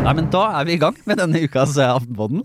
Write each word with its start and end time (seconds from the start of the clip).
Nei, 0.00 0.12
men 0.16 0.26
Da 0.32 0.42
er 0.58 0.66
vi 0.68 0.74
i 0.76 0.80
gang 0.80 0.96
med 1.08 1.16
denne 1.22 1.40
ukas 1.46 1.76
eh, 1.80 1.88
Aftenpodden. 1.88 2.42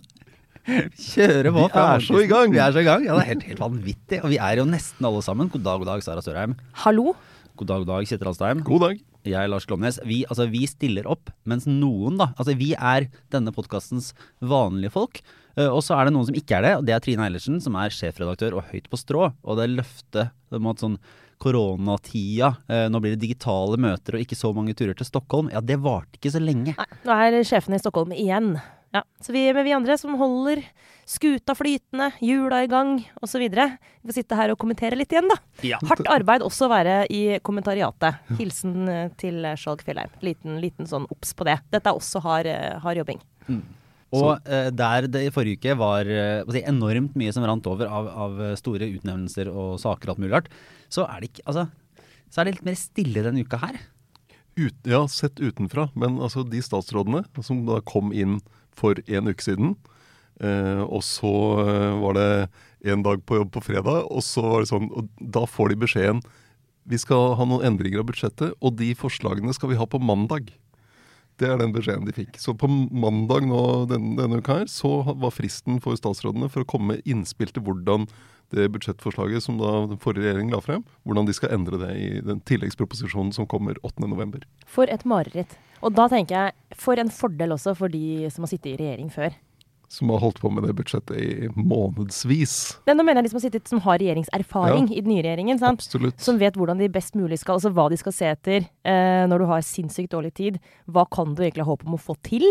Kjøre 0.66 1.52
på. 1.52 1.66
Vi 1.68 1.81
er 1.84 2.05
så 2.05 2.21
i 2.23 2.29
gang. 2.31 2.54
Vi 2.54 2.62
er 2.63 2.71
så 2.71 2.79
i 2.79 2.88
gang. 2.88 3.04
Ja, 3.04 3.18
Det 3.18 3.26
er 3.26 3.31
helt, 3.34 3.44
helt 3.50 3.63
vanvittig. 3.66 4.21
Og 4.23 4.31
vi 4.31 4.39
er 4.39 4.62
jo 4.62 4.65
nesten 4.69 5.10
alle 5.10 5.23
sammen. 5.26 5.51
God 5.51 5.65
dag, 5.67 5.83
god 5.83 5.92
dag, 5.92 6.05
Sara 6.05 6.23
Sørheim. 6.23 6.55
Hallo? 6.85 7.12
God 7.59 7.67
dag, 7.73 7.83
god 7.83 7.91
dag, 7.91 8.07
Kjetil 8.07 8.31
Alstheim. 8.31 8.63
God 8.63 8.85
dag. 8.87 9.03
Jeg, 9.27 9.49
Lars 9.51 9.67
Glomnes. 9.67 9.99
Vi, 10.07 10.21
altså, 10.29 10.47
vi 10.47 10.63
stiller 10.69 11.12
opp, 11.12 11.31
mens 11.49 11.67
noen, 11.67 12.15
da 12.21 12.31
Altså, 12.37 12.55
vi 12.55 12.71
er 12.77 13.09
denne 13.35 13.51
podkastens 13.55 14.13
vanlige 14.39 14.96
folk. 14.96 15.19
Eh, 15.58 15.69
og 15.69 15.81
så 15.85 15.97
er 15.97 16.08
det 16.08 16.16
noen 16.16 16.27
som 16.30 16.38
ikke 16.38 16.58
er 16.59 16.67
det, 16.67 16.73
og 16.80 16.88
det 16.88 16.95
er 16.95 17.03
Trine 17.03 17.27
Eilertsen, 17.27 17.59
som 17.63 17.77
er 17.80 17.94
sjefredaktør 17.94 18.59
og 18.59 18.72
høyt 18.72 18.90
på 18.91 18.99
strå. 18.99 19.30
Og 19.44 19.59
det 19.59 19.72
løftet 19.72 20.34
om 20.55 20.72
at 20.72 20.84
sånn 20.84 20.98
koronatida, 21.41 22.55
eh, 22.72 22.88
nå 22.91 23.02
blir 23.04 23.16
det 23.16 23.23
digitale 23.26 23.78
møter 23.81 24.16
og 24.16 24.23
ikke 24.23 24.38
så 24.40 24.54
mange 24.55 24.76
turer 24.78 24.95
til 24.95 25.08
Stockholm, 25.08 25.52
ja, 25.52 25.62
det 25.62 25.81
varte 25.84 26.20
ikke 26.20 26.31
så 26.31 26.41
lenge. 26.41 26.76
Nei, 26.78 26.90
nå 27.04 27.20
er 27.28 27.40
sjefene 27.48 27.80
i 27.80 27.84
Stockholm 27.84 28.16
igjen. 28.16 28.55
Ja, 28.95 29.02
så 29.20 29.34
vi, 29.36 29.41
med 29.52 29.66
vi 29.68 29.73
andre 29.76 29.98
som 30.00 30.16
holder 30.16 30.62
skuta 31.05 31.52
flytende, 31.59 32.14
hjula 32.23 32.62
i 32.64 32.70
gang 32.72 32.94
osv. 33.20 33.44
Vi 33.44 34.08
får 34.08 34.16
sitte 34.16 34.38
her 34.40 34.53
og 34.53 34.59
kommentere 34.62 34.95
litt 34.95 35.12
igjen, 35.12 35.28
da. 35.28 35.36
Ja. 35.67 35.81
Hardt 35.84 36.08
arbeid 36.08 36.45
også 36.45 36.70
å 36.70 36.72
være 36.72 37.02
i 37.12 37.36
kommentariatet. 37.44 38.23
Hilsen 38.40 38.88
eh, 38.88 39.09
til 39.20 39.44
Skjalg 39.59 39.84
Fjellheim. 39.84 40.16
Liten, 40.23 40.62
liten 40.64 40.88
sånn 40.88 41.09
obs 41.12 41.36
på 41.36 41.48
det. 41.50 41.59
Dette 41.76 41.92
er 41.92 42.00
også 42.00 42.23
hard, 42.23 42.48
hard 42.86 43.03
jobbing. 43.03 43.20
Og 44.16 44.48
uh, 44.48 44.70
der 44.74 45.10
det 45.12 45.26
i 45.28 45.34
forrige 45.34 45.60
uke 45.60 45.76
var 45.80 46.08
eh, 46.08 46.44
jeg 46.44 46.56
si, 46.56 46.62
enormt 46.72 47.18
mye 47.20 47.34
som 47.36 47.46
rant 47.48 47.68
over 47.70 47.90
av, 47.90 48.08
av 48.26 48.40
store 48.60 48.88
utnevnelser 48.88 49.52
og 49.52 49.76
saker 49.82 50.10
og 50.10 50.16
alt 50.16 50.23
mulig 50.23 50.36
rart, 50.38 50.54
så 50.90 51.08
er 51.10 51.22
det 51.22 51.34
ikke 51.34 51.46
Altså, 51.52 51.68
så 52.32 52.42
er 52.42 52.48
det 52.48 52.56
litt 52.58 52.67
mer 52.67 52.80
stille 52.80 53.26
denne 53.26 53.44
uka 53.45 53.59
her. 53.62 53.78
Ut, 54.56 54.78
ja, 54.88 55.02
sett 55.12 55.39
utenfra. 55.39 55.89
Men 56.00 56.17
altså, 56.23 56.45
de 56.48 56.62
statsrådene 56.64 57.26
som 57.44 57.66
da 57.67 57.81
kom 57.84 58.14
inn 58.16 58.39
for 58.76 59.00
en 59.08 59.31
uke 59.31 59.44
siden, 59.44 59.76
uh, 60.44 60.84
og 60.84 61.04
så 61.06 61.34
eh, 61.64 61.94
var 62.02 62.17
det 62.17 62.30
en 62.92 63.04
dag 63.06 63.23
på 63.26 63.39
jobb 63.39 63.54
på 63.56 63.64
fredag, 63.70 64.08
og 64.11 64.23
så 64.23 64.44
var 64.45 64.61
det 64.61 64.70
sånn 64.70 64.92
Og 64.94 65.08
da 65.17 65.45
får 65.50 65.72
de 65.72 65.78
beskjeden 65.86 66.20
vi 66.86 67.00
skal 67.02 67.32
ha 67.39 67.45
noen 67.50 67.66
endringer 67.66 68.04
av 68.04 68.09
budsjettet, 68.11 68.52
og 68.61 68.76
de 68.78 68.92
forslagene 68.94 69.56
skal 69.58 69.72
vi 69.72 69.78
ha 69.80 69.88
på 69.89 69.98
mandag. 69.98 70.52
Det 71.41 71.50
er 71.50 71.59
den 71.59 71.73
beskjeden 71.75 72.08
de 72.08 72.16
fikk. 72.16 72.38
Så 72.39 72.53
på 72.55 72.69
mandag 72.69 73.47
nå 73.50 73.61
denne, 73.91 74.16
denne 74.19 74.39
uka 74.39 74.61
her, 74.61 74.72
så 74.72 75.02
var 75.11 75.36
fristen 75.36 75.81
for 75.83 75.97
statsrådene 76.00 76.47
for 76.52 76.64
å 76.64 76.69
komme 76.69 76.95
med 76.95 77.09
innspill 77.09 77.52
til 77.52 77.66
hvordan 77.66 78.08
det 78.53 78.69
budsjettforslaget 78.72 79.44
som 79.44 79.58
da 79.59 79.72
den 79.89 80.00
forrige 80.02 80.27
regjeringen 80.27 80.53
la 80.53 80.61
frem, 80.64 80.83
hvordan 81.03 81.27
de 81.27 81.36
skal 81.36 81.55
endre 81.55 81.80
det 81.81 81.92
i 81.97 82.09
den 82.23 82.39
tilleggsproposisjonen 82.47 83.33
som 83.36 83.47
kommer 83.50 83.80
8.11. 83.83 84.45
For 84.69 84.92
et 84.92 85.03
mareritt. 85.08 85.58
Og 85.83 85.95
da 85.97 86.08
tenker 86.11 86.38
jeg, 86.38 86.55
for 86.80 87.02
en 87.02 87.11
fordel 87.14 87.55
også 87.58 87.75
for 87.77 87.92
de 87.92 88.30
som 88.33 88.45
har 88.45 88.53
sittet 88.53 88.75
i 88.75 88.77
regjering 88.80 89.11
før. 89.14 89.36
Som 89.91 90.09
har 90.14 90.22
holdt 90.23 90.39
på 90.41 90.50
med 90.53 90.66
det 90.66 90.73
budsjettet 90.78 91.17
i 91.19 91.50
månedsvis. 91.55 92.55
Nå 92.89 93.03
mener 93.03 93.22
jeg 93.22 93.28
de 93.28 93.31
som 93.33 93.39
har 93.39 93.45
sittet 93.45 93.72
som 93.72 93.81
har 93.86 94.00
regjeringserfaring 94.02 94.89
i 94.89 95.02
den 95.02 95.11
nye 95.14 95.23
regjeringen. 95.25 95.59
sant? 95.61 95.83
Absolutt. 95.83 96.19
Som 96.22 96.39
vet 96.42 96.58
hvordan 96.58 96.81
de 96.81 96.89
best 96.92 97.17
mulig 97.17 97.39
skal, 97.42 97.59
altså 97.59 97.72
hva 97.75 97.88
de 97.92 98.00
skal 98.02 98.16
se 98.16 98.30
etter 98.31 98.66
eh, 98.66 99.23
når 99.30 99.44
du 99.44 99.47
har 99.52 99.66
sinnssykt 99.66 100.14
dårlig 100.14 100.33
tid. 100.38 100.59
Hva 100.89 101.05
kan 101.11 101.36
du 101.36 101.44
egentlig 101.44 101.66
ha 101.66 101.72
håp 101.72 101.86
om 101.86 101.97
å 101.97 102.02
få 102.02 102.17
til? 102.25 102.47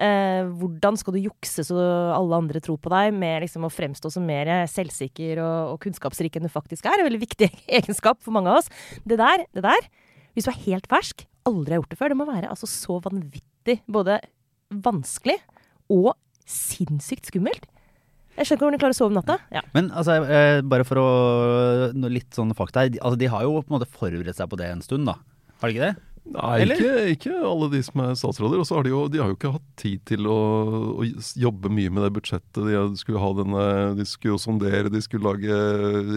Eh, 0.00 0.42
hvordan 0.60 0.98
skal 1.00 1.16
du 1.16 1.22
jukse 1.22 1.64
så 1.66 1.78
alle 2.16 2.40
andre 2.40 2.62
tror 2.64 2.80
på 2.80 2.92
deg, 2.92 3.12
med 3.16 3.44
liksom 3.44 3.66
å 3.68 3.72
fremstå 3.72 4.12
som 4.14 4.26
mer 4.26 4.50
selvsikker 4.70 5.42
og, 5.44 5.74
og 5.74 5.82
kunnskapsrik 5.84 6.38
enn 6.38 6.48
du 6.48 6.52
faktisk 6.52 6.88
er? 6.88 7.00
En 7.00 7.10
veldig 7.10 7.24
viktig 7.26 7.50
egenskap 7.80 8.22
for 8.24 8.36
mange 8.36 8.52
av 8.52 8.62
oss. 8.62 8.72
Det 9.04 9.20
der, 9.20 9.44
det 9.56 9.66
der, 9.66 9.90
hvis 10.34 10.48
du 10.48 10.54
er 10.54 10.64
helt 10.66 10.88
fersk, 10.90 11.26
aldri 11.48 11.74
har 11.74 11.82
gjort 11.82 11.94
det 11.94 12.00
før, 12.00 12.12
det 12.12 12.20
må 12.20 12.28
være 12.28 12.50
altså 12.52 12.68
så 12.70 13.00
vanvittig 13.04 13.80
både 13.90 14.20
vanskelig 14.70 15.38
og 15.90 16.12
sinnssykt 16.50 17.30
skummelt. 17.30 17.66
Jeg 18.38 18.46
skjønner 18.46 18.56
ikke 18.56 18.64
hvordan 18.66 18.76
de 18.78 18.82
klarer 18.82 18.94
å 18.94 18.98
sove 19.00 19.10
om 19.10 19.16
natta. 19.18 19.36
Ja. 19.52 19.60
Men 19.74 19.90
altså, 19.90 20.14
eh, 20.24 20.60
bare 20.64 20.84
for 20.88 21.00
å 21.02 21.08
noe 21.96 22.12
litt 22.14 22.30
sånn 22.36 22.54
fakta 22.56 22.84
her. 22.86 22.88
de- 22.94 23.00
Altså, 23.02 23.18
de 23.18 23.26
har 23.26 23.42
jo 23.42 23.60
på 23.62 23.68
en 23.70 23.78
måte 23.78 23.90
forberedt 23.90 24.36
seg 24.38 24.48
på 24.48 24.56
det 24.56 24.70
en 24.70 24.80
stund, 24.82 25.06
da. 25.06 25.14
Har 25.60 25.68
de 25.68 25.74
ikke 25.76 25.88
det? 25.90 25.96
Nei, 26.30 26.66
ikke, 26.66 26.90
ikke 27.14 27.32
alle 27.32 27.66
de 27.72 27.80
som 27.82 28.02
er 28.04 28.12
statsråder. 28.18 28.60
Og 28.60 28.66
så 28.68 28.76
har 28.76 28.84
de 28.84 28.92
jo, 28.92 29.00
de 29.10 29.18
har 29.22 29.30
jo 29.30 29.36
ikke 29.38 29.52
hatt 29.54 29.64
tid 29.80 30.02
til 30.06 30.28
å, 30.30 30.36
å 31.00 31.06
jobbe 31.40 31.72
mye 31.72 31.90
med 31.90 32.04
det 32.04 32.12
budsjettet. 32.18 32.60
De 32.60 33.00
skulle, 33.00 33.22
ha 33.22 33.30
denne, 33.38 33.64
de 33.98 34.06
skulle 34.06 34.36
jo 34.36 34.42
sondere, 34.42 34.92
de 34.92 35.00
skulle 35.02 35.26
lage 35.26 35.56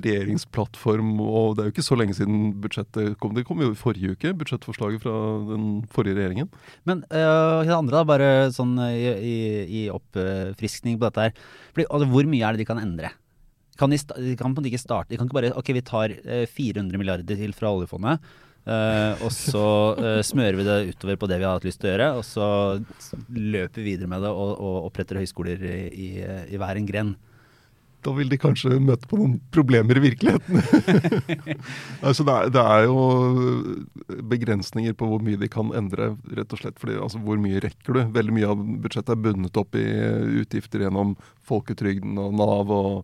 regjeringsplattform. 0.04 1.16
Og 1.24 1.56
det 1.56 1.64
er 1.64 1.72
jo 1.72 1.76
ikke 1.76 1.88
så 1.88 1.98
lenge 1.98 2.18
siden 2.20 2.52
budsjettet 2.64 3.18
kom. 3.24 3.34
Det 3.38 3.46
kom 3.48 3.64
jo 3.64 3.72
i 3.72 3.80
forrige 3.80 4.18
uke, 4.18 4.36
budsjettforslaget 4.44 5.06
fra 5.06 5.16
den 5.50 5.68
forrige 5.96 6.20
regjeringen. 6.20 6.52
Men 6.90 7.06
øh, 7.08 7.64
det 7.64 7.76
andre, 7.80 7.98
da, 7.98 8.06
bare 8.14 8.32
sånn 8.54 8.76
i, 8.92 9.10
i, 9.16 9.36
i 9.82 9.84
oppfriskning 9.94 11.00
på 11.00 11.08
dette 11.08 11.30
her. 11.30 11.44
Fordi, 11.72 11.90
altså, 11.90 12.12
hvor 12.12 12.30
mye 12.30 12.46
er 12.46 12.54
det 12.54 12.66
de 12.66 12.70
kan 12.70 12.84
endre? 12.84 13.16
Kan 13.80 13.90
de, 13.90 13.98
de 13.98 14.36
kan 14.38 14.54
ikke 14.54 14.78
starte 14.78 15.10
De 15.10 15.18
kan 15.18 15.26
ikke 15.26 15.34
bare 15.40 15.54
Ok, 15.58 15.72
vi 15.74 15.82
tar 15.82 16.12
øh, 16.14 16.44
400 16.46 17.00
milliarder 17.02 17.40
til 17.40 17.56
fra 17.58 17.72
oljefondet. 17.74 18.22
Øh, 18.68 19.24
og 19.26 19.32
så 19.36 19.68
øh, 19.98 20.22
smører 20.26 20.60
vi 20.60 20.68
det 20.68 20.80
utover 20.94 21.20
på 21.20 21.30
det 21.32 21.42
vi 21.42 21.48
har 21.48 21.60
hatt 21.60 21.68
lyst 21.68 21.82
til 21.82 21.92
å 21.92 21.94
gjøre. 21.94 22.10
Og 22.20 22.26
så 22.28 22.48
løper 23.30 23.82
vi 23.82 23.94
videre 23.94 24.12
med 24.12 24.26
det 24.26 24.32
og, 24.32 24.56
og 24.56 24.90
oppretter 24.90 25.22
høyskoler 25.22 25.64
i, 25.68 25.78
i, 25.92 26.10
i 26.54 26.62
hver 26.62 26.80
en 26.80 26.90
gren. 26.90 27.16
Da 28.04 28.12
vil 28.12 28.28
de 28.28 28.40
kanskje 28.40 28.78
møte 28.84 29.08
på 29.08 29.18
noen 29.20 29.38
problemer 29.54 29.98
i 29.98 30.04
virkeligheten. 30.04 30.60
altså 32.08 32.26
det, 32.28 32.34
er, 32.34 32.50
det 32.52 32.64
er 32.64 32.88
jo 32.90 34.24
begrensninger 34.32 34.96
på 35.00 35.08
hvor 35.08 35.24
mye 35.24 35.40
de 35.40 35.48
kan 35.52 35.72
endre, 35.78 36.12
rett 36.36 36.56
og 36.56 36.60
slett. 36.60 36.80
Fordi 36.82 36.98
altså, 37.00 37.22
hvor 37.24 37.40
mye 37.40 37.62
rekker 37.64 37.96
du? 37.96 38.02
Veldig 38.18 38.36
mye 38.36 38.50
av 38.52 38.66
budsjettet 38.84 39.14
er 39.16 39.22
bundet 39.24 39.60
opp 39.60 39.78
i 39.80 39.86
utgifter 40.44 40.84
gjennom 40.84 41.16
folketrygden 41.48 42.20
og 42.20 42.36
Nav 42.42 42.74
og 42.76 42.98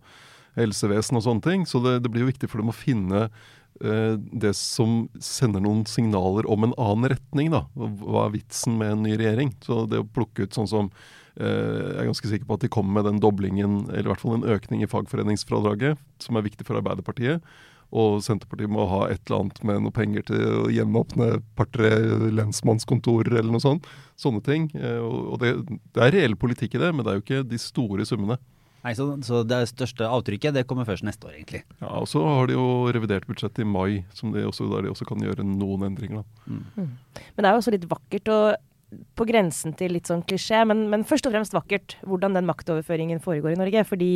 helsevesen 0.59 1.20
og 1.20 1.26
sånne 1.30 1.47
ting. 1.47 1.66
Så 1.70 1.80
det, 1.86 2.02
det 2.03 2.12
blir 2.12 2.26
jo 2.26 2.34
viktig 2.34 2.52
for 2.52 2.59
dem 2.59 2.74
å 2.74 2.76
finne 2.76 3.28
eh, 3.30 3.31
det 3.80 4.52
som 4.57 5.06
sender 5.24 5.63
noen 5.63 5.85
signaler 5.88 6.47
om 6.52 6.66
en 6.66 6.74
annen 6.75 7.13
retning. 7.13 7.52
da. 7.53 7.62
Hva 7.75 8.25
er 8.25 8.34
vitsen 8.34 8.75
med 8.80 8.91
en 8.91 9.03
ny 9.07 9.16
regjering? 9.16 9.53
Så 9.63 9.85
det 9.88 10.02
å 10.02 10.07
plukke 10.07 10.44
ut 10.44 10.57
sånn 10.57 10.68
som 10.68 10.91
eh, 11.40 11.47
Jeg 11.47 12.02
er 12.02 12.09
ganske 12.09 12.31
sikker 12.34 12.50
på 12.50 12.58
at 12.58 12.66
de 12.66 12.72
kommer 12.74 13.00
med 13.00 13.08
den 13.08 13.22
doblingen, 13.24 13.85
eller 13.88 14.09
i 14.09 14.12
hvert 14.12 14.24
fall 14.24 14.35
en 14.35 14.50
økning 14.52 14.84
i 14.84 14.91
fagforeningsfradraget, 14.91 16.00
som 16.19 16.35
er 16.35 16.47
viktig 16.50 16.68
for 16.68 16.81
Arbeiderpartiet. 16.81 17.40
Og 17.90 18.19
Senterpartiet 18.22 18.69
må 18.69 18.85
ha 18.85 19.08
et 19.09 19.24
eller 19.25 19.46
annet 19.46 19.63
med 19.66 19.81
noe 19.81 19.96
penger 19.96 20.28
til 20.28 20.44
å 20.59 20.69
gjenåpne 20.69 21.40
par-tre 21.58 21.90
lensmannskontorer 22.38 23.40
eller 23.40 23.50
noe 23.56 23.63
sånt. 23.63 23.88
Sånne 24.19 24.44
ting. 24.46 24.69
Eh, 24.78 25.00
og 25.02 25.40
det, 25.41 25.56
det 25.96 26.06
er 26.06 26.16
reell 26.19 26.38
politikk 26.38 26.78
i 26.78 26.84
det, 26.84 26.91
men 26.94 27.06
det 27.06 27.13
er 27.13 27.19
jo 27.19 27.25
ikke 27.25 27.47
de 27.50 27.62
store 27.62 28.06
summene. 28.06 28.38
Nei, 28.79 28.94
så, 28.95 29.09
så 29.28 29.41
det 29.44 29.59
største 29.73 30.07
avtrykket 30.07 30.56
det 30.56 30.63
kommer 30.69 30.88
først 30.88 31.03
neste 31.03 31.28
år, 31.28 31.34
egentlig. 31.35 31.63
Ja, 31.81 31.90
Og 32.00 32.07
så 32.07 32.22
har 32.23 32.47
de 32.47 32.56
jo 32.56 32.67
revidert 32.95 33.28
budsjettet 33.28 33.66
i 33.66 33.67
mai, 33.67 34.06
som 34.16 34.31
de 34.35 34.45
også, 34.47 34.69
der 34.72 34.88
de 34.88 34.94
også 34.94 35.07
kan 35.09 35.19
gjøre 35.25 35.44
noen 35.44 35.90
endringer. 35.90 36.23
da. 36.23 36.47
Men 36.85 37.44
det 37.44 37.50
er 37.50 37.56
jo 37.57 37.62
også 37.63 37.73
litt 37.75 37.90
vakkert 37.91 38.31
og 38.31 38.45
på 38.89 39.25
grensen 39.27 39.75
til 39.77 39.94
litt 39.94 40.09
sånn 40.09 40.23
klisjé, 40.25 40.63
men, 40.67 40.88
men 40.89 41.03
først 41.07 41.27
og 41.27 41.33
fremst 41.35 41.53
vakkert 41.53 41.97
hvordan 42.07 42.33
den 42.38 42.47
maktoverføringen 42.47 43.22
foregår 43.22 43.53
i 43.53 43.59
Norge. 43.59 43.83
Fordi 43.85 44.11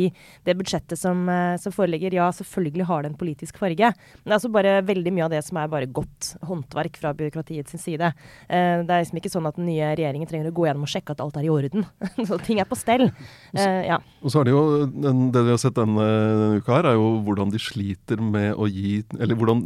det 0.46 0.56
budsjettet 0.58 0.98
som, 0.98 1.28
eh, 1.30 1.54
som 1.62 1.74
foreligger, 1.74 2.16
ja, 2.16 2.30
selvfølgelig 2.34 2.88
har 2.88 3.04
det 3.04 3.12
en 3.12 3.18
politisk 3.20 3.60
farge. 3.62 3.92
Men 3.94 4.26
det 4.26 4.32
er 4.32 4.38
altså 4.38 4.52
bare 4.54 4.74
veldig 4.86 5.14
mye 5.14 5.26
av 5.28 5.34
det 5.36 5.42
som 5.46 5.60
er 5.60 5.70
bare 5.70 5.90
godt 6.00 6.32
håndverk 6.48 6.98
fra 7.00 7.14
byråkratiets 7.16 7.78
side. 7.84 8.10
Eh, 8.48 8.82
det 8.82 8.90
er 8.90 9.04
liksom 9.04 9.22
ikke 9.22 9.34
sånn 9.36 9.48
at 9.50 9.60
den 9.60 9.68
nye 9.70 9.92
regjeringen 9.94 10.30
trenger 10.30 10.50
å 10.50 10.56
gå 10.56 10.66
gjennom 10.68 10.88
og 10.88 10.92
sjekke 10.94 11.14
at 11.14 11.22
alt 11.22 11.38
er 11.38 11.46
i 11.46 11.54
orden. 11.54 11.86
Så 12.28 12.40
ting 12.42 12.62
er 12.62 12.68
på 12.68 12.78
stell. 12.78 13.08
Eh, 13.54 13.80
ja. 13.86 14.00
Og 14.24 14.34
så 14.34 14.42
er 14.42 14.48
det 14.48 14.54
jo, 14.56 14.66
den, 14.90 15.28
Det 15.34 15.44
vi 15.46 15.54
har 15.54 15.60
sett 15.60 15.78
denne, 15.78 16.04
denne 16.40 16.60
uka, 16.62 16.78
her 16.78 16.90
er 16.90 16.98
jo 16.98 17.08
hvordan 17.26 17.52
de 17.52 17.60
sliter 17.62 18.20
med 18.22 18.54
å 18.56 18.66
gi 18.70 19.02
Eller 19.20 19.36
hvordan, 19.38 19.62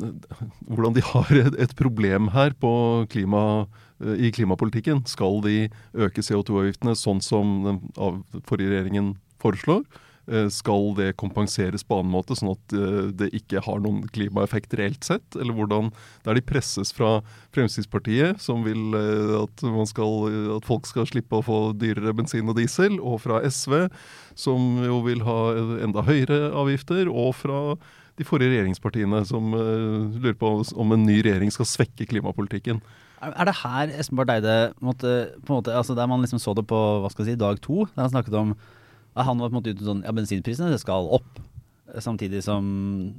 hvordan 0.66 0.96
de 0.96 1.04
har 1.04 1.30
et, 1.38 1.58
et 1.64 1.74
problem 1.78 2.32
her 2.34 2.54
på 2.60 2.72
klima, 3.12 3.42
i 3.98 4.32
klimapolitikken. 4.34 5.04
Skal 5.10 5.40
de 5.46 5.56
øke 5.98 6.22
CO2-avgiftene 6.22 6.94
sånn 6.98 7.22
som 7.24 7.56
den 7.66 7.80
forrige 8.46 8.74
regjeringen 8.74 9.16
foreslår? 9.42 9.82
Eh, 10.28 10.48
Skal 10.52 10.92
det 10.96 11.16
kompenseres 11.16 11.84
på 11.86 11.98
annen 11.98 12.12
måte, 12.12 12.36
sånn 12.36 12.52
at 12.52 12.74
eh, 12.76 13.08
det 13.16 13.30
ikke 13.36 13.62
har 13.64 13.80
noen 13.80 14.02
klimaeffekt 14.12 14.74
reelt 14.76 15.06
sett? 15.06 15.36
Eller 15.38 15.56
hvordan 15.56 15.90
Der 16.26 16.36
de 16.36 16.44
presses 16.44 16.92
fra 16.92 17.22
Fremskrittspartiet, 17.56 18.40
som 18.42 18.64
vil 18.66 18.92
eh, 18.98 19.36
at, 19.40 19.64
skal, 19.88 20.28
at 20.58 20.68
folk 20.68 20.88
skal 20.90 21.08
slippe 21.08 21.40
å 21.40 21.46
få 21.46 21.60
dyrere 21.78 22.12
bensin 22.16 22.48
og 22.48 22.58
diesel, 22.60 22.98
og 23.00 23.22
fra 23.24 23.40
SV, 23.40 23.88
som 24.36 24.82
jo 24.84 25.00
vil 25.06 25.24
ha 25.24 25.40
enda 25.86 26.04
høyere 26.04 26.52
avgifter, 26.52 27.08
og 27.08 27.32
fra 27.40 27.62
de 28.18 28.26
forrige 28.26 28.52
regjeringspartiene, 28.52 29.24
som 29.28 29.54
eh, 29.56 30.18
lurer 30.18 30.36
på 30.38 30.52
om 30.76 30.92
en 30.92 31.06
ny 31.08 31.22
regjering 31.22 31.54
skal 31.54 31.72
svekke 31.72 32.08
klimapolitikken. 32.10 32.82
Er 33.20 33.48
det 33.48 33.56
her 33.64 33.92
Espen 33.98 34.18
Barth 34.20 34.36
Eide 34.36 34.56
måtte, 34.84 35.12
på 35.42 35.50
en 35.52 35.58
måte, 35.58 35.74
altså 35.74 35.96
Der 35.98 36.06
man 36.06 36.22
liksom 36.22 36.38
så 36.42 36.54
det 36.54 36.66
på 36.70 36.78
hva 37.02 37.10
skal 37.10 37.24
jeg 37.26 37.34
si, 37.34 37.40
dag 37.40 37.60
to, 37.64 37.84
der 37.94 38.04
han 38.06 38.12
snakket 38.12 38.36
om 38.38 38.56
at 39.18 39.26
han 39.26 39.40
var 39.40 39.50
på 39.50 39.56
en 39.56 39.58
måte 39.58 39.74
ute 39.74 39.86
sånn 39.86 40.04
Ja, 40.06 40.12
bensinprisene 40.14 40.70
det 40.70 40.78
skal 40.82 41.08
opp. 41.18 41.40
Samtidig 41.98 42.42
som 42.44 42.62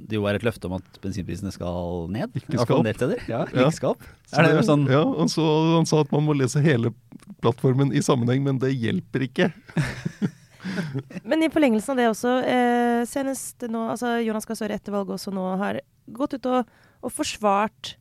det 0.08 0.16
jo 0.16 0.24
er 0.30 0.38
et 0.38 0.44
løfte 0.46 0.70
om 0.70 0.78
at 0.78 1.00
bensinprisene 1.02 1.50
skal 1.52 2.06
ned. 2.14 2.32
Ikke 2.38 2.62
skal 2.62 2.80
opp. 2.80 2.86
Ja, 3.28 3.44
Ja. 3.44 3.66
ikke 3.66 3.76
skal 3.76 3.96
opp. 3.96 4.04
Er 4.32 4.46
det 4.48 4.64
sånn 4.64 4.86
Ja, 4.88 5.02
og 5.02 5.28
så 5.28 5.44
Han 5.76 5.86
sa 5.90 6.00
at 6.00 6.12
man 6.14 6.24
må 6.24 6.36
lese 6.38 6.62
hele 6.64 6.94
plattformen 7.42 7.92
i 7.92 8.00
sammenheng, 8.00 8.44
men 8.44 8.58
det 8.62 8.72
hjelper 8.76 9.26
ikke. 9.28 9.52
Men 11.28 11.42
i 11.42 11.50
forlengelsen 11.52 11.94
av 11.94 12.00
det 12.00 12.08
også, 12.10 12.32
eh, 12.44 13.02
senest 13.08 13.64
nå, 13.68 13.86
altså 13.94 14.18
Jonas 14.24 14.46
Gahr 14.48 14.58
Støre 14.58 14.76
etter 14.76 14.94
valget 14.94 15.16
også 15.16 15.32
nå 15.34 15.44
har 15.60 15.80
gått 16.16 16.36
ut 16.36 16.48
og, 16.50 16.68
og 17.00 17.14
forsvart 17.14 17.94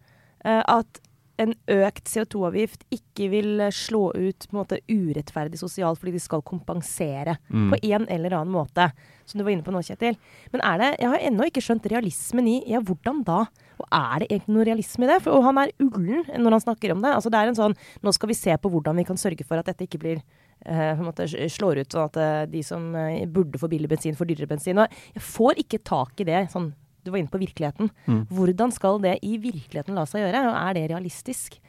eh, 0.45 0.61
at 0.63 0.99
en 1.39 1.53
økt 1.71 2.09
CO2-avgift 2.11 2.83
ikke 2.93 3.29
vil 3.31 3.63
eh, 3.63 3.73
slå 3.75 4.09
ut 4.15 4.47
måte 4.55 4.81
urettferdig 4.89 5.59
sosialt 5.61 6.01
fordi 6.01 6.17
de 6.17 6.23
skal 6.23 6.43
kompensere 6.45 7.37
Mm. 7.49 7.71
på 7.71 7.77
en 7.83 8.05
eller 8.09 8.33
annen 8.37 8.53
måte. 8.53 8.91
Som 9.25 9.39
du 9.39 9.43
var 9.43 9.51
inne 9.53 9.63
på 9.65 9.71
nå, 9.73 9.81
Kjetil. 9.85 10.17
Men 10.51 10.61
er 10.65 10.77
det, 10.81 10.89
jeg 10.99 11.09
har 11.09 11.23
ennå 11.29 11.47
ikke 11.47 11.63
skjønt 11.63 11.85
realismen 11.91 12.47
i 12.49 12.57
ja, 12.69 12.81
hvordan 12.81 13.23
da? 13.25 13.45
Og 13.79 13.87
er 13.91 14.19
det 14.19 14.27
egentlig 14.29 14.55
noe 14.55 14.67
realisme 14.67 15.05
i 15.05 15.09
det? 15.11 15.21
For, 15.23 15.37
og 15.37 15.45
han 15.47 15.61
er 15.61 15.73
ullen 15.79 16.25
når 16.37 16.57
han 16.57 16.65
snakker 16.65 16.93
om 16.93 17.01
det. 17.05 17.13
Altså 17.15 17.31
det 17.31 17.39
er 17.39 17.51
en 17.51 17.57
sånn 17.57 17.75
Nå 18.03 18.13
skal 18.15 18.29
vi 18.31 18.37
se 18.37 18.55
på 18.57 18.69
hvordan 18.69 18.97
vi 18.99 19.07
kan 19.07 19.17
sørge 19.17 19.45
for 19.47 19.61
at 19.61 19.71
dette 19.71 19.87
ikke 19.87 20.01
blir 20.01 20.21
Uh, 20.59 20.91
måte 20.99 21.23
slår 21.23 21.79
ut, 21.79 21.93
sånn 21.93 22.09
at 22.09 22.17
uh, 22.19 22.41
de 22.51 22.59
som 22.67 22.89
uh, 22.91 23.21
burde 23.31 23.55
få 23.55 23.69
billig 23.71 23.87
bensin, 23.87 24.11
får 24.11 24.27
dyrere 24.27 24.49
bensin. 24.49 24.81
Og 24.83 24.91
jeg 25.15 25.23
får 25.23 25.61
ikke 25.63 25.79
tak 25.87 26.19
i 26.19 26.25
det. 26.27 26.41
sånn, 26.51 26.73
Du 27.03 27.11
var 27.13 27.21
inne 27.21 27.31
på 27.31 27.41
virkeligheten. 27.41 27.91
Mm. 28.05 28.21
Hvordan 28.33 28.73
skal 28.75 29.01
det 29.03 29.17
i 29.25 29.37
virkeligheten 29.41 29.97
la 29.97 30.05
seg 30.09 30.25
gjøre? 30.25 30.45
Og 30.49 30.55
er 30.59 30.77
det 30.77 30.85
realistisk? 30.91 31.59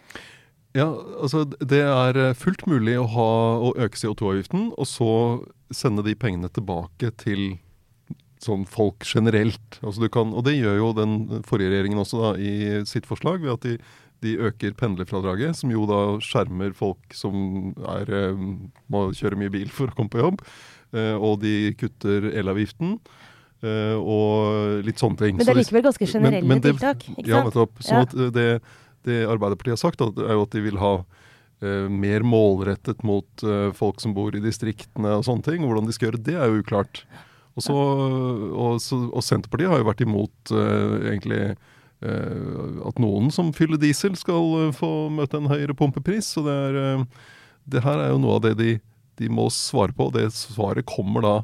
Ja, 0.76 0.86
altså 1.18 1.44
Det 1.44 1.82
er 1.82 2.18
eh, 2.18 2.36
fullt 2.38 2.66
mulig 2.70 2.94
å, 3.00 3.08
ha, 3.10 3.30
å 3.58 3.72
øke 3.74 3.98
CO2-avgiften, 3.98 4.70
og 4.78 4.86
så 4.86 5.10
sende 5.74 6.04
de 6.06 6.14
pengene 6.18 6.50
tilbake 6.52 7.10
til 7.18 7.58
sånn 8.40 8.64
folk 8.70 9.04
generelt. 9.04 9.80
Altså 9.82 10.06
du 10.06 10.08
kan, 10.12 10.32
og 10.32 10.46
det 10.46 10.56
gjør 10.56 10.78
jo 10.78 10.92
den 10.96 11.16
forrige 11.48 11.74
regjeringen 11.74 12.00
også 12.02 12.22
da, 12.22 12.30
i 12.40 12.84
sitt 12.88 13.08
forslag, 13.08 13.42
ved 13.44 13.52
at 13.56 13.66
de, 13.66 13.74
de 14.24 14.36
øker 14.48 14.76
pendlerfradraget, 14.78 15.58
som 15.58 15.72
jo 15.74 15.84
da 15.90 16.00
skjermer 16.24 16.72
folk 16.76 17.16
som 17.16 17.72
er, 17.96 18.14
eh, 18.16 18.44
må 18.92 19.08
kjøre 19.16 19.40
mye 19.40 19.52
bil 19.52 19.74
for 19.74 19.90
å 19.90 19.98
komme 19.98 20.12
på 20.12 20.22
jobb. 20.22 20.44
Eh, 20.94 21.16
og 21.16 21.42
de 21.44 21.74
kutter 21.80 22.30
elavgiften. 22.32 22.98
Eh, 23.62 23.96
og 23.96 24.84
litt 24.86 25.00
sånne 25.00 25.18
ting. 25.18 25.36
Men 25.36 25.46
det 25.46 25.54
er 25.54 25.60
likevel 25.60 25.86
ganske 25.88 26.06
generelle 26.06 26.46
men 26.48 26.60
det- 26.60 26.74
tiltak. 26.76 27.08
ikke 27.16 27.28
Ja, 27.28 27.42
sant? 27.42 27.54
nettopp. 27.54 27.80
Så 27.80 27.90
Ja. 27.92 28.00
at 28.02 28.14
eh, 28.14 28.30
det, 28.30 28.62
det 29.04 29.18
Arbeiderpartiet 29.28 29.76
har 29.76 29.82
sagt, 29.90 30.00
er 30.00 30.34
jo 30.34 30.42
at 30.42 30.50
de 30.50 30.60
vil 30.60 30.78
ha 30.78 31.04
Uh, 31.60 31.90
mer 31.92 32.22
målrettet 32.24 33.02
mot 33.04 33.42
uh, 33.44 33.68
folk 33.76 34.00
som 34.00 34.14
bor 34.16 34.32
i 34.32 34.40
distriktene 34.40 35.10
og 35.18 35.26
sånne 35.26 35.44
ting. 35.44 35.60
Hvordan 35.60 35.84
de 35.84 35.92
skal 35.92 36.08
gjøre 36.08 36.22
det, 36.24 36.32
er 36.40 36.48
jo 36.48 36.62
uklart. 36.62 37.02
Og, 37.52 37.60
så, 37.60 37.74
og, 37.76 38.78
så, 38.80 38.96
og 39.12 39.20
Senterpartiet 39.20 39.68
har 39.68 39.82
jo 39.82 39.84
vært 39.90 40.00
imot 40.00 40.52
uh, 40.56 41.04
egentlig 41.04 41.52
at 42.00 42.96
noen 42.96 43.28
som 43.30 43.52
fyller 43.52 43.76
diesel, 43.76 44.14
skal 44.16 44.72
få 44.72 45.10
møte 45.12 45.36
en 45.36 45.50
høyere 45.52 45.76
pumpepris. 45.76 46.30
Så 46.32 46.40
det, 46.46 46.54
er, 46.72 47.04
det 47.68 47.82
her 47.84 48.06
er 48.06 48.14
jo 48.14 48.22
noe 48.22 48.38
av 48.38 48.46
det 48.46 48.54
de, 48.56 48.70
de 49.20 49.28
må 49.28 49.50
svare 49.52 49.92
på. 49.92 50.08
Det 50.16 50.30
svaret 50.32 50.88
kommer 50.88 51.20
da 51.20 51.34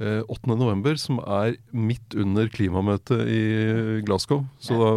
eh, 0.00 0.20
8. 0.26 0.54
november, 0.56 0.96
som 1.00 1.20
er 1.22 1.58
midt 1.70 2.16
under 2.18 2.48
klimamøtet 2.52 3.26
i 3.30 3.42
Glasgow. 4.06 4.46
Så 4.62 4.76
da, 4.80 4.92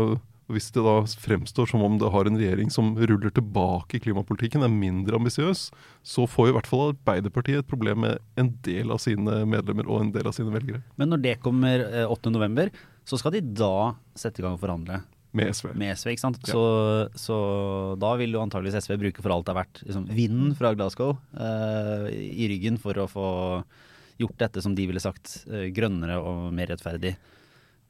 hvis 0.54 0.68
det 0.76 0.84
da 0.86 0.96
fremstår 1.08 1.70
som 1.72 1.84
om 1.86 1.96
det 2.02 2.10
har 2.14 2.28
en 2.30 2.40
regjering 2.40 2.72
som 2.74 2.92
ruller 3.00 3.32
tilbake 3.34 3.98
i 3.98 4.04
klimapolitikken, 4.04 4.66
er 4.66 4.74
mindre 4.74 5.20
ambisiøs, 5.20 5.70
så 6.04 6.28
får 6.30 6.52
i 6.52 6.56
hvert 6.58 6.70
fall 6.70 6.92
Arbeiderpartiet 6.94 7.64
et 7.64 7.70
problem 7.72 8.04
med 8.08 8.20
en 8.40 8.52
del 8.66 8.92
av 8.94 9.02
sine 9.04 9.44
medlemmer 9.50 9.88
og 9.90 10.04
en 10.04 10.14
del 10.16 10.28
av 10.30 10.36
sine 10.36 10.54
velgere. 10.54 10.84
Men 11.00 11.14
når 11.14 11.24
det 11.24 11.40
kommer 11.46 11.86
eh, 11.88 12.08
8. 12.08 12.34
november, 12.36 12.72
så 13.08 13.20
skal 13.20 13.36
de 13.36 13.44
da 13.56 13.94
sette 14.16 14.40
i 14.40 14.46
gang 14.46 14.56
og 14.56 14.62
forhandle 14.64 15.02
Med 15.36 15.50
SV. 15.56 15.72
med 15.76 15.98
SV, 15.98 16.12
ikke 16.14 16.22
sant? 16.22 16.38
Ja. 16.46 16.54
Så, 16.54 16.62
så 17.20 17.38
da 18.00 18.14
vil 18.20 18.36
jo 18.36 18.44
antageligvis 18.44 18.86
SV 18.86 19.00
bruke 19.02 19.24
for 19.26 19.34
alt 19.34 19.48
det 19.48 19.56
er 19.56 19.58
verdt 19.64 19.82
liksom, 19.88 20.06
vinden 20.14 20.54
fra 20.60 20.72
Glasgow 20.78 21.16
eh, 21.34 22.06
i 22.14 22.48
ryggen 22.52 22.78
for 22.80 23.00
å 23.02 23.08
få 23.10 23.28
gjort 24.22 24.38
dette 24.46 24.64
som 24.64 24.76
de 24.76 24.88
ville 24.90 25.02
sagt, 25.02 25.44
eh, 25.50 25.70
grønnere 25.74 26.20
og 26.22 26.52
mer 26.56 26.74
rettferdig. 26.74 27.16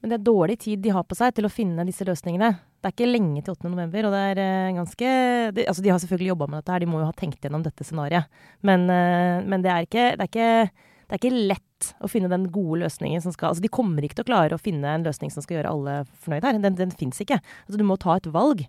Men 0.04 0.12
det 0.12 0.18
er 0.18 0.28
dårlig 0.28 0.58
tid 0.60 0.82
de 0.84 0.92
har 0.92 1.06
på 1.08 1.16
seg 1.16 1.32
til 1.36 1.48
å 1.48 1.52
finne 1.52 1.86
disse 1.88 2.04
løsningene. 2.04 2.50
Det 2.84 2.90
er 2.90 2.96
ikke 2.96 3.08
lenge 3.08 3.40
til 3.40 3.56
8. 3.56 3.70
november, 3.72 4.08
og 4.10 4.12
det 4.12 4.24
er 4.34 4.42
eh, 4.44 4.74
ganske 4.76 5.12
de, 5.56 5.64
Altså, 5.64 5.84
de 5.86 5.94
har 5.94 6.02
selvfølgelig 6.04 6.34
jobba 6.34 6.48
med 6.52 6.60
dette 6.60 6.74
her, 6.76 6.84
de 6.84 6.90
må 6.92 7.00
jo 7.00 7.08
ha 7.08 7.16
tenkt 7.16 7.46
gjennom 7.46 7.64
dette 7.64 7.88
scenarioet. 7.88 8.42
Men, 8.68 8.84
eh, 8.92 9.40
men 9.48 9.64
det, 9.64 9.72
er 9.72 9.88
ikke, 9.88 10.10
det, 10.20 10.28
er 10.28 10.32
ikke, 10.32 10.90
det 11.08 11.16
er 11.16 11.22
ikke 11.22 11.48
lett 11.54 11.73
å 12.04 12.10
finne 12.12 12.30
den 12.32 12.48
gode 12.54 12.82
løsningen 12.84 13.24
som 13.24 13.34
skal 13.36 13.52
Altså, 13.52 13.64
de 13.64 13.72
kommer 13.74 14.06
ikke 14.06 14.20
til 14.20 14.26
å 14.26 14.30
klare 14.32 14.58
å 14.58 14.62
finne 14.62 14.90
en 14.90 15.06
løsning 15.06 15.32
som 15.34 15.44
skal 15.46 15.60
gjøre 15.60 15.72
alle 15.74 15.96
fornøyd 16.24 16.48
her. 16.48 16.60
Den, 16.64 16.78
den 16.80 16.94
fins 16.96 17.22
ikke. 17.24 17.40
Altså, 17.66 17.80
du 17.80 17.86
må 17.88 17.98
ta 18.02 18.18
et 18.18 18.30
valg. 18.34 18.64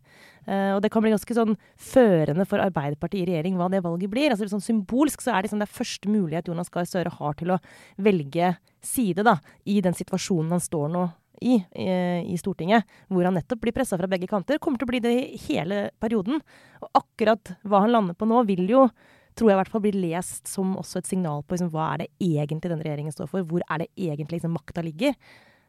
Uh, 0.45 0.77
og 0.77 0.83
det 0.85 0.91
kan 0.93 1.05
bli 1.05 1.13
ganske 1.15 1.37
sånn 1.37 1.57
førende 1.81 2.45
for 2.49 2.61
Arbeiderpartiet 2.61 3.25
i 3.25 3.33
regjering 3.33 3.57
hva 3.61 3.71
det 3.73 3.85
valget 3.85 4.13
blir. 4.13 4.35
Altså, 4.35 4.51
sånn 4.51 4.65
symbolsk 4.65 5.25
så 5.25 5.35
er 5.35 5.45
det, 5.45 5.53
sånn, 5.53 5.63
det 5.63 5.71
er 5.71 5.79
første 5.79 6.11
mulighet 6.13 6.51
Jonas 6.51 6.73
Gahr 6.73 6.89
Støre 6.89 7.15
har 7.17 7.37
til 7.41 7.55
å 7.55 7.61
velge 8.05 8.55
side 8.85 9.25
da, 9.25 9.39
i 9.65 9.79
den 9.85 9.97
situasjonen 9.97 10.53
han 10.53 10.65
står 10.65 10.91
nå 10.93 11.07
i, 11.41 11.57
i, 11.57 11.89
i 12.33 12.37
Stortinget, 12.39 12.85
hvor 13.13 13.27
han 13.27 13.37
nettopp 13.39 13.63
blir 13.65 13.75
pressa 13.77 13.99
fra 14.01 14.09
begge 14.11 14.29
kanter. 14.31 14.61
Kommer 14.63 14.81
til 14.81 14.89
å 14.89 14.93
bli 14.93 15.03
det 15.05 15.15
i 15.15 15.41
hele 15.49 15.89
perioden. 16.01 16.41
Og 16.85 17.03
akkurat 17.03 17.55
hva 17.65 17.85
han 17.85 17.95
lander 17.95 18.19
på 18.19 18.29
nå, 18.29 18.45
vil 18.49 18.67
jo, 18.71 18.87
tror 19.35 19.51
jeg 19.51 19.57
i 19.57 19.61
hvert 19.63 19.73
fall, 19.73 19.83
blir 19.87 19.97
lest 19.99 20.47
som 20.51 20.77
også 20.81 21.01
et 21.03 21.09
signal 21.11 21.43
på 21.43 21.57
liksom, 21.57 21.73
hva 21.75 21.89
er 21.95 22.05
det 22.05 22.11
egentlig 22.23 22.71
denne 22.71 22.85
regjeringen 22.87 23.15
står 23.15 23.31
for. 23.33 23.47
Hvor 23.51 23.65
er 23.67 23.83
det 23.85 23.91
egentlig 23.97 24.39
liksom, 24.39 24.55
makta 24.55 24.85
ligger. 24.87 25.17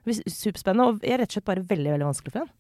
Superspennende, 0.06 0.86
og 0.92 1.08
er 1.08 1.18
rett 1.24 1.32
og 1.34 1.40
slett 1.40 1.48
bare 1.50 1.66
veldig 1.66 1.96
veldig 1.96 2.10
vanskelig 2.12 2.36
for 2.36 2.46
en. 2.46 2.54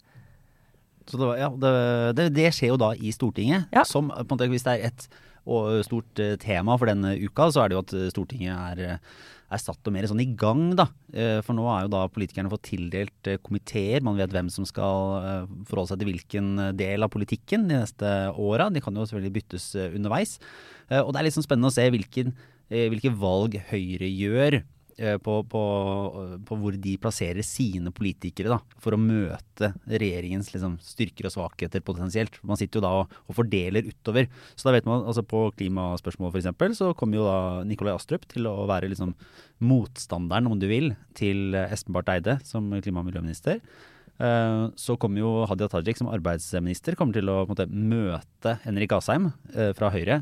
Så 1.06 1.20
det, 1.22 1.28
var- 1.30 1.38
ja, 1.38 1.52
det, 1.62 1.72
det, 2.18 2.26
det 2.34 2.50
skjer 2.58 2.72
jo 2.74 2.82
da 2.82 2.90
i 2.98 3.14
Stortinget. 3.14 3.68
Ja. 3.76 3.84
Som, 3.86 4.10
måte, 4.10 4.48
hvis 4.50 4.66
det 4.66 4.74
er 4.80 4.88
et 4.90 5.08
og, 5.46 5.68
stort 5.86 6.18
eh, 6.24 6.34
tema 6.42 6.74
for 6.82 6.90
denne 6.90 7.12
uka, 7.22 7.52
så 7.54 7.62
er 7.62 7.70
det 7.70 7.76
jo 7.78 7.82
at 7.84 7.92
eh, 7.94 8.08
Stortinget 8.10 8.56
er, 8.56 8.80
eh, 8.96 9.20
er 9.54 9.62
satt 9.62 9.86
og 9.86 9.94
mer 9.94 10.08
sånn 10.10 10.24
i 10.24 10.32
gang, 10.34 10.72
da. 10.74 10.88
For 11.46 11.54
nå 11.54 11.68
er 11.70 11.84
jo 11.86 11.92
da 11.94 12.00
politikerne 12.10 12.50
fått 12.50 12.66
tildelt 12.72 13.30
komiteer. 13.46 14.02
Man 14.04 14.18
vet 14.18 14.34
hvem 14.34 14.50
som 14.50 14.66
skal 14.66 15.46
forholde 15.70 15.92
seg 15.92 16.02
til 16.02 16.10
hvilken 16.10 16.50
del 16.76 17.06
av 17.06 17.12
politikken 17.14 17.68
de 17.70 17.78
neste 17.78 18.10
åra. 18.42 18.72
De 18.74 18.82
kan 18.82 18.98
jo 18.98 19.06
selvfølgelig 19.06 19.36
byttes 19.38 19.68
underveis. 19.86 20.34
Eh, 20.90 21.02
Og 21.02 21.14
det 21.14 21.22
er 21.24 21.32
sånn 21.34 21.46
spennende 21.48 21.72
å 21.72 21.76
se 21.76 21.86
hvilken, 21.90 22.34
eh, 22.70 22.88
hvilke 22.90 23.12
valg 23.16 23.58
Høyre 23.72 24.10
gjør. 24.10 24.64
eh, 24.98 25.18
På, 25.20 25.44
på, 25.44 25.62
på 26.48 26.56
hvor 26.56 26.72
de 26.80 26.94
plasserer 26.98 27.44
sine 27.44 27.92
politikere 27.92 28.48
da, 28.48 28.60
for 28.80 28.96
å 28.96 28.98
møte 28.98 29.74
regjeringens 29.92 30.54
liksom, 30.54 30.78
styrker 30.80 31.28
og 31.28 31.34
svakheter 31.34 31.82
potensielt. 31.84 32.38
Man 32.48 32.56
sitter 32.56 32.80
jo 32.80 32.84
da 32.86 32.92
og, 33.02 33.12
og 33.28 33.36
fordeler 33.36 33.84
utover. 33.90 34.30
Så 34.56 34.64
da 34.70 34.72
vet 34.72 34.86
man, 34.88 35.04
altså 35.04 35.26
På 35.28 35.50
klimaspørsmål 35.52 36.32
f.eks. 36.32 36.78
så 36.80 36.94
kommer 36.96 37.20
jo 37.20 37.26
da 37.28 37.66
Nikolai 37.68 37.92
Astrup 37.94 38.24
til 38.32 38.48
å 38.48 38.64
være 38.70 38.88
liksom 38.94 39.12
motstanderen, 39.60 40.48
om 40.48 40.60
du 40.60 40.68
vil, 40.72 40.94
til 41.14 41.54
Espen 41.66 41.92
Barth 41.96 42.14
Eide 42.16 42.40
som 42.48 42.72
klima- 42.80 43.04
og 43.04 43.10
miljøminister. 43.10 43.60
Så 44.80 44.96
kommer 44.96 45.20
jo 45.20 45.32
Hadia 45.50 45.68
Tajik 45.68 45.98
som 46.00 46.08
arbeidsminister 46.08 46.96
kommer 46.96 47.18
til 47.18 47.28
å 47.28 47.42
måte, 47.50 47.68
møte 47.68 48.56
Henrik 48.64 48.94
Asheim 48.96 49.34
fra 49.76 49.90
Høyre 49.92 50.22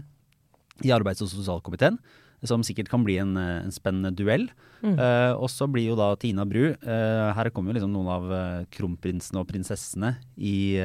i 0.82 0.94
arbeids- 0.96 1.22
og 1.22 1.30
sosialkomiteen. 1.32 2.00
Som 2.44 2.64
sikkert 2.66 2.90
kan 2.92 3.06
bli 3.06 3.16
en, 3.22 3.38
eh, 3.38 3.64
en 3.64 3.72
spennende 3.72 4.12
duell. 4.12 4.50
Mm. 4.84 4.98
Uh, 5.00 5.32
og 5.40 5.48
så 5.48 5.64
blir 5.72 5.86
jo 5.88 5.96
da 5.96 6.10
Tina 6.20 6.44
Bru 6.44 6.74
uh, 6.76 7.30
Her 7.32 7.48
kommer 7.56 7.72
jo 7.72 7.78
liksom 7.78 7.94
noen 7.94 8.10
av 8.12 8.26
uh, 8.28 8.66
kronprinsene 8.68 9.40
og 9.40 9.48
prinsessene 9.48 10.10
i, 10.36 10.76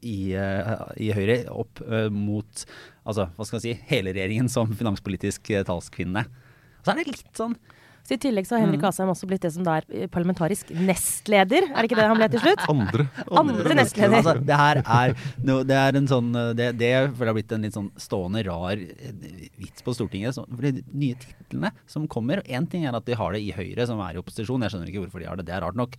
i, 0.00 0.32
i 0.32 1.10
Høyre 1.12 1.36
opp 1.52 1.82
mot 2.08 2.64
altså, 3.04 3.26
hva 3.28 3.44
skal 3.44 3.58
jeg 3.58 3.66
si, 3.66 3.74
hele 3.90 4.14
regjeringen 4.16 4.48
som 4.48 4.72
finanspolitisk 4.80 5.52
talskvinne. 5.68 6.24
Og 6.24 6.88
så 6.88 6.94
er 6.94 7.02
det 7.02 7.12
litt 7.12 7.36
sånn 7.36 7.58
Så 8.02 8.16
I 8.16 8.18
tillegg 8.18 8.48
så 8.48 8.56
har 8.56 8.64
Henrik 8.64 8.82
Mm. 8.82 8.88
Asheim 8.88 9.10
også 9.12 9.28
blitt 9.30 9.44
det 9.46 9.52
som 9.54 9.62
da 9.66 9.76
er 9.78 9.84
eh, 9.94 10.08
parlamentarisk 10.10 10.72
nestleder. 10.74 11.68
Er 11.70 11.76
det 11.78 11.86
ikke 11.86 11.98
det 12.00 12.08
han 12.10 12.18
ble 12.18 12.28
til 12.32 12.42
slutt? 12.42 12.64
Andre. 12.72 13.06
Andre 13.30 13.76
nestleder. 13.78 14.18
Altså, 14.18 14.34
det 14.48 14.58
her 14.58 14.80
er, 14.82 15.14
no, 15.46 15.60
det 15.62 15.78
er 15.78 15.98
en 16.00 16.08
sånn 16.10 16.32
Det, 16.58 16.72
det 16.80 16.90
føler 17.14 17.30
jeg 17.30 17.30
har 17.30 17.38
blitt 17.38 17.54
en 17.54 17.66
litt 17.68 17.78
sånn 17.78 17.90
stående 18.02 18.42
rar 18.48 18.74
eh, 18.74 19.16
vits 19.62 19.86
på 19.86 19.94
Stortinget. 19.94 20.34
Så, 20.34 20.46
for 20.50 20.66
de 20.66 20.82
nye 20.90 21.18
titlene 21.22 21.70
som 21.86 22.08
kommer 22.10 22.42
Én 22.42 22.66
ting 22.70 22.86
er 22.88 22.98
at 22.98 23.06
de 23.06 23.14
har 23.18 23.32
det 23.36 23.42
i 23.46 23.52
Høyre, 23.54 23.86
som 23.86 24.02
er 24.02 24.18
i 24.18 24.22
opposisjon. 24.22 24.66
Jeg 24.66 24.74
skjønner 24.74 24.90
ikke 24.90 25.04
hvorfor 25.06 25.22
de 25.22 25.30
har 25.30 25.38
det, 25.38 25.46
det 25.46 25.54
er 25.54 25.62
rart 25.62 25.78
nok. 25.78 25.94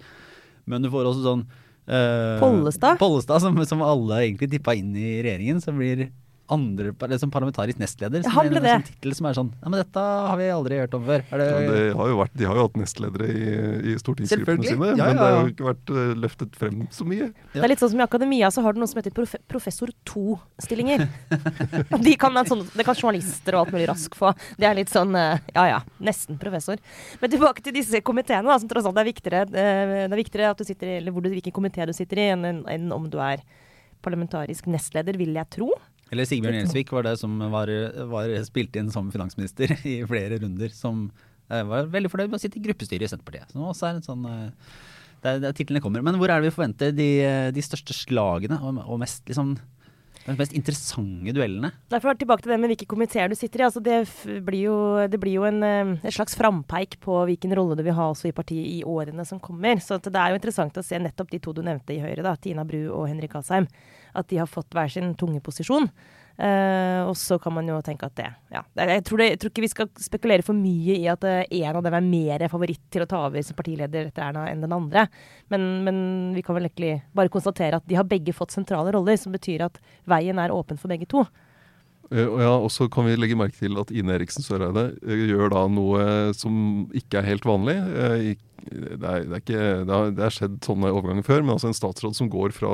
Men 0.68 0.84
du 0.84 0.92
får 0.94 1.14
også 1.14 1.24
sånn 1.30 1.46
Uh, 1.84 2.40
Pollestad? 2.40 2.96
Pollestad, 2.96 3.42
som, 3.44 3.58
som 3.68 3.82
alle 3.84 4.22
egentlig 4.22 4.48
tippa 4.54 4.72
inn 4.80 4.94
i 4.96 5.18
regjeringen, 5.20 5.58
som 5.60 5.76
blir 5.76 6.06
andre 6.52 6.92
liksom 7.08 7.32
parlamentarisk 7.32 7.80
nestleder. 7.80 8.22
Som 8.26 8.32
Han 8.36 8.50
ble 8.52 8.60
en 8.60 8.66
sånn 8.66 8.82
det. 8.84 8.88
tittel 8.92 9.14
som 9.16 9.26
er 9.30 9.34
sånn 9.38 9.52
Ja, 9.62 9.70
men 9.72 9.80
dette 9.80 10.02
har 10.04 10.38
vi 10.38 10.48
aldri 10.52 10.80
hørt 10.82 10.94
om 10.98 11.06
før. 11.08 11.24
Er 11.32 11.38
det, 11.40 11.46
Ja, 11.48 11.60
det 11.72 11.96
har 11.96 12.08
jo 12.12 12.18
vært, 12.20 12.34
de 12.36 12.46
har 12.50 12.56
jo 12.60 12.66
hatt 12.68 12.76
nestledere 12.82 13.30
i, 13.32 13.46
i 13.94 13.96
stortingsgruppene 14.02 14.66
sine, 14.68 14.90
Ja, 15.00 15.06
men 15.08 15.16
det 15.18 15.24
har 15.24 15.38
jo 15.40 15.54
ikke 15.54 15.68
vært 15.70 15.94
eh, 15.96 16.12
løftet 16.20 16.58
frem 16.60 16.84
så 16.92 17.08
mye. 17.08 17.30
Det 17.54 17.64
er 17.64 17.72
litt 17.72 17.80
sånn 17.80 17.94
som 17.96 18.04
I 18.04 18.06
akademia 18.06 18.52
så 18.52 18.62
har 18.66 18.76
du 18.76 18.82
noe 18.84 18.92
som 18.92 19.00
heter 19.00 19.16
profe 19.16 19.40
professor 19.48 19.90
2-stillinger. 20.12 21.08
De 22.04 22.16
kan, 22.20 22.36
sånn, 22.46 22.66
det 22.76 22.86
kan 22.86 22.96
journalister 23.00 23.56
og 23.56 23.64
alt 23.66 23.74
mulig 23.78 23.88
rask 23.90 24.16
få. 24.20 24.34
Det 24.60 24.68
er 24.68 24.76
litt 24.78 24.92
sånn 24.92 25.16
eh, 25.16 25.40
ja 25.56 25.66
ja, 25.72 25.80
nesten 26.04 26.38
professor. 26.42 26.78
Men 27.24 27.32
tilbake 27.34 27.64
til 27.64 27.74
disse 27.80 28.02
komiteene, 28.06 28.46
da, 28.52 28.60
som 28.60 28.68
tross 28.72 28.86
alt 28.90 29.00
er 29.00 29.08
viktigere, 29.10 29.46
eh, 29.48 29.96
det 30.06 30.12
er 30.12 30.20
viktigere 30.20 30.52
at 30.54 30.60
du 30.60 30.68
sitter 30.68 30.92
i, 30.92 30.98
eller 31.00 31.16
hvor 31.16 31.24
du, 31.24 31.32
hvilken 31.34 31.56
komité 31.56 31.88
du 31.88 31.94
sitter 31.96 32.20
i, 32.20 32.30
enn, 32.36 32.44
enn- 32.52 32.66
enn 32.76 32.92
om 32.96 33.08
du 33.10 33.18
er 33.24 33.42
parlamentarisk 34.04 34.68
nestleder, 34.68 35.16
vil 35.18 35.34
jeg 35.38 35.48
tro. 35.54 35.70
Eller 36.12 36.28
Sigbjørn 36.30 36.60
Gjelsvik 36.60 36.92
var 36.94 37.08
det 37.08 37.16
som 37.22 37.38
var, 37.54 37.70
var 38.12 38.34
spilt 38.48 38.76
inn 38.80 38.92
som 38.94 39.12
finansminister 39.14 39.72
i 39.94 40.00
flere 40.10 40.42
runder. 40.44 40.74
Som 40.76 41.08
eh, 41.50 41.64
var 41.70 41.88
veldig 41.94 42.12
fornøyd 42.12 42.34
med 42.34 42.42
å 42.42 42.44
sitte 42.44 42.60
i 42.60 42.66
gruppestyret 42.66 43.08
i 43.08 43.14
Senterpartiet. 43.14 43.54
Som 43.56 43.70
også 43.70 43.90
er 43.90 43.98
en 43.98 44.06
sånn 44.06 44.28
der, 44.28 44.52
det 45.24 45.32
er, 45.32 45.40
det 45.40 45.50
er 45.50 45.56
titlene 45.58 45.82
kommer. 45.84 46.04
Men 46.04 46.18
hvor 46.20 46.32
er 46.32 46.42
det 46.42 46.52
vi 46.52 46.56
forventer 46.58 46.92
de, 46.96 47.10
eh, 47.24 47.50
de 47.56 47.64
største 47.64 47.96
slagene 47.96 48.60
og, 48.60 48.82
og 48.84 49.00
mest 49.02 49.24
liksom 49.30 49.56
de 50.26 50.36
mest 50.40 50.56
interessante 50.56 51.34
duellene? 51.36 51.74
Derfor 51.92 52.16
tilbake 52.20 52.46
til 52.46 52.54
det 52.54 52.60
med 52.62 52.72
hvilke 52.72 52.88
komiteer 52.90 53.32
du 53.32 53.36
sitter 53.36 53.64
i. 53.64 53.68
Altså 53.68 53.84
det, 53.84 53.98
blir 54.46 54.66
jo, 54.70 54.78
det 55.12 55.20
blir 55.22 55.38
jo 55.38 55.48
en, 55.50 55.60
eh, 55.68 55.94
et 56.04 56.16
slags 56.16 56.38
frampeik 56.40 56.98
på 57.04 57.20
hvilken 57.30 57.56
rolle 57.58 57.78
du 57.80 57.84
vil 57.86 57.98
ha 57.98 58.10
også 58.12 58.30
i 58.32 58.36
partiet 58.36 58.70
i 58.70 58.82
årene 58.88 59.26
som 59.28 59.42
kommer. 59.44 59.82
Så 59.84 60.00
det 60.04 60.16
er 60.16 60.34
jo 60.34 60.40
interessant 60.40 60.80
å 60.80 60.86
se 60.86 61.00
nettopp 61.02 61.34
de 61.34 61.42
to 61.44 61.56
du 61.56 61.64
nevnte 61.66 61.96
i 61.96 62.02
Høyre, 62.04 62.24
da, 62.26 62.36
Tina 62.40 62.66
Bru 62.68 62.82
og 62.88 63.08
Henrik 63.12 63.36
Asheim, 63.40 63.68
at 64.14 64.30
de 64.32 64.40
har 64.40 64.50
fått 64.50 64.72
hver 64.74 64.92
sin 64.92 65.16
tunge 65.20 65.44
posisjon. 65.44 65.90
Eh, 66.34 67.02
og 67.06 67.14
så 67.20 67.38
kan 67.38 67.54
man 67.54 67.68
jo 67.70 67.76
tenke 67.86 68.08
at 68.10 68.16
det 68.18 68.26
ja. 68.50 68.64
Jeg 68.80 69.04
tror, 69.06 69.22
det, 69.22 69.28
jeg 69.36 69.40
tror 69.42 69.52
ikke 69.52 69.66
vi 69.68 69.70
skal 69.70 69.90
spekulere 70.02 70.46
for 70.46 70.58
mye 70.58 70.96
i 70.98 71.06
at 71.12 71.22
én 71.30 71.68
en 71.70 71.78
av 71.78 71.84
dem 71.86 71.98
er 72.00 72.08
mer 72.08 72.48
favoritt 72.50 72.82
til 72.90 73.06
å 73.06 73.10
ta 73.10 73.20
over 73.28 73.46
som 73.46 73.58
partileder 73.60 74.10
etter 74.10 74.26
Erna 74.26 74.48
enn 74.50 74.64
den 74.66 74.74
andre. 74.74 75.06
Men, 75.54 75.68
men 75.86 75.98
vi 76.34 76.42
kan 76.42 76.58
vel 76.58 76.66
egentlig 76.66 76.96
bare 77.14 77.30
konstatere 77.34 77.78
at 77.78 77.86
de 77.86 78.00
har 78.00 78.10
begge 78.10 78.34
fått 78.34 78.56
sentrale 78.56 78.96
roller, 78.96 79.20
som 79.22 79.36
betyr 79.36 79.68
at 79.68 79.78
veien 80.10 80.42
er 80.42 80.54
åpen 80.56 80.82
for 80.82 80.90
begge 80.90 81.06
to. 81.12 81.22
Ja, 82.14 82.58
Og 82.60 82.70
så 82.74 82.90
kan 82.92 83.08
vi 83.08 83.16
legge 83.18 83.38
merke 83.40 83.58
til 83.58 83.78
at 83.80 83.94
Ine 83.94 84.18
Eriksen 84.18 84.44
Søreide 84.46 84.90
eh, 85.06 85.24
gjør 85.30 85.54
da 85.54 85.64
noe 85.72 86.34
som 86.38 86.90
ikke 86.94 87.22
er 87.22 87.30
helt 87.30 87.46
vanlig. 87.48 87.78
Eh, 87.78 88.34
Det 88.64 89.04
er, 89.04 89.24
det 89.28 89.34
er, 89.36 89.42
ikke, 89.42 89.64
det 89.84 89.92
har, 89.92 90.12
det 90.16 90.24
har 90.24 90.32
skjedd 90.32 90.54
sånne 90.64 90.92
overganger 90.94 91.26
før, 91.28 91.42
men 91.44 91.52
altså 91.58 91.68
en 91.68 91.76
statsråd 91.76 92.16
som 92.16 92.30
går 92.32 92.54
fra 92.56 92.70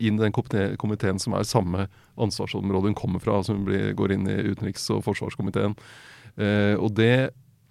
inn 0.00 0.18
i 0.18 0.24
den 0.24 0.34
komiteen 0.80 1.20
som 1.22 1.36
er 1.36 1.48
samme 1.48 1.86
ansvarsområde 2.20 2.90
hun 2.90 2.98
kommer 2.98 3.22
fra, 3.22 3.40
som 3.46 3.64
blir, 3.66 3.92
går 3.98 4.16
inn 4.16 4.26
i 4.30 4.40
utenriks- 4.50 4.88
og 4.94 5.04
forsvarskomiteen. 5.06 5.76
Eh, 6.40 6.74
og 6.78 6.94
det 6.98 7.30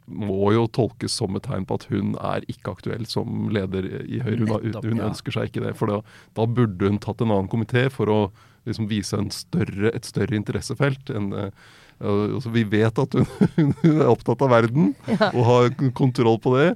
må 0.09 0.51
jo 0.55 0.65
tolkes 0.73 1.13
som 1.19 1.35
et 1.37 1.45
tegn 1.45 1.67
på 1.69 1.77
at 1.77 1.85
hun 1.91 2.15
er 2.17 2.45
ikke 2.49 2.73
aktuell 2.73 3.05
som 3.09 3.49
leder 3.53 3.85
i 4.01 4.21
Høyre. 4.25 4.45
Hun, 4.45 4.55
Nettopp, 4.65 4.87
hun 4.89 5.01
ja. 5.03 5.09
ønsker 5.11 5.35
seg 5.35 5.51
ikke 5.51 5.65
det. 5.67 5.75
For 5.77 5.91
da, 5.91 5.99
da 6.37 6.47
burde 6.49 6.89
hun 6.89 7.01
tatt 7.01 7.21
en 7.21 7.33
annen 7.33 7.51
komité 7.51 7.87
for 7.93 8.09
å 8.09 8.21
liksom 8.67 8.89
vise 8.89 9.17
en 9.17 9.29
større, 9.33 9.93
et 9.93 10.07
større 10.07 10.37
interessefelt. 10.37 11.13
enn 11.13 11.29
eh, 11.37 11.69
altså 11.99 12.51
vi 12.53 12.63
vet 12.63 12.99
at 13.01 13.15
hun, 13.17 13.27
hun 13.83 14.01
er 14.01 14.09
opptatt 14.09 14.41
av 14.45 14.53
verden 14.53 14.93
og 15.33 15.41
har 15.49 15.69
kontroll 15.97 16.39
på 16.41 16.55
det. 16.57 16.69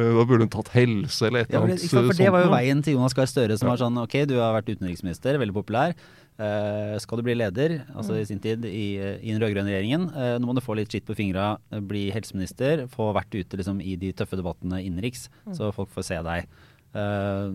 Eh, 0.00 0.14
Da 0.16 0.24
burde 0.24 0.46
hun 0.46 0.52
tatt 0.52 0.72
helse 0.74 1.28
eller 1.28 1.44
et 1.44 1.50
eller 1.52 1.68
annet. 1.68 1.84
Ja, 1.84 2.02
for 2.08 2.16
det 2.16 2.32
var 2.32 2.44
jo 2.46 2.50
veien 2.54 2.82
til 2.84 2.96
Jonas 2.96 3.14
Gahr 3.16 3.28
Støre, 3.30 3.58
som 3.58 3.68
Ja. 3.68 3.74
var 3.76 3.82
sånn 3.84 3.98
Ok, 4.00 4.16
du 4.26 4.38
har 4.40 4.54
vært 4.56 4.72
utenriksminister, 4.72 5.38
veldig 5.38 5.54
populær. 5.54 5.94
Uh, 6.40 6.96
skal 6.98 7.18
du 7.18 7.22
bli 7.22 7.34
leder, 7.36 7.84
altså 7.94 8.16
i 8.16 8.24
sin 8.24 8.38
tid 8.40 8.64
i, 8.64 8.96
i 8.96 9.28
den 9.28 9.42
rød-grønne 9.42 9.68
regjeringen, 9.68 10.06
uh, 10.14 10.38
nå 10.40 10.46
må 10.48 10.54
du 10.56 10.62
få 10.64 10.72
litt 10.74 10.88
skitt 10.88 11.04
på 11.04 11.12
fingra, 11.14 11.58
eh, 11.70 11.80
bli 11.84 12.06
helseminister, 12.10 12.86
få 12.88 13.12
vært 13.12 13.34
ute 13.36 13.58
liksom, 13.60 13.82
i 13.84 13.92
de 14.00 14.14
tøffe 14.16 14.38
debattene 14.40 14.80
innenriks, 14.80 15.28
så 15.52 15.68
folk 15.76 15.90
får 15.92 16.02
se 16.08 16.22
deg. 16.24 16.46
Eh, 16.90 17.50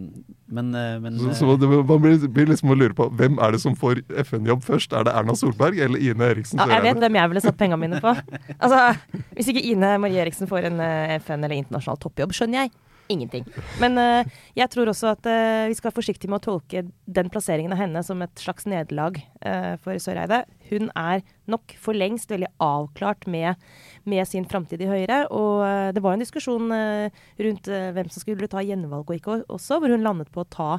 men, 0.47 0.75
eh, 0.75 0.99
men 0.99 1.19
Så, 1.19 1.29
eh, 1.29 1.33
så 1.33 1.83
man 1.83 2.01
blir, 2.01 2.47
liksom 2.47 2.71
å 2.71 2.77
lure 2.77 2.95
på 2.95 3.09
hvem 3.11 3.35
er 3.43 3.51
det 3.51 3.59
som 3.59 3.75
får 3.75 3.99
FN-jobb 4.23 4.63
først? 4.63 4.95
Er 4.95 5.03
det 5.03 5.11
Erna 5.13 5.35
Solberg 5.35 5.79
eller 5.83 5.99
Ine 5.99 6.29
Eriksen 6.31 6.61
Ja, 6.61 6.69
jeg 6.77 6.83
vet 6.87 7.01
hvem 7.03 7.17
jeg 7.19 7.29
ville 7.33 7.43
satt 7.43 7.57
pengene 7.59 7.81
mine 7.81 7.99
på. 7.99 8.15
Altså, 8.59 8.95
Hvis 9.35 9.51
ikke 9.51 9.65
Ine 9.73 9.97
Marie 9.99 10.23
Eriksen 10.23 10.47
får 10.47 10.71
en 10.71 10.79
FN 11.19 11.43
eller 11.43 11.57
internasjonal 11.59 11.99
toppjobb, 11.99 12.31
skjønner 12.31 12.63
jeg 12.63 12.71
ingenting. 13.11 13.45
Men 13.81 13.99
uh, 13.99 14.37
jeg 14.57 14.71
tror 14.73 14.89
også 14.91 15.11
at 15.13 15.27
uh, 15.29 15.67
vi 15.69 15.77
skal 15.77 15.89
være 15.89 15.99
forsiktige 15.99 16.31
med 16.31 16.41
å 16.41 16.45
tolke 16.47 16.85
den 17.05 17.31
plasseringen 17.33 17.75
av 17.75 17.81
henne 17.81 18.03
som 18.05 18.21
et 18.25 18.41
slags 18.41 18.67
nederlag 18.69 19.19
uh, 19.45 19.75
for 19.83 19.99
Søreide. 20.01 20.43
Hun 20.71 20.89
er 20.97 21.23
nok 21.51 21.75
for 21.81 21.97
lengst 21.97 22.31
veldig 22.33 22.49
avklart 22.63 23.27
med, 23.29 23.61
med 24.09 24.25
sin 24.29 24.47
framtid 24.49 24.81
i 24.81 24.89
Høyre. 24.89 25.25
Og 25.29 25.61
det 25.93 26.01
var 26.01 26.15
en 26.15 26.23
diskusjon 26.23 26.73
rundt 26.73 27.69
hvem 27.69 28.09
som 28.09 28.23
skulle 28.23 28.49
ta 28.49 28.63
gjenvalg 28.65 29.05
og 29.05 29.19
ikke 29.19 29.35
også, 29.45 29.77
hvor 29.77 29.93
hun 29.93 30.05
landet 30.05 30.31
på 30.33 30.41
å 30.41 30.49
ta 30.49 30.69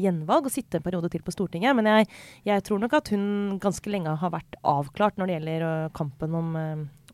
gjenvalg 0.00 0.48
og 0.48 0.54
sitte 0.54 0.80
en 0.80 0.86
periode 0.86 1.10
til 1.12 1.20
på 1.26 1.34
Stortinget. 1.34 1.76
Men 1.76 1.90
jeg, 1.90 2.08
jeg 2.48 2.64
tror 2.64 2.80
nok 2.80 2.96
at 2.96 3.12
hun 3.12 3.58
ganske 3.62 3.92
lenge 3.92 4.16
har 4.22 4.32
vært 4.32 4.56
avklart 4.64 5.20
når 5.20 5.28
det 5.28 5.36
gjelder 5.36 5.92
kampen 6.00 6.40
om, 6.40 6.56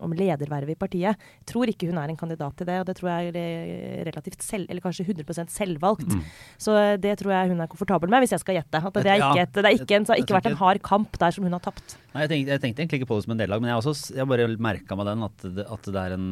om 0.05 0.15
ledervervet 0.17 0.75
i 0.75 0.79
partiet. 0.81 1.21
Jeg 1.41 1.49
tror 1.53 1.71
ikke 1.71 1.91
hun 1.91 2.01
er 2.01 2.13
en 2.13 2.19
kandidat 2.21 2.57
til 2.59 2.69
det, 2.69 2.79
og 2.83 2.89
det 2.89 2.97
tror 2.99 3.11
jeg 3.13 3.35
er 3.37 4.09
relativt 4.09 4.45
selv, 4.45 4.67
eller 4.71 4.85
kanskje 4.85 5.07
100 5.07 5.47
selvvalgt. 5.53 6.09
Mm. 6.09 6.25
Så 6.61 6.77
det 7.03 7.17
tror 7.21 7.35
jeg 7.37 7.53
hun 7.53 7.63
er 7.63 7.71
komfortabel 7.71 8.13
med, 8.13 8.25
hvis 8.25 8.35
jeg 8.37 8.45
skal 8.45 8.61
gjette. 8.61 8.83
At 8.91 8.99
det, 8.99 9.07
er 9.07 9.23
ikke 9.23 9.47
et, 9.47 9.55
det, 9.55 9.67
er 9.67 9.79
ikke 9.79 10.01
en, 10.01 10.09
det 10.09 10.15
har 10.15 10.25
ikke 10.25 10.39
vært 10.39 10.51
en 10.51 10.61
hard 10.61 10.83
kamp 10.87 11.21
der 11.21 11.37
som 11.37 11.47
hun 11.47 11.57
har 11.57 11.65
tapt. 11.65 11.97
Nei, 12.15 12.27
jeg 12.27 12.33
tenkte, 12.35 12.57
jeg 12.57 12.65
tenkte 12.65 12.85
egentlig 12.85 13.03
ikke 13.03 13.13
på 13.13 13.21
det 13.21 13.27
som 13.27 13.37
en 13.37 13.43
nederlag, 13.43 13.63
men 13.63 13.73
jeg 13.73 13.81
også 13.85 14.17
jeg 14.17 14.29
bare 14.31 14.51
merka 14.61 14.99
meg 14.99 15.11
den 15.11 15.25
at 15.27 15.49
det, 15.57 15.67
at 15.77 15.91
det 15.91 16.05
er 16.05 16.17
en, 16.17 16.29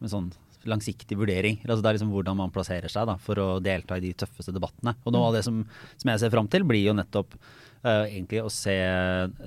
en 0.00 0.14
sånn 0.14 0.30
langsiktig 0.68 1.16
vurdering. 1.18 1.60
Altså 1.64 1.80
det 1.80 1.90
er 1.90 1.96
liksom 1.98 2.12
hvordan 2.12 2.38
man 2.40 2.52
plasserer 2.52 2.92
seg 2.92 3.08
da, 3.08 3.16
for 3.22 3.40
å 3.40 3.48
delta 3.64 3.96
i 3.96 4.04
de 4.04 4.12
tøffeste 4.18 4.54
debattene. 4.54 4.94
Og 5.04 5.14
noe 5.14 5.30
av 5.30 5.38
det 5.38 5.44
som, 5.46 5.62
som 5.96 6.12
jeg 6.12 6.22
ser 6.22 6.32
fram 6.34 6.50
til, 6.52 6.66
blir 6.68 6.84
jo 6.84 6.96
nettopp 6.96 7.36
uh, 7.38 8.04
egentlig 8.04 8.42
å 8.44 8.52
se, 8.52 8.76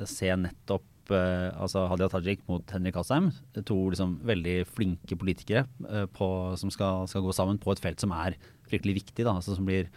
se 0.10 0.34
nettopp 0.34 0.88
eh, 1.12 1.50
altså 1.60 1.88
Hadia 1.92 2.08
Tajik 2.12 2.46
mot 2.48 2.64
Henrik 2.72 2.96
Asheim. 3.02 3.32
To 3.60 3.78
liksom 3.90 4.20
veldig 4.24 4.58
flinke 4.70 5.18
politikere 5.20 5.66
eh, 5.90 6.08
på, 6.08 6.28
som 6.60 6.72
skal, 6.72 7.08
skal 7.12 7.26
gå 7.26 7.36
sammen 7.36 7.60
på 7.60 7.74
et 7.74 7.84
felt 7.84 8.00
som 8.00 8.16
er 8.16 8.38
fryktelig 8.70 9.02
viktig. 9.02 9.26
Da, 9.26 9.36
altså 9.36 9.58
som 9.58 9.68
blir 9.68 9.90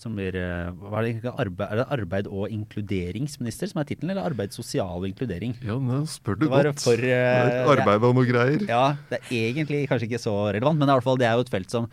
som 0.00 0.14
blir, 0.16 0.34
eh, 0.34 0.68
er, 0.68 1.06
det, 1.22 1.30
arbeid, 1.30 1.68
er 1.68 1.76
det 1.80 1.86
arbeid- 1.96 2.30
og 2.30 2.50
inkluderingsminister 2.52 3.70
som 3.70 3.80
er 3.80 3.88
tittelen, 3.88 4.10
eller 4.14 4.26
arbeid, 4.26 4.54
sosial 4.54 4.98
og 4.98 5.06
inkludering? 5.08 5.54
Ja, 5.62 5.78
nå 5.78 6.02
spør 6.10 6.38
du 6.40 6.48
godt. 6.48 6.82
for, 6.82 6.98
eh, 6.98 7.62
arbeid 7.76 8.02
og 8.02 8.14
noe 8.18 8.26
greier. 8.26 8.66
Ja, 8.68 8.96
det 9.10 9.20
er 9.20 9.30
egentlig 9.30 9.86
kanskje 9.88 10.10
ikke 10.10 10.22
så 10.22 10.34
relevant, 10.52 10.78
men 10.78 10.88
det 10.88 10.90
er, 10.90 10.94
i 10.94 10.98
alle 10.98 11.06
fall, 11.06 11.18
det 11.18 11.28
er 11.28 11.38
jo 11.38 11.46
et 11.46 11.54
felt 11.54 11.70
som, 11.70 11.88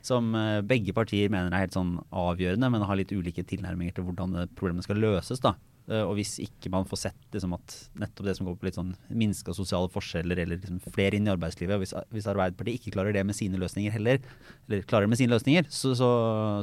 som 0.00 0.34
eh, 0.34 0.60
begge 0.62 0.94
partier 0.94 1.28
mener 1.28 1.50
er 1.50 1.66
helt 1.66 1.74
sånn 1.74 1.98
avgjørende, 2.12 2.70
men 2.70 2.86
har 2.86 2.96
litt 2.96 3.12
ulike 3.12 3.44
tilnærminger 3.44 3.98
til 3.98 4.04
hvordan 4.04 4.46
problemet 4.54 4.86
skal 4.86 5.02
løses. 5.02 5.42
da. 5.42 5.56
Eh, 5.90 6.04
Og 6.06 6.14
hvis 6.18 6.36
ikke 6.42 6.70
man 6.72 6.86
får 6.88 7.02
sett 7.04 7.34
liksom, 7.34 7.54
at 7.56 7.74
nettopp 7.98 8.28
det 8.28 8.36
som 8.38 8.46
går 8.46 8.56
på 8.60 8.68
litt 8.68 8.78
sånn 8.78 8.92
minska 9.10 9.54
sosiale 9.56 9.90
forskjeller, 9.90 10.38
eller 10.38 10.60
liksom 10.60 10.78
flere 10.94 11.18
inn 11.18 11.26
i 11.26 11.32
arbeidslivet, 11.32 11.74
og 11.74 11.82
hvis, 11.82 11.94
hvis 12.14 12.28
Arbeiderpartiet 12.30 12.78
ikke 12.78 12.94
klarer 12.94 13.16
det 13.16 13.24
med 13.26 13.36
sine 13.36 13.58
løsninger 13.60 13.94
heller, 13.94 14.20
eller 14.68 14.84
klarer 14.86 15.08
det 15.08 15.12
med 15.14 15.20
sine 15.20 15.34
løsninger, 15.34 15.66
så, 15.74 15.92
så, 15.98 16.10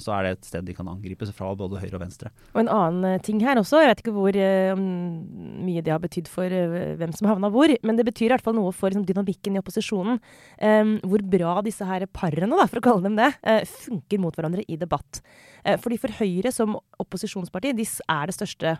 så 0.03 0.15
er 0.15 0.23
det 0.23 0.33
et 0.37 0.49
sted 0.49 0.67
de 0.67 0.75
kan 0.77 0.87
angripes 0.91 1.33
fra 1.35 1.51
både 1.59 1.81
høyre 1.81 1.99
og 1.99 2.05
venstre. 2.05 2.31
Og 2.55 2.63
en 2.63 2.71
annen 2.71 3.09
eh, 3.11 3.21
ting 3.25 3.43
her 3.43 3.59
også, 3.59 3.83
jeg 3.83 3.91
vet 3.91 4.03
ikke 4.05 4.15
hvor 4.15 4.39
eh, 4.39 4.73
mye 4.77 5.83
det 5.83 5.93
har 5.93 6.03
betydd 6.03 6.31
for 6.31 6.47
uh, 6.47 6.95
hvem 6.99 7.13
som 7.15 7.27
havna 7.29 7.51
hvor, 7.51 7.71
men 7.83 7.99
det 7.99 8.07
betyr 8.07 8.29
i 8.29 8.33
hvert 8.35 8.45
fall 8.45 8.55
noe 8.55 8.71
for 8.75 8.91
liksom, 8.91 9.05
dynamikken 9.07 9.57
i 9.57 9.61
opposisjonen. 9.61 10.21
Um, 10.61 10.97
hvor 11.03 11.23
bra 11.27 11.59
disse 11.65 11.85
her 11.87 12.05
parene, 12.15 12.55
da, 12.55 12.67
for 12.69 12.79
å 12.79 12.85
kalle 12.85 13.03
dem 13.03 13.17
det, 13.19 13.31
uh, 13.43 13.63
funker 13.87 14.21
mot 14.23 14.35
hverandre 14.37 14.63
i 14.67 14.79
debatt. 14.79 15.21
Uh, 15.65 15.75
fordi 15.81 15.99
for 16.01 16.15
Høyre 16.21 16.53
som 16.55 16.77
opposisjonsparti, 17.01 17.75
de 17.77 17.87
er 17.87 18.29
det 18.29 18.37
største 18.37 18.77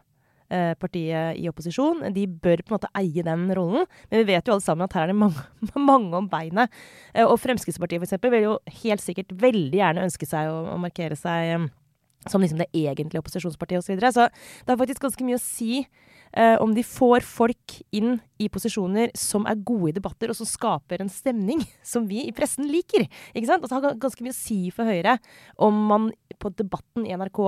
partiet 0.80 1.40
i 1.42 1.48
opposisjon. 1.50 2.06
De 2.16 2.24
bør 2.28 2.62
på 2.64 2.72
en 2.72 2.78
måte 2.78 2.92
eie 2.96 3.24
den 3.26 3.48
rollen. 3.58 3.88
Men 4.12 4.22
vi 4.22 4.30
vet 4.32 4.48
jo 4.48 4.56
alle 4.56 4.64
sammen 4.64 4.88
at 4.88 4.96
her 4.96 5.08
er 5.08 5.14
det 5.14 5.20
mange, 5.20 5.44
mange 5.90 6.16
om 6.18 6.30
beinet. 6.32 6.74
Eh, 7.14 7.26
og 7.26 7.40
Fremskrittspartiet 7.44 8.06
eksempel 8.08 8.34
vil 8.34 8.48
jo 8.48 8.56
helt 8.84 9.04
sikkert 9.04 9.34
veldig 9.36 9.82
gjerne 9.82 10.08
ønske 10.08 10.30
seg 10.30 10.52
å, 10.52 10.62
å 10.76 10.80
markere 10.82 11.18
seg 11.20 11.54
eh, 11.56 11.68
som 12.28 12.44
liksom 12.44 12.60
det 12.60 12.72
egentlige 12.76 13.22
opposisjonspartiet 13.22 13.82
osv. 13.82 13.88
Så, 13.88 13.96
videre. 13.96 14.12
så 14.14 14.28
det 14.66 14.74
har 14.74 14.80
faktisk 14.80 15.06
ganske 15.06 15.28
mye 15.28 15.38
å 15.40 15.44
si 15.44 15.80
eh, 15.80 16.56
om 16.64 16.74
de 16.76 16.84
får 16.86 17.26
folk 17.28 17.78
inn 17.96 18.18
i 18.42 18.50
posisjoner 18.52 19.14
som 19.18 19.48
er 19.50 19.62
gode 19.68 19.92
i 19.94 19.98
debatter, 19.98 20.32
og 20.32 20.40
som 20.40 20.50
skaper 20.50 21.04
en 21.04 21.12
stemning 21.14 21.64
som 21.94 22.08
vi 22.10 22.26
i 22.28 22.36
pressen 22.36 22.68
liker. 22.72 23.08
Ikke 23.34 23.50
sant? 23.50 23.64
Og 23.64 23.72
det 23.72 23.78
har 23.78 24.02
ganske 24.04 24.26
mye 24.26 24.36
å 24.36 24.42
si 24.42 24.62
for 24.76 24.90
Høyre 24.90 25.18
om 25.64 25.84
man 25.92 26.12
på 26.42 26.52
Debatten 26.54 27.08
i 27.08 27.16
NRK 27.18 27.42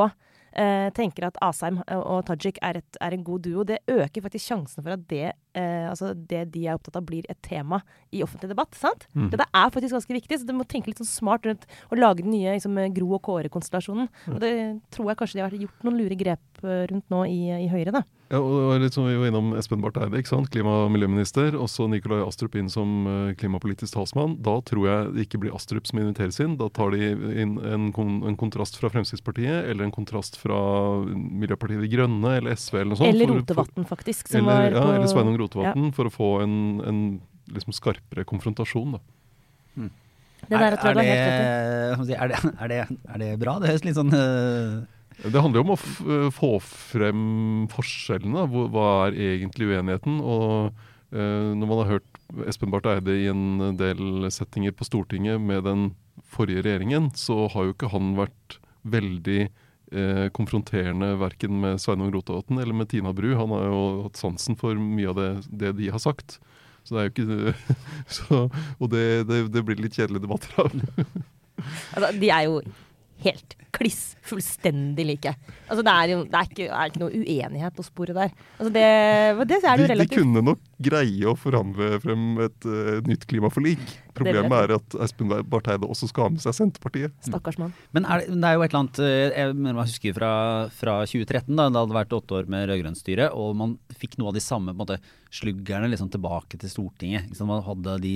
eh, 0.54 0.90
tenker 0.96 1.28
at 1.28 1.38
Asheim 1.44 1.82
og 1.96 2.24
Tajik 2.28 2.60
er, 2.66 2.82
et, 2.82 3.00
er 3.02 3.16
en 3.16 3.26
god 3.26 3.46
duo. 3.46 3.66
Det 3.68 3.82
øker 3.90 4.26
faktisk 4.26 4.52
sjansen 4.52 4.86
for 4.86 4.96
at 4.96 5.06
det, 5.12 5.34
eh, 5.58 5.88
altså 5.90 6.14
det 6.14 6.46
de 6.54 6.66
er 6.68 6.78
opptatt 6.78 7.00
av, 7.00 7.06
blir 7.08 7.28
et 7.30 7.40
tema 7.46 7.82
i 8.16 8.24
offentlig 8.26 8.52
debatt. 8.54 8.78
sant? 8.78 9.08
Mm. 9.14 9.30
Dette 9.34 9.50
er 9.50 9.74
faktisk 9.76 9.98
ganske 9.98 10.18
viktig, 10.20 10.40
så 10.40 10.50
du 10.50 10.56
må 10.58 10.68
tenke 10.70 10.92
litt 10.92 11.02
sånn 11.02 11.10
smart 11.10 11.48
rundt 11.50 11.68
å 11.90 12.00
lage 12.00 12.24
den 12.26 12.34
nye 12.36 12.58
liksom, 12.58 12.78
Gro 12.96 13.12
og 13.18 13.24
Kåre-konstellasjonen. 13.28 14.10
Og 14.34 14.40
det 14.44 14.54
tror 14.96 15.12
jeg 15.12 15.22
kanskje 15.22 15.40
de 15.40 15.46
har 15.46 15.60
gjort 15.66 15.86
noen 15.88 16.00
lure 16.02 16.20
grep 16.20 16.64
eh, 16.64 16.86
rundt 16.94 17.14
nå 17.14 17.26
i, 17.30 17.42
i 17.66 17.70
Høyre. 17.72 17.96
da. 18.00 18.06
Ja, 18.30 18.38
og 18.46 18.76
litt 18.78 18.94
som 18.94 19.08
Vi 19.10 19.16
var 19.18 19.32
innom 19.32 19.56
Espen 19.58 19.82
Barth 19.82 19.98
Eide, 20.04 20.20
ikke 20.22 20.30
sant? 20.30 20.52
klima- 20.54 20.84
og 20.86 20.92
miljøminister. 20.94 21.56
Også 21.58 21.88
Nikolai 21.90 22.20
Astrup 22.22 22.54
inn 22.60 22.68
som 22.70 23.08
eh, 23.10 23.32
klimapolitisk 23.40 23.96
talsmann. 23.96 24.36
Da 24.46 24.60
tror 24.70 24.86
jeg 24.86 25.08
det 25.16 25.24
ikke 25.26 25.40
blir 25.42 25.56
Astrup 25.58 25.90
som 25.90 25.98
inviteres 26.04 26.38
inn. 26.44 26.54
Da 26.60 26.68
tar 26.70 26.94
de 26.94 27.10
inn 27.10 27.56
en, 27.58 27.88
kon 27.96 28.20
en 28.30 28.38
kontrast 28.38 28.78
fra 28.78 28.92
Fremskrittspartiet, 28.94 29.72
eller 29.72 29.88
en 29.88 29.96
kontrast 29.96 30.38
fra 30.38 30.60
Miljøpartiet 31.10 31.82
De 31.82 31.90
Grønne, 31.90 32.36
eller 32.38 32.54
SV, 32.54 32.78
eller 32.84 32.92
noe 32.94 33.02
sånt. 33.02 33.10
Eller 33.16 33.34
Rotevatn, 33.34 33.90
faktisk. 33.90 34.30
Som 34.30 34.44
Eller, 34.46 34.78
var 34.78 34.78
ja, 34.78 34.86
eller 35.00 35.10
Sveinung 35.10 35.42
Rotevatn, 35.42 35.90
for 35.98 36.12
å 36.12 36.14
få 36.14 36.30
en, 36.46 36.56
en 36.86 37.02
liksom 37.50 37.74
skarpere 37.74 38.28
konfrontasjon. 38.30 39.00
da. 39.00 39.02
Det 40.50 40.54
i. 40.54 40.62
er, 40.62 40.70
det, 40.70 40.78
er, 40.86 40.94
det, 40.94 42.14
er, 42.14 42.70
det, 42.70 42.80
er 43.10 43.22
det 43.26 43.34
bra? 43.42 43.58
Det 43.60 43.74
høres 43.74 43.84
litt 43.86 43.98
sånn 43.98 44.14
øh, 44.16 44.78
Det 45.20 45.42
handler 45.42 45.60
jo 45.60 45.66
om 45.66 45.74
å 45.74 45.80
eh, 45.80 46.30
få 46.32 46.52
frem 46.64 47.24
forskjellene. 47.74 48.46
hva 48.72 48.88
er 49.10 49.18
egentlig 49.34 49.68
uenigheten? 49.74 50.20
Og 50.24 50.72
uh, 50.72 51.50
når 51.58 51.66
man 51.66 51.82
har 51.82 51.92
hørt 51.98 52.20
Espen 52.48 52.72
Barth 52.72 52.88
Eide 52.88 53.16
i 53.18 53.28
en 53.32 53.76
del 53.80 54.30
settinger 54.32 54.76
på 54.78 54.88
Stortinget 54.88 55.42
med 55.44 55.66
den 55.68 55.90
forrige 56.30 56.64
regjeringen, 56.64 57.10
så 57.18 57.50
har 57.52 57.68
jo 57.68 57.76
ikke 57.76 57.92
han 57.92 58.14
vært 58.20 58.60
veldig 58.88 59.50
uh, 59.50 60.28
konfronterende 60.36 61.12
verken 61.20 61.60
med 61.66 61.84
Sveinung 61.84 62.14
Rotevatn 62.16 62.62
eller 62.62 62.78
med 62.80 62.92
Tina 62.94 63.12
Bru. 63.16 63.34
Han 63.36 63.56
har 63.58 63.68
jo 63.68 63.84
hatt 64.06 64.22
sansen 64.22 64.56
for 64.60 64.80
mye 64.80 65.12
av 65.12 65.20
det, 65.20 65.30
det 65.66 65.76
de 65.82 65.92
har 65.92 66.04
sagt. 66.04 66.40
Så 66.88 66.96
det 66.96 67.02
er 67.02 67.10
jo 67.10 67.16
ikke 67.16 67.76
så, 68.22 68.46
Og 68.80 68.92
det, 68.94 69.06
det, 69.28 69.44
det 69.52 69.68
blir 69.68 69.84
litt 69.84 70.00
kjedelige 70.00 70.30
debatter 70.30 70.64
av. 70.64 70.78
Altså, 71.92 72.14
de 72.16 72.30
er 72.32 72.46
jo 72.48 72.62
helt 73.26 73.59
kliss 73.76 74.16
fullstendig 74.26 75.06
like. 75.08 75.34
Altså, 75.68 75.84
det 75.86 75.94
er 75.94 76.14
jo 76.14 76.20
det 76.26 76.40
er 76.40 76.50
ikke, 76.50 76.68
er 76.70 76.92
ikke 76.92 77.02
noe 77.04 77.22
uenighet 77.22 77.80
å 77.82 77.86
spore 77.86 78.16
der. 78.18 78.34
Altså, 78.58 78.72
det, 78.76 78.86
det 79.50 79.60
er 79.60 79.82
det 79.84 79.88
De, 79.90 79.98
de 80.04 80.10
kunne 80.12 80.44
nok 80.52 80.62
greie 80.80 81.28
å 81.28 81.36
forhandle 81.40 82.00
frem 82.04 82.26
et 82.46 82.68
uh, 82.70 83.00
nytt 83.08 83.26
klimaforlik. 83.30 83.82
Problemet 84.20 84.66
er 84.66 84.76
at 84.76 84.98
Espen 85.06 85.32
Barth 85.48 85.72
Eide 85.72 85.88
også 85.88 86.10
skal 86.10 86.28
ha 86.28 86.34
med 86.34 86.44
seg 86.44 86.56
Senterpartiet. 86.58 87.16
Stakkars 87.26 87.60
mann. 87.62 87.74
Men 87.96 88.08
er 88.10 88.26
det, 88.26 88.36
det 88.36 88.50
er 88.50 88.58
jo 88.58 88.66
et 88.66 88.74
eller 88.74 88.82
annet 88.82 89.00
Jeg, 89.04 89.56
Jeg 89.70 89.78
husker 89.80 90.18
fra, 90.18 90.34
fra 90.82 90.98
2013, 91.08 91.54
da 91.56 91.70
det 91.70 91.84
hadde 91.84 92.00
vært 92.00 92.18
åtte 92.20 92.40
år 92.40 92.52
med 92.52 92.68
rød-grønt 92.70 93.00
styre, 93.00 93.30
og 93.36 93.56
man 93.60 93.78
fikk 93.96 94.20
noe 94.20 94.34
av 94.34 94.38
de 94.38 94.44
samme 94.44 94.74
på 94.74 94.78
en 94.78 94.84
måte, 94.84 95.00
sluggerne 95.40 95.92
liksom 95.92 96.10
tilbake 96.12 96.60
til 96.60 96.72
Stortinget. 96.72 97.30
Liksom. 97.30 97.52
Man 97.52 97.64
hadde 97.66 98.00
de 98.04 98.16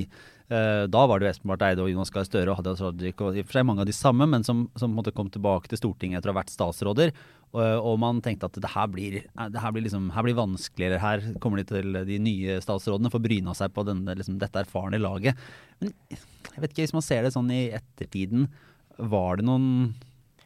Da 0.50 1.06
var 1.08 1.20
det 1.20 1.26
jo 1.26 1.32
Espen 1.32 1.50
Barth 1.50 1.66
Eide 1.66 1.82
og 1.86 1.90
Jonas 1.90 2.12
Gahr 2.14 2.26
Støre 2.28 2.52
og 2.52 2.60
Hadia 2.60 2.76
Tajik 2.76 3.22
og 3.24 3.38
i 3.38 3.42
og 3.42 3.48
for 3.48 3.58
seg 3.58 3.66
mange 3.66 3.82
av 3.86 3.88
de 3.90 3.96
samme, 3.96 4.28
men 4.30 4.44
som, 4.46 4.66
som 4.78 4.98
kom 5.16 5.32
tilbake 5.32 5.72
til 5.72 5.80
Stortinget 5.80 6.20
etter 6.20 6.30
å 6.30 6.36
ha 6.36 6.42
vært 6.42 6.52
statsråder. 6.54 7.14
Og, 7.54 7.62
og 7.62 7.98
man 8.02 8.20
tenkte 8.26 8.50
at 8.50 8.60
det 8.60 8.72
her 8.74 8.90
blir, 8.92 9.20
det 9.24 9.64
her 9.64 9.74
blir, 9.74 9.86
liksom, 9.86 10.10
her 10.16 10.26
blir 10.26 10.38
vanskeligere. 10.38 11.02
Her 11.02 11.26
kommer 11.42 11.62
de 11.62 11.68
til 11.70 12.00
de 12.10 12.20
nye 12.22 12.58
statsrådene 12.66 13.12
får 13.14 13.24
bryna 13.24 13.54
seg 13.58 13.74
på 13.76 13.86
denne, 13.88 14.18
liksom, 14.20 14.40
dette 14.42 14.64
erfarne 14.66 15.02
laget. 15.02 15.38
Men 15.80 15.94
jeg 16.10 16.64
vet 16.64 16.74
ikke, 16.74 16.88
hvis 16.88 16.98
man 16.98 17.06
ser 17.06 17.26
det 17.26 17.34
sånn 17.36 17.52
i 17.54 17.68
ettertiden, 17.78 18.50
var 18.98 19.40
det 19.40 19.48
noen 19.48 19.94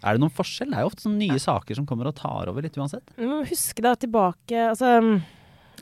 er 0.06 0.13
det 0.13 0.22
noen 0.22 0.34
forskjell? 0.34 0.70
Det 0.70 0.77
er 0.77 0.86
jo 0.86 0.92
ofte 0.92 1.06
sånne 1.08 1.25
nye 1.25 1.42
saker 1.42 1.80
som 1.80 1.88
kommer 1.89 2.12
og 2.12 2.18
tar 2.20 2.51
over 2.51 2.62
litt 2.62 2.75
uansett. 2.77 3.16
Husk 3.18 3.82
da 3.82 3.96
tilbake 3.98 4.68
altså, 4.70 4.92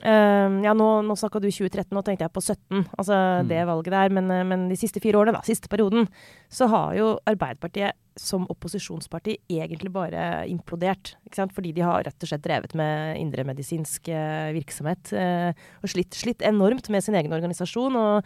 um, 0.03 0.57
ja, 0.65 0.73
nå, 0.75 0.87
nå 1.07 1.15
snakka 1.15 1.39
du 1.39 1.47
2013, 1.47 1.93
nå 1.95 2.01
tenkte 2.03 2.25
jeg 2.25 2.33
på 2.35 2.41
17, 2.43 2.81
altså 2.97 3.19
Mm. 3.41 3.47
det 3.47 3.61
valget 3.69 3.93
der. 3.93 4.09
Men, 4.09 4.31
eh, 4.31 4.43
men 4.43 4.67
de 4.69 4.75
siste 4.75 4.99
fire 4.99 5.19
årene, 5.21 5.33
da, 5.37 5.41
siste 5.45 5.69
perioden, 5.71 6.07
så 6.49 6.67
har 6.67 6.95
jo 6.97 7.19
Arbeiderpartiet 7.25 7.93
som 8.17 8.45
opposisjonsparti 8.47 9.37
egentlig 9.51 9.91
bare 9.91 10.47
implodert. 10.47 11.15
Fordi 11.35 11.73
de 11.75 11.81
har 11.81 12.03
rett 12.03 12.23
og 12.23 12.29
slett 12.29 12.43
drevet 12.43 12.73
med 12.73 13.17
indremedisinsk 13.19 14.07
uh, 14.07 14.53
virksomhet. 14.55 15.11
Uh, 15.11 15.51
og 15.83 15.91
slitt, 15.91 16.15
slitt 16.15 16.41
enormt 16.41 16.87
med 16.89 17.03
sin 17.03 17.15
egen 17.15 17.33
organisasjon 17.35 17.95
og 17.99 18.23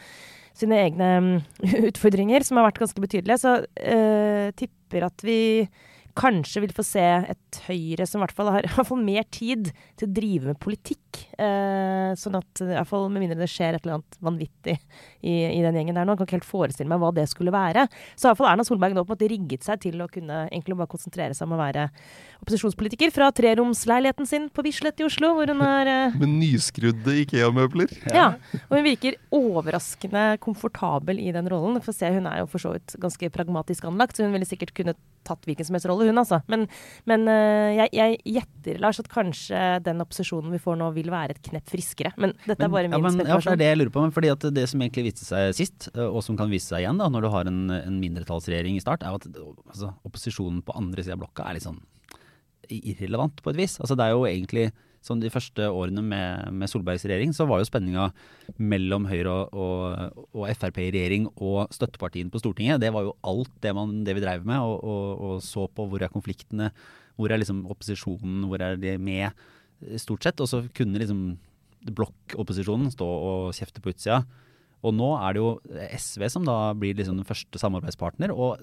sine 0.54 0.78
egne 0.78 1.10
um, 1.18 1.32
utfordringer, 1.90 2.46
som 2.46 2.58
har 2.58 2.70
vært 2.70 2.84
ganske 2.84 3.02
betydelige. 3.02 3.42
Så 3.42 3.56
tipper 4.60 5.06
at 5.10 5.26
vi 5.26 5.68
kanskje 6.18 6.64
vil 6.64 6.74
få 6.76 6.86
se 6.86 7.04
et 7.04 7.60
Høyre 7.66 8.06
som 8.08 8.20
i 8.20 8.24
hvert 8.24 8.36
fall 8.38 8.52
har 8.54 8.66
i 8.68 8.72
hvert 8.72 8.88
fall 8.88 9.02
mer 9.04 9.26
tid 9.34 9.72
til 10.00 10.08
å 10.08 10.14
drive 10.14 10.52
med 10.52 10.60
politikk. 10.62 11.24
Eh, 11.40 12.12
sånn 12.20 12.38
at 12.40 12.62
i 12.64 12.70
hvert 12.72 12.90
fall 12.90 13.08
med 13.12 13.24
mindre 13.24 13.40
det 13.40 13.50
skjer 13.52 13.76
et 13.78 13.84
eller 13.86 14.00
annet 14.00 14.20
vanvittig 14.24 14.76
i, 14.78 15.34
i 15.50 15.62
den 15.66 15.78
gjengen 15.80 15.98
der 15.98 16.08
nå. 16.08 16.14
Jeg 16.14 16.22
kan 16.22 16.30
ikke 16.30 16.38
helt 16.40 16.50
forestille 16.50 16.92
meg 16.92 17.02
hva 17.02 17.12
det 17.16 17.26
skulle 17.32 17.54
være. 17.54 17.88
Så 18.16 18.28
i 18.28 18.30
hvert 18.30 18.42
fall 18.42 18.52
Erna 18.52 18.66
Solberg 18.68 18.96
nå 18.96 19.04
på 19.04 19.14
en 19.14 19.18
måte 19.18 19.32
rigget 19.32 19.66
seg 19.66 19.82
til 19.86 20.02
å 20.04 20.10
kunne 20.12 20.46
egentlig 20.48 20.78
bare 20.80 20.92
konsentrere 20.92 21.38
seg 21.38 21.50
om 21.50 21.58
å 21.58 21.62
være 21.62 21.88
opposisjonspolitiker 22.44 23.12
fra 23.14 23.30
treromsleiligheten 23.36 24.30
sin 24.30 24.48
på 24.54 24.64
Bislett 24.66 25.02
i 25.02 25.08
Oslo, 25.08 25.34
hvor 25.38 25.52
hun 25.52 25.64
er 25.66 25.92
eh, 25.92 26.20
Med 26.22 26.36
nyskrudde 26.38 27.18
Ikea-møbler. 27.26 27.92
ja. 28.16 28.30
Og 28.70 28.78
hun 28.78 28.86
virker 28.86 29.18
overraskende 29.36 30.38
komfortabel 30.44 31.20
i 31.22 31.34
den 31.36 31.50
rollen. 31.52 31.82
For 31.84 31.96
se, 31.96 32.10
hun 32.14 32.30
er 32.30 32.44
jo 32.44 32.50
for 32.52 32.64
så 32.64 32.74
vidt 32.76 32.96
ganske 33.02 33.32
pragmatisk 33.34 33.88
anlagt, 33.90 34.18
så 34.18 34.28
hun 34.28 34.36
ville 34.36 34.48
sikkert 34.48 34.74
kunne 34.78 34.96
tatt 35.28 35.44
hvilken 35.48 35.68
som 35.68 35.76
helst 35.76 35.88
rolle, 35.90 35.99
hun 36.08 36.22
altså. 36.22 36.40
Men, 36.52 36.66
men 37.10 37.28
eh, 37.32 37.76
jeg, 37.78 37.92
jeg 37.98 38.18
gjetter, 38.38 38.80
Lars, 38.84 39.02
at 39.02 39.10
kanskje 39.12 39.62
den 39.86 40.04
opposisjonen 40.04 40.54
vi 40.56 40.62
får 40.64 40.80
nå, 40.80 40.90
vil 40.96 41.12
være 41.14 41.36
et 41.36 41.44
knepp 41.50 41.70
friskere. 41.72 42.14
Men 42.22 42.36
dette 42.46 42.66
er 42.66 42.72
bare 42.72 42.88
ja, 42.88 42.96
min 42.96 43.18
spekulasjon. 43.18 43.30
ja, 43.30 43.40
for 43.40 43.50
det 43.50 43.58
er 43.58 43.62
det 43.64 43.70
jeg 43.72 43.82
lurer 43.82 43.94
på. 43.98 44.06
Men 44.06 44.16
fordi 44.16 44.34
at 44.34 44.50
det 44.56 44.66
som 44.72 44.84
egentlig 44.86 45.08
viste 45.10 45.28
seg 45.28 45.54
sist, 45.58 45.90
øh, 45.96 46.08
og 46.08 46.24
som 46.26 46.40
kan 46.40 46.52
vise 46.52 46.72
seg 46.72 46.86
igjen 46.86 47.02
da, 47.02 47.10
når 47.12 47.26
du 47.26 47.32
har 47.36 47.52
en, 47.52 47.62
en 47.80 48.02
mindretallsregjering 48.02 48.80
i 48.80 48.84
start, 48.84 49.06
er 49.06 49.20
at 49.20 49.30
altså, 49.30 49.94
opposisjonen 50.08 50.64
på 50.66 50.76
andre 50.80 51.06
sida 51.06 51.18
av 51.18 51.26
blokka 51.26 51.48
er 51.48 51.60
litt 51.60 51.68
sånn 51.68 51.82
irrelevant 52.70 53.42
på 53.42 53.52
et 53.52 53.60
vis. 53.60 53.80
Altså, 53.82 53.98
det 53.98 54.06
er 54.06 54.16
jo 54.16 54.28
egentlig 54.30 54.70
sånn 55.06 55.22
De 55.24 55.32
første 55.32 55.70
årene 55.72 56.04
med, 56.04 56.50
med 56.52 56.72
Solbergs 56.72 57.06
regjering 57.08 57.32
så 57.36 57.48
var 57.50 57.62
jo 57.62 57.68
spenninga 57.70 58.10
mellom 58.60 59.08
Høyre 59.10 59.32
og, 59.32 59.54
og, 59.56 60.26
og 60.36 60.50
Frp 60.60 60.82
i 60.84 60.90
regjering 60.96 61.30
og 61.36 61.72
støttepartiene 61.76 62.34
på 62.34 62.42
Stortinget. 62.42 62.82
Det 62.84 62.92
var 62.96 63.08
jo 63.08 63.16
alt 63.28 63.54
det, 63.64 63.74
man, 63.78 64.02
det 64.08 64.18
vi 64.18 64.26
dreiv 64.26 64.44
med, 64.48 64.60
og, 64.60 64.84
og, 64.84 65.24
og 65.30 65.46
så 65.46 65.70
på 65.72 65.88
hvor 65.88 66.04
er 66.04 66.12
konfliktene, 66.12 66.74
hvor 67.20 67.32
er 67.32 67.42
liksom 67.42 67.64
opposisjonen, 67.72 68.44
hvor 68.50 68.64
er 68.64 68.80
de 68.80 68.98
med, 69.00 69.48
stort 70.00 70.28
sett. 70.28 70.44
Og 70.44 70.52
så 70.52 70.64
kunne 70.76 71.00
liksom 71.00 71.24
blokkopposisjonen 71.96 72.92
stå 72.92 73.08
og 73.08 73.56
kjefte 73.56 73.84
på 73.84 73.94
utsida. 73.94 74.24
Og 74.80 74.96
nå 74.96 75.10
er 75.20 75.36
det 75.36 75.42
jo 75.42 75.50
SV 76.00 76.24
som 76.32 76.46
da 76.48 76.72
blir 76.78 76.96
liksom 76.96 77.18
den 77.20 77.28
første 77.28 77.60
samarbeidspartner, 77.60 78.32
og 78.32 78.62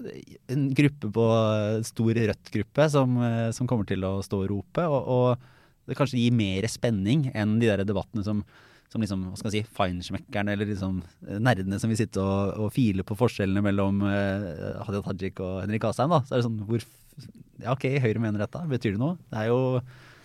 en 0.49 0.63
gruppe 0.77 1.11
på 1.13 1.25
stor 1.85 2.17
Rødt-gruppe 2.17 2.87
som, 2.89 3.19
eh, 3.21 3.51
som 3.53 3.69
kommer 3.69 3.85
til 3.85 4.05
å 4.07 4.15
stå 4.25 4.41
og 4.41 4.49
rope. 4.49 4.87
Og, 4.89 5.11
og 5.13 5.53
det 5.87 5.97
kanskje 5.97 6.19
gir 6.21 6.35
mer 6.35 6.67
spenning 6.71 7.29
enn 7.33 7.57
de 7.61 7.69
der 7.69 7.85
debattene 7.87 8.25
som, 8.25 8.41
som 8.91 9.03
liksom, 9.03 9.27
hva 9.31 9.39
skal 9.39 9.53
jeg 9.53 9.65
si, 9.65 9.75
feinschmeckerne 9.77 10.55
eller 10.55 10.69
liksom 10.69 10.99
eh, 11.27 11.39
nerdene 11.43 11.79
som 11.81 11.91
vil 11.91 11.99
sitte 11.99 12.23
og, 12.23 12.57
og 12.65 12.73
file 12.75 13.05
på 13.07 13.17
forskjellene 13.19 13.63
mellom 13.65 14.03
eh, 14.07 14.83
Hadia 14.87 15.03
Tajik 15.05 15.41
og 15.43 15.61
Henrik 15.63 15.87
Asheim. 15.87 16.11
da. 16.13 16.23
Så 16.27 16.35
er 16.35 16.41
det 16.41 16.49
sånn, 16.49 16.59
hvor, 16.67 16.83
ja 17.63 17.73
ok, 17.73 17.87
Høyre 18.03 18.23
mener 18.23 18.43
dette, 18.43 18.67
betyr 18.69 18.97
det 18.97 19.03
noe? 19.03 19.17
Det 19.31 19.45
er 19.45 19.49
jo 19.51 19.61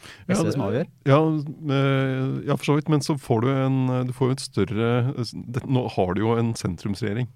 som 0.03 0.65
avgjør. 0.67 0.89
Ja, 1.07 1.21
eh, 1.23 2.23
ja, 2.49 2.57
for 2.57 2.67
så 2.67 2.75
vidt. 2.79 2.91
Men 2.91 3.05
så 3.07 3.15
får 3.21 3.45
du 3.45 3.49
en 3.55 4.09
Du 4.09 4.13
får 4.17 4.33
jo 4.33 4.35
et 4.35 4.43
større 4.43 4.89
det, 5.15 5.63
Nå 5.63 5.85
har 5.95 6.15
du 6.15 6.25
jo 6.25 6.35
en 6.35 6.51
sentrumsregjering. 6.59 7.31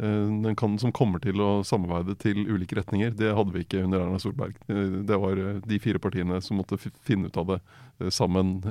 Eh, 0.00 0.54
kan, 0.56 0.78
som 0.80 0.92
kommer 0.96 1.20
til 1.20 1.40
å 1.44 1.60
samarbeide 1.66 2.14
til 2.22 2.46
ulike 2.48 2.78
retninger. 2.78 3.12
Det 3.18 3.34
hadde 3.36 3.52
vi 3.52 3.66
ikke 3.66 3.82
under 3.84 4.00
Erna 4.00 4.20
Solberg. 4.22 4.56
Eh, 4.72 5.04
Det 5.04 5.18
var 5.20 5.36
eh, 5.36 5.60
de 5.66 5.78
fire 5.78 6.00
partiene 6.00 6.40
som 6.40 6.56
måtte 6.56 6.78
finne 6.78 7.28
ut 7.28 7.36
av 7.36 7.50
det 7.52 7.60
sammen 8.08 8.62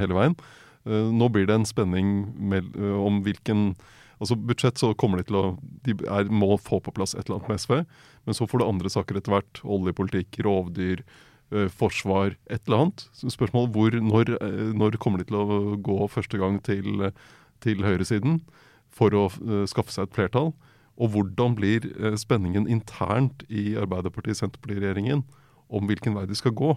hele 0.00 0.16
veien. 0.16 0.34
Nå 0.88 1.26
blir 1.28 1.44
det 1.44 1.58
en 1.58 1.68
spenning 1.68 2.30
om 2.80 3.22
hvilken 3.26 3.74
Altså 4.18 4.34
Budsjett 4.34 4.80
så 4.80 4.94
kommer 4.98 5.20
de 5.20 5.28
til 5.28 5.36
å 5.36 5.42
De 5.84 5.92
er, 6.08 6.24
må 6.32 6.56
få 6.58 6.80
på 6.82 6.90
plass 6.90 7.12
et 7.14 7.28
eller 7.28 7.36
annet 7.36 7.50
med 7.52 7.60
SV. 7.60 7.74
Men 8.24 8.34
så 8.34 8.46
får 8.48 8.58
du 8.58 8.64
andre 8.64 8.90
saker 8.90 9.18
etter 9.20 9.30
hvert. 9.30 9.60
Oljepolitikk, 9.62 10.40
rovdyr, 10.42 11.04
forsvar, 11.70 12.34
et 12.48 12.64
eller 12.64 12.78
annet. 12.80 13.04
Spørsmålet 13.12 13.76
hvor, 13.76 13.98
når, 14.08 14.32
når 14.74 14.96
kommer 14.98 15.20
de 15.20 15.28
til 15.28 15.36
å 15.38 15.76
gå 15.76 16.08
første 16.08 16.40
gang 16.40 16.56
til, 16.64 17.12
til 17.60 17.84
høyresiden 17.84 18.40
for 18.88 19.12
å 19.14 19.28
skaffe 19.68 19.92
seg 19.92 20.08
et 20.08 20.16
flertall? 20.16 20.54
Og 20.98 21.14
hvordan 21.14 21.54
blir 21.58 21.86
eh, 21.94 22.16
spenningen 22.18 22.66
internt 22.70 23.44
i 23.48 23.72
Arbeiderparti-Senterparti-regjeringen 23.78 25.22
om 25.68 25.90
hvilken 25.90 26.16
vei 26.16 26.26
de 26.26 26.38
skal 26.38 26.56
gå? 26.56 26.74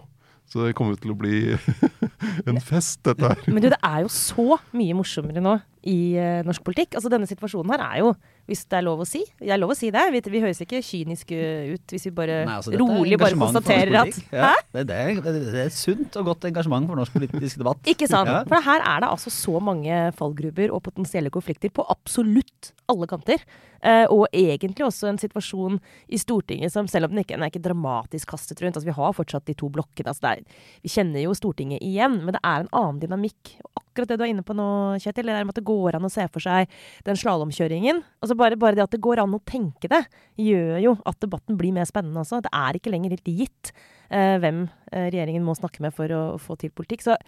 Så 0.50 0.66
det 0.66 0.74
kommer 0.76 0.98
til 1.00 1.14
å 1.14 1.16
bli 1.16 1.54
en 2.50 2.58
fest, 2.60 3.00
dette 3.06 3.30
her. 3.30 3.44
Men 3.48 3.62
du, 3.64 3.70
det 3.72 3.78
er 3.78 4.02
jo 4.04 4.10
så 4.12 4.58
mye 4.76 4.96
morsommere 4.98 5.42
nå 5.42 5.54
i 5.88 6.14
uh, 6.18 6.42
norsk 6.46 6.62
politikk. 6.66 6.96
Altså 6.98 7.10
Denne 7.10 7.28
situasjonen 7.30 7.72
her 7.74 7.84
er 7.86 8.00
jo, 8.02 8.10
hvis 8.50 8.64
det 8.70 8.78
er 8.78 8.84
lov 8.84 9.02
å 9.02 9.06
si 9.06 9.22
Det 9.38 9.50
er 9.54 9.60
lov 9.60 9.72
å 9.72 9.76
si 9.78 9.88
det. 9.94 10.02
Vi, 10.14 10.20
vi 10.34 10.42
høres 10.42 10.60
ikke 10.62 10.82
kyniske 10.84 11.38
ut 11.72 11.94
hvis 11.94 12.06
vi 12.10 12.12
bare 12.14 12.42
Nei, 12.48 12.58
altså, 12.58 12.74
rolig 12.78 13.18
bare 13.22 13.38
konstaterer 13.38 13.98
at. 14.02 14.20
Ja, 14.34 14.52
det, 14.74 14.84
det, 14.90 15.00
det, 15.22 15.34
det 15.48 15.64
er 15.64 15.70
et 15.70 15.78
sunt 15.78 16.20
og 16.20 16.28
godt 16.32 16.46
engasjement 16.50 16.90
for 16.90 17.00
norsk 17.00 17.16
politisk 17.16 17.62
debatt. 17.62 17.82
Ikke 17.88 18.10
sant? 18.10 18.30
Ja. 18.30 18.42
For 18.50 18.68
her 18.68 18.84
er 18.92 19.06
det 19.06 19.10
altså 19.14 19.32
så 19.32 19.62
mange 19.62 20.04
fallgruber 20.18 20.74
og 20.74 20.84
potensielle 20.84 21.32
konflikter 21.32 21.72
på 21.72 21.86
absolutt 21.96 22.74
alle 22.92 23.08
kanter. 23.10 23.42
Eh, 23.82 24.04
og 24.12 24.28
egentlig 24.30 24.86
også 24.86 25.08
en 25.10 25.20
situasjon 25.20 25.78
i 26.12 26.20
Stortinget 26.20 26.74
som, 26.74 26.88
selv 26.90 27.08
om 27.08 27.14
den 27.14 27.24
ikke 27.24 27.34
den 27.34 27.46
er 27.46 27.52
ikke 27.52 27.64
dramatisk 27.64 28.30
kastet 28.30 28.60
rundt 28.62 28.78
altså 28.78 28.88
Vi 28.88 28.96
har 28.96 29.16
fortsatt 29.16 29.48
de 29.48 29.56
to 29.58 29.70
blokkene. 29.72 30.12
Altså 30.12 30.34
er, 30.34 30.42
vi 30.84 30.92
kjenner 30.92 31.24
jo 31.24 31.34
Stortinget 31.36 31.82
igjen, 31.82 32.20
men 32.22 32.36
det 32.36 32.42
er 32.42 32.64
en 32.64 32.72
annen 32.78 33.00
dynamikk. 33.02 33.56
Og 33.66 33.82
akkurat 33.82 34.12
det 34.12 34.18
du 34.20 34.26
er 34.26 34.32
inne 34.32 34.46
på 34.46 34.56
nå, 34.56 34.68
Kjetil, 35.02 35.28
det 35.28 35.36
er 35.36 35.52
at 35.52 35.58
det 35.58 35.66
går 35.68 35.98
an 35.98 36.08
å 36.08 36.12
se 36.12 36.26
for 36.32 36.44
seg 36.44 36.70
den 37.08 37.18
slalåmkjøringen. 37.18 38.02
Altså 38.22 38.38
bare, 38.38 38.58
bare 38.60 38.78
det 38.78 38.86
at 38.86 38.94
det 38.94 39.02
går 39.04 39.22
an 39.24 39.36
å 39.36 39.42
tenke 39.48 39.90
det, 39.92 40.04
gjør 40.40 40.76
jo 40.86 40.96
at 41.08 41.20
debatten 41.24 41.58
blir 41.60 41.74
mer 41.76 41.88
spennende 41.88 42.22
også. 42.22 42.42
Det 42.44 42.52
er 42.56 42.78
ikke 42.78 42.92
lenger 42.94 43.16
helt 43.16 43.32
gitt 43.42 43.72
eh, 44.08 44.36
hvem 44.42 44.66
eh, 44.92 45.08
regjeringen 45.08 45.44
må 45.44 45.56
snakke 45.58 45.84
med 45.84 45.96
for 45.96 46.12
å 46.14 46.22
få 46.40 46.56
til 46.60 46.72
politikk. 46.74 47.04
Så 47.04 47.18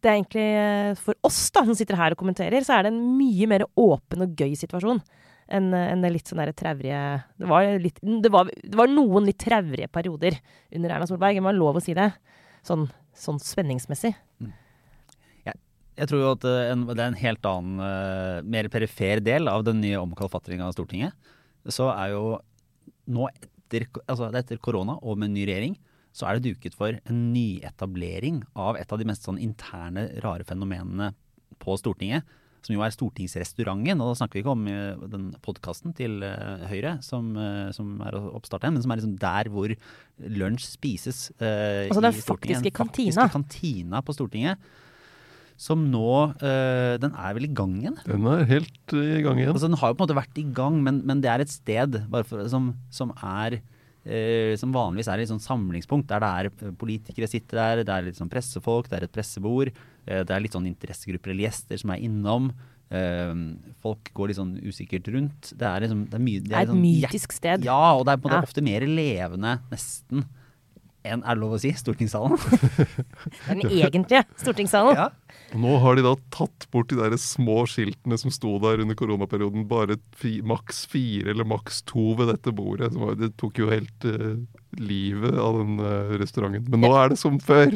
det 0.00 0.10
er 0.10 0.16
egentlig 0.16 0.46
eh, 0.60 0.92
For 1.00 1.16
oss 1.26 1.40
da, 1.54 1.64
som 1.66 1.76
sitter 1.78 1.98
her 1.98 2.14
og 2.14 2.20
kommenterer, 2.20 2.64
så 2.64 2.76
er 2.76 2.86
det 2.86 2.94
en 2.94 3.02
mye 3.18 3.48
mer 3.50 3.66
åpen 3.78 4.24
og 4.26 4.38
gøy 4.38 4.54
situasjon 4.58 5.02
enn 5.50 5.72
en 5.74 6.06
litt 6.14 6.28
sånn 6.30 6.38
derre 6.38 6.54
traurige 6.54 6.98
det, 7.42 7.88
det, 7.98 8.30
det, 8.30 8.76
var 8.78 8.90
noen 8.92 9.24
litt 9.26 9.40
traurige 9.42 9.88
perioder 9.90 10.36
under 10.78 10.92
Erna 10.94 11.08
Solberg, 11.10 11.40
det 11.40 11.42
være 11.42 11.58
lov 11.58 11.80
å 11.80 11.82
si 11.82 11.96
det. 11.98 12.06
Sånn, 12.62 12.84
sånn 13.18 13.40
spenningsmessig. 13.42 14.12
Mm. 14.38 14.52
Jeg, 15.98 16.06
tror 16.06 16.22
jo 16.22 16.30
at 16.36 16.46
eh, 16.46 16.70
en, 16.70 16.84
det 16.86 17.02
er 17.02 17.10
en 17.10 17.18
helt 17.18 17.48
annen, 17.50 18.46
mer 18.46 18.70
perifer 18.70 19.24
del 19.26 19.50
av 19.50 19.66
den 19.66 19.82
nye 19.82 19.98
omkalfatringa 19.98 20.68
av 20.68 20.76
Stortinget. 20.76 21.34
Så 21.66 21.90
er 21.90 22.14
jo 22.14 22.38
nå 23.10 23.26
etter, 23.32 23.88
altså 24.06 24.30
etter 24.30 24.62
korona 24.62 25.00
og 25.02 25.18
med 25.18 25.34
ny 25.34 25.48
regjering, 25.50 25.74
så 26.16 26.26
er 26.26 26.38
det 26.38 26.50
duket 26.50 26.76
for 26.76 26.96
en 26.98 27.22
nyetablering 27.34 28.42
av 28.58 28.78
et 28.80 28.92
av 28.92 29.00
de 29.00 29.06
mest 29.08 29.26
sånn 29.26 29.40
interne, 29.40 30.08
rare 30.24 30.46
fenomenene 30.46 31.12
på 31.62 31.76
Stortinget. 31.78 32.26
Som 32.60 32.74
jo 32.74 32.82
er 32.84 32.92
stortingsrestauranten. 32.92 34.02
Og 34.02 34.10
da 34.10 34.18
snakker 34.20 34.36
vi 34.36 34.42
ikke 34.42 34.52
om 34.52 34.66
uh, 34.68 35.06
den 35.08 35.30
podkasten 35.44 35.94
til 35.96 36.18
uh, 36.20 36.66
Høyre 36.68 36.98
som, 37.04 37.32
uh, 37.38 37.70
som 37.72 37.94
er 38.04 38.18
oppstarten, 38.20 38.76
men 38.76 38.84
som 38.84 38.92
er 38.92 39.00
liksom 39.00 39.16
der 39.20 39.48
hvor 39.52 39.72
lunsj 40.20 40.66
spises 40.68 41.22
altså 41.40 42.02
den 42.04 42.12
faktiske 42.12 42.72
kantina. 42.76 43.24
faktiske 43.24 43.32
kantina 43.32 44.02
på 44.04 44.16
Stortinget. 44.16 44.70
Som 45.60 45.90
nå 45.92 46.32
Den 46.40 47.12
er 47.12 47.34
vel 47.36 47.44
i 47.44 47.52
gang 47.52 47.74
igjen? 47.82 47.98
Den 48.06 48.28
er 48.32 48.46
helt 48.48 48.94
i 48.96 49.20
gang 49.24 49.40
igjen. 49.40 49.52
Altså 49.52 49.68
Den 49.68 49.76
har 49.76 49.90
jo 49.90 49.96
på 49.98 50.04
en 50.04 50.06
måte 50.06 50.16
vært 50.16 50.40
i 50.40 50.46
gang, 50.56 50.78
men, 50.84 51.02
men 51.08 51.20
det 51.20 51.28
er 51.28 51.44
et 51.44 51.52
sted 51.52 51.98
for, 52.28 52.46
som, 52.48 52.70
som 52.88 53.12
er 53.16 53.58
eh, 53.58 53.64
som 54.56 54.72
vanligvis 54.72 55.10
er 55.12 55.20
et 55.20 55.30
sånn 55.30 55.42
samlingspunkt, 55.42 56.08
der 56.08 56.22
det 56.24 56.30
er 56.30 56.48
eh, 56.50 56.74
politikere 56.80 57.28
sitter 57.28 57.60
der, 57.60 57.84
det 57.84 57.94
er 57.94 58.08
litt 58.08 58.20
sånn 58.20 58.32
pressefolk, 58.32 58.88
det 58.88 58.96
er 58.96 59.06
et 59.06 59.14
pressebord, 59.14 59.72
eh, 60.06 60.22
det 60.24 60.34
er 60.34 60.44
litt 60.44 60.56
sånn 60.56 60.68
interessegrupper 60.70 61.34
eller 61.34 61.50
gjester 61.50 61.80
som 61.80 61.94
er 61.94 62.04
innom. 62.08 62.52
Folk 63.84 64.08
går 64.18 64.32
litt 64.32 64.38
sånn 64.40 64.56
usikkert 64.66 65.06
rundt. 65.14 65.52
Det 65.54 65.62
er, 65.62 65.84
liksom, 65.84 66.00
det 66.10 66.16
er, 66.16 66.22
mye, 66.24 66.40
det 66.42 66.48
er, 66.48 66.50
det 66.50 66.56
er 66.56 66.64
et 66.64 66.72
sånn, 66.72 66.80
mytisk 66.82 67.36
sted. 67.36 67.66
Ja, 67.68 67.92
og 67.94 68.02
det 68.08 68.16
er 68.16 68.32
ja. 68.34 68.40
ofte 68.42 68.64
mer 68.66 68.86
levende, 68.88 69.52
nesten, 69.70 70.24
enn 71.06 71.22
er 71.24 71.38
lov 71.38 71.56
å 71.56 71.60
si, 71.62 71.72
stortingssalen. 71.76 72.36
Den 73.48 73.62
egentlige 73.68 74.24
stortingssalen. 74.40 74.98
Ja. 74.98 75.08
Nå 75.58 75.78
har 75.82 75.96
de 75.96 76.04
da 76.06 76.12
tatt 76.34 76.66
bort 76.70 76.90
de 76.92 76.98
der 77.00 77.16
små 77.20 77.62
skiltene 77.70 78.18
som 78.20 78.32
sto 78.34 78.56
der 78.62 78.82
under 78.84 78.98
koronaperioden. 78.98 79.66
Bare 79.70 79.98
fi, 80.18 80.38
maks 80.46 80.84
fire 80.90 81.32
eller 81.32 81.48
maks 81.48 81.82
to 81.88 82.12
ved 82.18 82.30
dette 82.34 82.54
bordet. 82.54 82.92
Det 83.18 83.32
tok 83.40 83.62
jo 83.62 83.70
helt 83.72 84.06
uh, 84.06 84.36
livet 84.78 85.40
av 85.40 85.58
den 85.58 85.80
uh, 85.82 86.14
restauranten. 86.20 86.68
Men 86.70 86.86
nå 86.86 86.94
er 86.98 87.12
det 87.14 87.20
som 87.22 87.40
før. 87.42 87.74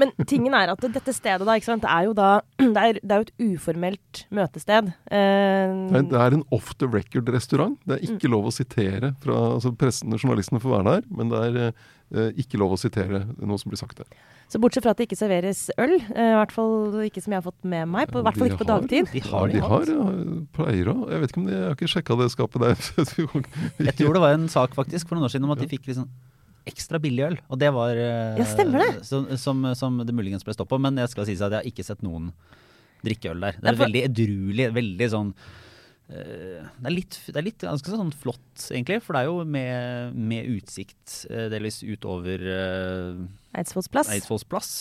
Men 0.00 0.12
tingen 0.28 0.54
er 0.56 0.72
at 0.72 0.84
dette 0.94 1.12
stedet 1.14 1.44
da, 1.44 1.56
ikke 1.58 1.68
sant, 1.68 1.86
er 1.88 2.06
jo 2.08 2.14
da 2.16 2.30
Det 2.62 2.82
er, 2.82 2.98
det 3.02 3.12
er 3.12 3.20
jo 3.20 3.26
et 3.26 3.50
uformelt 3.52 4.22
møtested. 4.32 4.92
Uh, 5.12 5.90
det 5.92 6.20
er 6.24 6.38
en 6.38 6.46
off 6.54 6.72
the 6.80 6.88
record-restaurant. 6.88 7.76
Det 7.86 7.98
er 7.98 8.06
ikke 8.06 8.30
mm. 8.30 8.34
lov 8.34 8.48
å 8.48 8.54
sitere 8.54 9.12
fra 9.22 9.40
altså 9.56 9.74
Pressen 9.76 10.14
og 10.14 10.22
journalistene 10.22 10.62
får 10.62 10.78
være 10.78 10.96
der, 10.96 11.10
men 11.12 11.32
det 11.32 11.42
er 11.48 11.60
uh, 11.60 11.90
ikke 12.12 12.58
lov 12.60 12.74
å 12.74 12.78
sitere 12.80 13.22
noe 13.40 13.60
som 13.60 13.72
blir 13.72 13.80
sagt 13.80 14.02
der. 14.02 14.08
Så 14.52 14.60
bortsett 14.60 14.84
fra 14.84 14.92
at 14.92 15.00
det 15.00 15.06
ikke 15.08 15.16
serveres 15.16 15.62
øl, 15.80 15.94
uh, 16.10 16.24
i 16.26 16.34
hvert 16.36 16.52
fall 16.52 16.98
ikke 17.06 17.22
som 17.24 17.32
jeg 17.32 17.40
har 17.40 17.46
fått 17.46 17.62
med 17.64 17.88
meg, 17.88 18.10
på, 18.10 18.20
i 18.20 18.26
hvert 18.26 18.36
fall 18.36 18.50
ikke 18.50 18.60
på 18.60 18.66
har, 18.68 18.82
dagtid. 18.82 19.08
De 19.14 19.22
har, 19.24 19.52
de 19.52 19.62
har 19.64 19.86
ja, 19.88 20.02
pleier 20.58 20.90
å 20.92 20.96
Jeg 21.08 21.22
vet 21.22 21.32
ikke 21.32 21.40
om 21.40 21.46
de, 21.48 21.54
jeg 21.56 21.64
har 21.64 21.78
ikke 21.78 21.92
sjekka 21.94 22.18
det 22.20 22.28
skapet 22.34 22.66
der. 22.66 22.76
jeg 23.88 23.96
tror 23.96 24.18
det 24.18 24.24
var 24.26 24.36
en 24.36 24.50
sak 24.52 24.76
faktisk 24.76 25.08
for 25.08 25.16
noen 25.16 25.30
år 25.30 25.32
siden 25.32 25.48
om 25.48 25.54
at 25.56 25.62
de 25.64 25.70
fikk 25.70 25.88
liksom 25.88 26.10
ekstra 26.68 27.00
billig 27.02 27.24
øl. 27.30 27.38
Og 27.48 27.62
det 27.62 27.72
var 27.74 27.96
uh, 27.96 28.36
Ja, 28.38 28.46
stemmer 28.48 28.84
det. 28.84 28.92
Som, 29.08 29.30
som, 29.40 29.64
som, 29.78 29.98
det 30.04 30.14
muligens 30.14 30.44
ble 30.46 30.54
stopp 30.56 30.70
på. 30.74 30.80
Men 30.82 31.00
jeg 31.00 31.14
skal 31.14 31.28
si 31.28 31.38
at 31.38 31.48
jeg 31.48 31.58
har 31.58 31.72
ikke 31.72 31.86
sett 31.86 32.04
noen 32.04 32.30
drikke 33.02 33.32
øl 33.32 33.48
der. 33.48 33.58
Det 33.58 33.72
er 33.72 33.78
for... 33.78 33.86
veldig 33.86 34.04
edruelig. 34.10 34.68
Veldig 34.76 35.12
sånn 35.16 35.32
det, 36.08 36.86
er 36.88 36.94
litt, 36.94 37.18
det 37.28 37.38
er 37.38 37.46
litt 37.46 37.62
ganske 37.64 37.92
sånn 37.94 38.12
flott, 38.12 38.66
egentlig. 38.70 38.98
For 39.04 39.16
det 39.16 39.22
er 39.22 39.30
jo 39.30 39.46
med, 39.48 40.18
med 40.18 40.50
utsikt 40.58 41.22
uh, 41.30 41.46
delvis 41.52 41.82
utover 41.84 42.44
Eidsvolls 43.56 43.90
plass. 43.92 44.10
Eidsvolls 44.12 44.44
plass. 44.48 44.72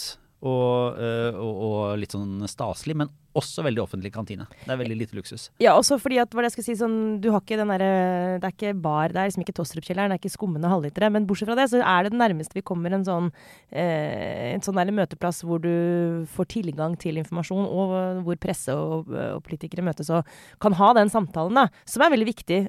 Og, 0.41 1.01
og, 1.38 1.58
og, 1.67 1.82
litt 2.01 2.15
sånn 2.15 2.41
staselig, 2.49 2.95
men 2.97 3.12
også 3.38 3.63
veldig 3.63 3.82
offentlig 3.84 4.12
kantine. 4.13 4.45
Det 4.65 4.73
er 4.73 4.80
veldig 4.80 4.97
lite 4.99 5.15
luksus. 5.15 5.47
Ja, 5.62 5.73
også 5.77 5.97
fordi 6.01 6.17
at 6.21 6.34
hva 6.34 6.43
det 6.43 6.49
jeg 6.49 6.56
skal 6.58 6.65
si, 6.65 6.75
sånn, 6.80 6.97
du 7.23 7.30
har 7.32 7.43
ikke 7.43 7.60
den 7.60 7.71
derre 7.71 8.39
Det 8.41 8.49
er 8.49 8.56
ikke 8.56 8.73
bar, 8.84 9.13
det 9.13 9.21
er 9.21 9.30
liksom 9.30 9.45
ikke 9.45 9.56
Tostrup-kjelleren, 9.60 10.12
det 10.12 10.17
er 10.17 10.21
ikke 10.21 10.34
skummende 10.34 10.71
halvlitere. 10.71 11.12
Men 11.13 11.27
bortsett 11.30 11.49
fra 11.49 11.58
det, 11.60 11.69
så 11.71 11.80
er 11.80 12.04
det 12.04 12.13
det 12.13 12.19
nærmeste 12.19 12.58
vi 12.58 12.65
kommer 12.67 12.95
en 12.95 13.06
sånn, 13.08 13.30
eh, 13.69 14.51
en 14.51 14.65
sånn 14.65 14.82
møteplass 14.91 15.43
hvor 15.47 15.62
du 15.63 16.25
får 16.34 16.49
tilgang 16.58 16.97
til 16.99 17.21
informasjon, 17.21 17.63
og 17.63 17.95
hvor 18.25 18.41
presse 18.41 18.75
og, 18.75 19.08
og, 19.08 19.39
politikere 19.45 19.86
møtes 19.86 20.12
og 20.12 20.27
kan 20.62 20.75
ha 20.80 20.91
den 20.97 21.12
samtalen, 21.12 21.62
da. 21.62 21.67
Som 21.88 22.04
er 22.04 22.13
veldig 22.13 22.27
viktig 22.27 22.62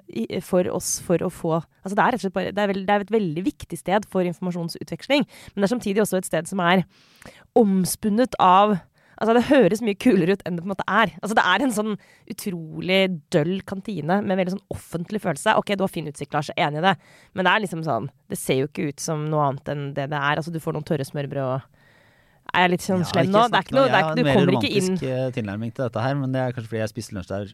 for 0.46 0.68
oss 0.70 0.98
for 1.02 1.22
å 1.22 1.32
få 1.32 1.62
Altså 1.82 1.96
det 1.98 2.02
er 2.04 2.14
rett 2.14 2.20
og 2.20 2.22
slett 2.22 2.34
bare 2.36 2.50
det 2.54 2.62
er, 2.62 2.70
veld, 2.70 2.84
det 2.86 2.94
er 2.94 3.02
et 3.02 3.10
veldig 3.10 3.42
viktig 3.42 3.78
sted 3.80 4.04
for 4.10 4.26
informasjonsutveksling, 4.28 5.24
men 5.26 5.64
det 5.64 5.66
er 5.66 5.72
samtidig 5.72 6.04
også 6.04 6.20
et 6.20 6.28
sted 6.28 6.46
som 6.46 6.62
er 6.62 6.84
omspunnet 7.62 8.38
av 8.42 8.78
Altså, 9.22 9.36
det 9.36 9.42
høres 9.52 9.82
mye 9.86 9.98
kulere 10.02 10.34
ut 10.34 10.40
enn 10.42 10.56
det 10.56 10.64
på 10.64 10.66
en 10.66 10.72
måte 10.72 10.86
er. 10.90 11.12
Altså, 11.22 11.36
det 11.38 11.42
er 11.46 11.62
en 11.62 11.74
sånn 11.74 11.92
utrolig 12.32 13.00
døll 13.30 13.52
kantine 13.68 14.16
med 14.24 14.38
veldig 14.40 14.56
sånn 14.56 14.64
offentlig 14.74 15.20
følelse. 15.22 15.54
Ok, 15.60 15.74
du 15.78 15.84
har 15.84 15.92
fin 15.92 16.08
utsikt, 16.10 16.32
Lars, 16.34 16.50
enig 16.56 16.80
i 16.80 16.84
det, 16.88 16.96
men 17.36 17.46
det 17.46 17.52
er 17.52 17.62
liksom 17.62 17.84
sånn 17.86 18.08
Det 18.32 18.38
ser 18.40 18.62
jo 18.62 18.70
ikke 18.70 18.88
ut 18.90 19.04
som 19.04 19.28
noe 19.30 19.44
annet 19.50 19.68
enn 19.70 19.84
det 19.94 20.08
det 20.10 20.18
er. 20.18 20.40
Altså, 20.40 20.50
du 20.50 20.58
får 20.62 20.74
noen 20.74 20.88
tørre 20.88 21.06
smørbrød 21.06 21.44
og 21.44 21.68
Er 22.52 22.64
jeg 22.64 22.72
litt 22.72 22.86
sånn 22.86 23.04
slem 23.06 23.30
nå? 23.30 23.44
Det 23.52 23.60
er 23.60 23.66
ikke 23.68 23.76
noe, 23.76 23.90
det 23.92 24.00
er, 24.00 24.08
du 24.18 24.22
kommer 24.26 24.56
ikke 24.58 24.72
inn 24.72 24.96
Jeg 24.96 25.12
har 25.12 25.12
en 25.12 25.12
mer 25.12 25.20
romantisk 25.20 25.36
tilnærming 25.38 25.76
til 25.76 25.84
dette 25.84 26.06
her, 26.06 26.16
men 26.18 26.34
det 26.34 26.42
er 26.42 26.56
kanskje 26.56 26.72
fordi 26.72 26.82
jeg 26.82 26.92
spiste 26.96 27.16
lunsj 27.18 27.30
der 27.30 27.52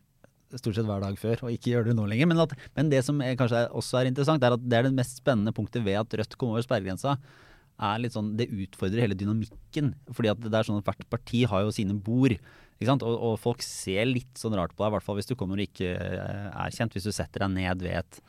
stort 0.57 0.79
sett 0.79 0.89
hver 0.89 1.03
dag 1.05 1.19
før, 1.21 1.43
og 1.45 1.53
ikke 1.53 1.75
gjør 1.75 1.91
det 1.91 1.99
nå 1.99 2.07
lenger. 2.09 2.31
Men, 2.31 2.39
at, 2.41 2.55
men 2.79 2.89
det 2.89 3.03
som 3.05 3.21
er, 3.21 3.35
kanskje 3.37 3.67
også 3.77 3.99
er 4.01 4.09
interessant, 4.09 4.41
er 4.41 4.57
at 4.57 4.65
det 4.65 4.79
er 4.79 4.89
det 4.89 4.95
mest 4.97 5.21
spennende 5.21 5.53
punktet 5.53 5.85
ved 5.85 6.01
at 6.01 6.17
Rødt 6.17 6.39
kom 6.41 6.55
over 6.55 6.65
sperregrensa 6.65 7.19
er 7.19 7.45
sånn, 7.79 8.33
det 8.39 8.49
utfordrer 8.51 9.07
hele 9.07 9.19
dynamikken. 9.19 9.95
fordi 10.11 10.33
at 10.33 10.41
det 10.43 10.55
er 10.55 10.67
sånn 10.67 10.81
at 10.81 10.89
hvert 10.89 11.09
parti 11.11 11.45
har 11.47 11.63
jo 11.63 11.75
sine 11.75 11.95
bord. 11.95 12.35
Og, 12.79 13.03
og, 13.03 13.39
folk 13.43 13.63
ser 13.63 14.07
litt 14.07 14.39
sånn 14.39 14.55
rart 14.55 14.75
på 14.75 14.85
deg, 14.85 14.91
i 14.91 14.95
hvert 14.95 15.07
fall 15.07 15.17
hvis 15.19 15.27
du 15.27 15.35
kommer 15.35 15.59
og 15.59 15.67
ikke 15.67 15.97
eh, 15.99 16.49
er 16.51 16.75
kjent. 16.75 16.95
Hvis 16.95 17.09
du 17.09 17.13
setter 17.15 17.43
deg 17.43 17.55
ned 17.57 17.83
ved 17.83 17.99
et, 17.99 18.21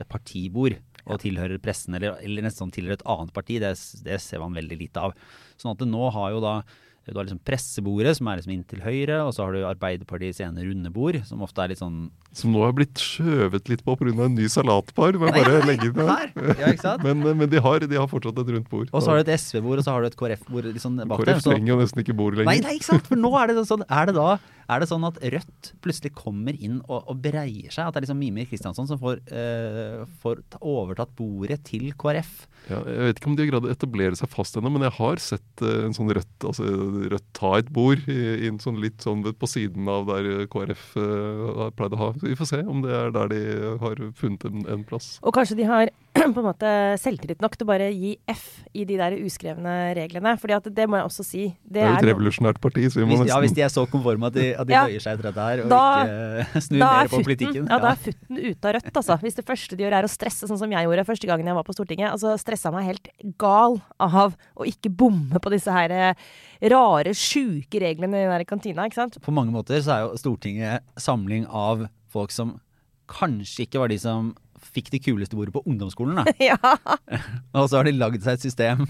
et 0.00 0.08
partibord 0.08 0.78
og 1.08 1.20
tilhører 1.22 1.60
pressen, 1.60 1.96
eller, 1.96 2.18
eller 2.24 2.44
nesten 2.44 2.66
sånn 2.66 2.74
tilhører 2.74 2.98
et 2.98 3.08
annet 3.08 3.32
parti, 3.36 3.58
det, 3.60 3.74
det, 4.04 4.20
ser 4.20 4.40
man 4.44 4.56
veldig 4.56 4.78
lite 4.80 5.08
av. 5.08 5.16
Sånn 5.60 5.74
at 5.74 5.84
nå 5.88 6.10
har 6.16 6.34
jo 6.34 6.44
da 6.44 6.54
du 7.12 7.18
har 7.18 7.26
liksom 7.26 7.40
pressebordet, 7.46 8.14
som 8.18 8.28
er 8.28 8.40
liksom 8.40 8.52
inntil 8.54 8.82
høyre, 8.84 9.20
og 9.24 9.32
så 9.34 9.44
har 9.44 9.54
du 9.54 9.62
Arbeiderpartiets 9.68 10.42
ene 10.44 10.64
runde 10.66 10.92
bord, 10.92 11.18
som 11.28 11.44
ofte 11.46 11.64
er 11.64 11.72
litt 11.72 11.80
sånn 11.80 12.10
Som 12.36 12.52
nå 12.52 12.62
har 12.66 12.74
blitt 12.76 13.00
skjøvet 13.00 13.70
litt 13.72 13.84
på 13.86 13.96
pga. 13.96 14.12
en 14.26 14.36
ny 14.36 14.48
salatbar. 14.52 15.16
jeg 15.16 15.22
bare 15.24 15.62
legge 15.66 15.88
inn 15.88 16.02
her. 16.04 16.32
Ja, 16.58 16.72
ikke 16.72 16.84
sant? 16.84 17.04
men, 17.06 17.24
men 17.24 17.48
de, 17.48 17.62
har, 17.64 17.80
de, 17.80 17.96
har, 17.96 18.10
fortsatt 18.10 18.42
et 18.44 18.52
rundt 18.54 18.68
bord. 18.68 18.92
Og 18.92 19.02
så 19.02 19.12
har 19.12 19.22
du 19.22 19.30
et 19.30 19.40
SV-bord, 19.40 19.80
og 19.80 19.86
så 19.86 19.96
har 19.96 20.04
du 20.04 20.10
et 20.10 20.18
KrF-bord 20.20 20.70
liksom 20.74 21.00
bak 21.04 21.24
KrF 21.24 21.42
trenger 21.46 21.72
jo 21.72 21.80
nesten 21.80 22.04
ikke 22.04 22.16
bord 22.18 22.38
lenger. 22.38 22.52
Nei, 22.52 22.60
nei, 22.64 22.76
ikke 22.78 22.90
sant? 22.92 23.08
For 23.08 23.20
nå 23.20 23.32
er 23.40 23.52
det 23.52 23.66
sånn 23.68 23.84
Er 23.88 24.10
det 24.10 24.18
da 24.18 24.36
er 24.68 24.82
det 24.82 24.88
sånn 24.90 25.06
at 25.08 25.18
Rødt 25.34 25.70
plutselig 25.84 26.12
kommer 26.16 26.56
inn 26.56 26.78
og, 26.84 27.00
og 27.08 27.20
breier 27.24 27.72
seg? 27.72 27.86
At 27.88 27.94
det 27.94 28.02
er 28.02 28.06
liksom 28.08 28.20
Mimir 28.20 28.48
Kristiansson 28.50 28.88
som 28.90 29.00
får, 29.00 29.22
uh, 29.32 30.04
får 30.22 30.42
overtatt 30.60 31.14
bordet 31.16 31.62
til 31.68 31.88
KrF? 31.98 32.34
Ja, 32.68 32.82
jeg 32.84 33.06
vet 33.06 33.20
ikke 33.20 33.30
om 33.30 33.36
de 33.38 33.46
har 33.46 33.50
greid 33.52 33.68
å 33.68 33.72
etablere 33.72 34.18
seg 34.18 34.28
fast 34.32 34.58
ennå, 34.58 34.72
men 34.74 34.84
jeg 34.84 34.96
har 34.98 35.22
sett 35.24 35.64
uh, 35.64 35.86
en 35.86 35.96
sånn 35.96 36.12
Rødt, 36.12 36.34
altså, 36.50 36.68
Rødt 37.14 37.28
ta 37.38 37.54
et 37.56 37.72
bord 37.72 38.04
i, 38.12 38.50
sånn, 38.60 38.80
litt 38.82 39.04
sånn 39.04 39.24
på 39.24 39.48
siden 39.48 39.88
av 39.88 40.08
der 40.10 40.44
KrF 40.52 40.84
uh, 40.98 41.06
eh, 41.68 41.72
pleide 41.78 41.96
å 41.96 42.02
ha. 42.02 42.10
Så 42.18 42.28
vi 42.28 42.36
får 42.38 42.52
se 42.52 42.60
om 42.68 42.84
det 42.84 42.92
er 42.92 43.14
der 43.14 43.32
de 43.32 43.42
har 43.80 44.04
funnet 44.20 44.44
en, 44.48 44.68
en 44.68 44.84
plass. 44.88 45.14
Og 45.24 45.36
kanskje 45.36 45.58
de 45.62 45.68
har 45.68 45.92
på 46.34 46.42
en 46.42 46.46
måte 46.48 46.70
selvtillit 47.00 47.42
nok 47.44 47.56
til 47.56 47.66
å 47.66 47.70
bare 47.70 47.88
gi 47.92 48.14
F 48.30 48.44
i 48.76 48.84
de 48.88 48.98
der 48.98 49.16
uskrevne 49.20 49.74
reglene. 49.96 50.34
fordi 50.40 50.56
at 50.56 50.68
det 50.74 50.86
må 50.90 50.98
jeg 50.98 51.08
også 51.08 51.26
si. 51.26 51.44
Det, 51.62 51.78
det 51.78 51.84
er 51.84 51.92
jo 51.92 52.00
et 52.00 52.08
revolusjonært 52.10 52.60
parti, 52.62 52.86
så 52.90 53.00
vi 53.00 53.06
må 53.06 53.16
nesten 53.16 53.32
Ja, 53.32 53.40
hvis 53.44 53.54
de 53.56 53.64
er 53.66 53.72
så 53.72 53.84
konforme 53.90 54.30
at 54.30 54.36
de, 54.36 54.48
at 54.58 54.68
de 54.68 54.76
ja, 54.76 54.84
bøyer 54.88 55.04
seg 55.04 55.16
etter 55.16 55.30
dette 55.30 55.46
her, 55.48 55.64
og 55.64 55.72
da, 55.72 55.82
ikke 56.44 56.62
snur 56.68 56.82
mer 56.84 57.12
på 57.12 57.22
politikken. 57.28 57.62
Ja, 57.62 57.70
ja, 57.70 57.80
da 57.84 57.92
er 57.94 58.02
futten 58.08 58.42
ute 58.42 58.70
av 58.70 58.76
Rødt, 58.78 58.92
altså. 59.02 59.18
Hvis 59.24 59.38
det 59.38 59.46
første 59.48 59.78
de 59.78 59.86
gjør 59.86 59.98
er 60.00 60.08
å 60.08 60.12
stresse, 60.12 60.50
sånn 60.50 60.60
som 60.60 60.76
jeg 60.76 60.88
gjorde 60.88 61.06
første 61.08 61.30
gangen 61.30 61.50
jeg 61.50 61.58
var 61.58 61.66
på 61.66 61.76
Stortinget. 61.76 62.10
Altså 62.12 62.34
stressa 62.40 62.72
meg 62.74 62.88
helt 62.90 63.10
gal 63.40 63.78
av 64.02 64.36
å 64.58 64.68
ikke 64.68 64.92
bomme 64.92 65.42
på 65.42 65.52
disse 65.54 65.72
her 65.74 65.94
eh, 65.94 66.28
rare, 66.72 67.14
sjuke 67.16 67.82
reglene 67.82 68.18
i 68.18 68.26
den 68.26 68.34
der 68.34 68.46
kantina, 68.48 68.88
ikke 68.88 69.02
sant. 69.02 69.20
På 69.24 69.34
mange 69.34 69.54
måter 69.54 69.80
så 69.84 69.94
er 69.94 70.06
jo 70.06 70.18
Stortinget 70.20 70.86
samling 71.00 71.46
av 71.46 71.86
folk 72.12 72.32
som 72.34 72.56
kanskje 73.08 73.66
ikke 73.66 73.80
var 73.82 73.92
de 73.92 73.98
som 74.00 74.34
fikk 74.62 74.90
det 74.94 75.02
kuleste 75.04 75.38
bordet 75.38 75.54
på 75.54 75.62
ungdomsskolen. 75.66 76.20
da. 76.20 76.34
ja. 76.50 76.58
Og 77.54 77.68
så 77.70 77.80
har 77.80 77.88
de 77.88 77.96
lagd 77.96 78.24
seg 78.24 78.38
et 78.38 78.46
system 78.48 78.86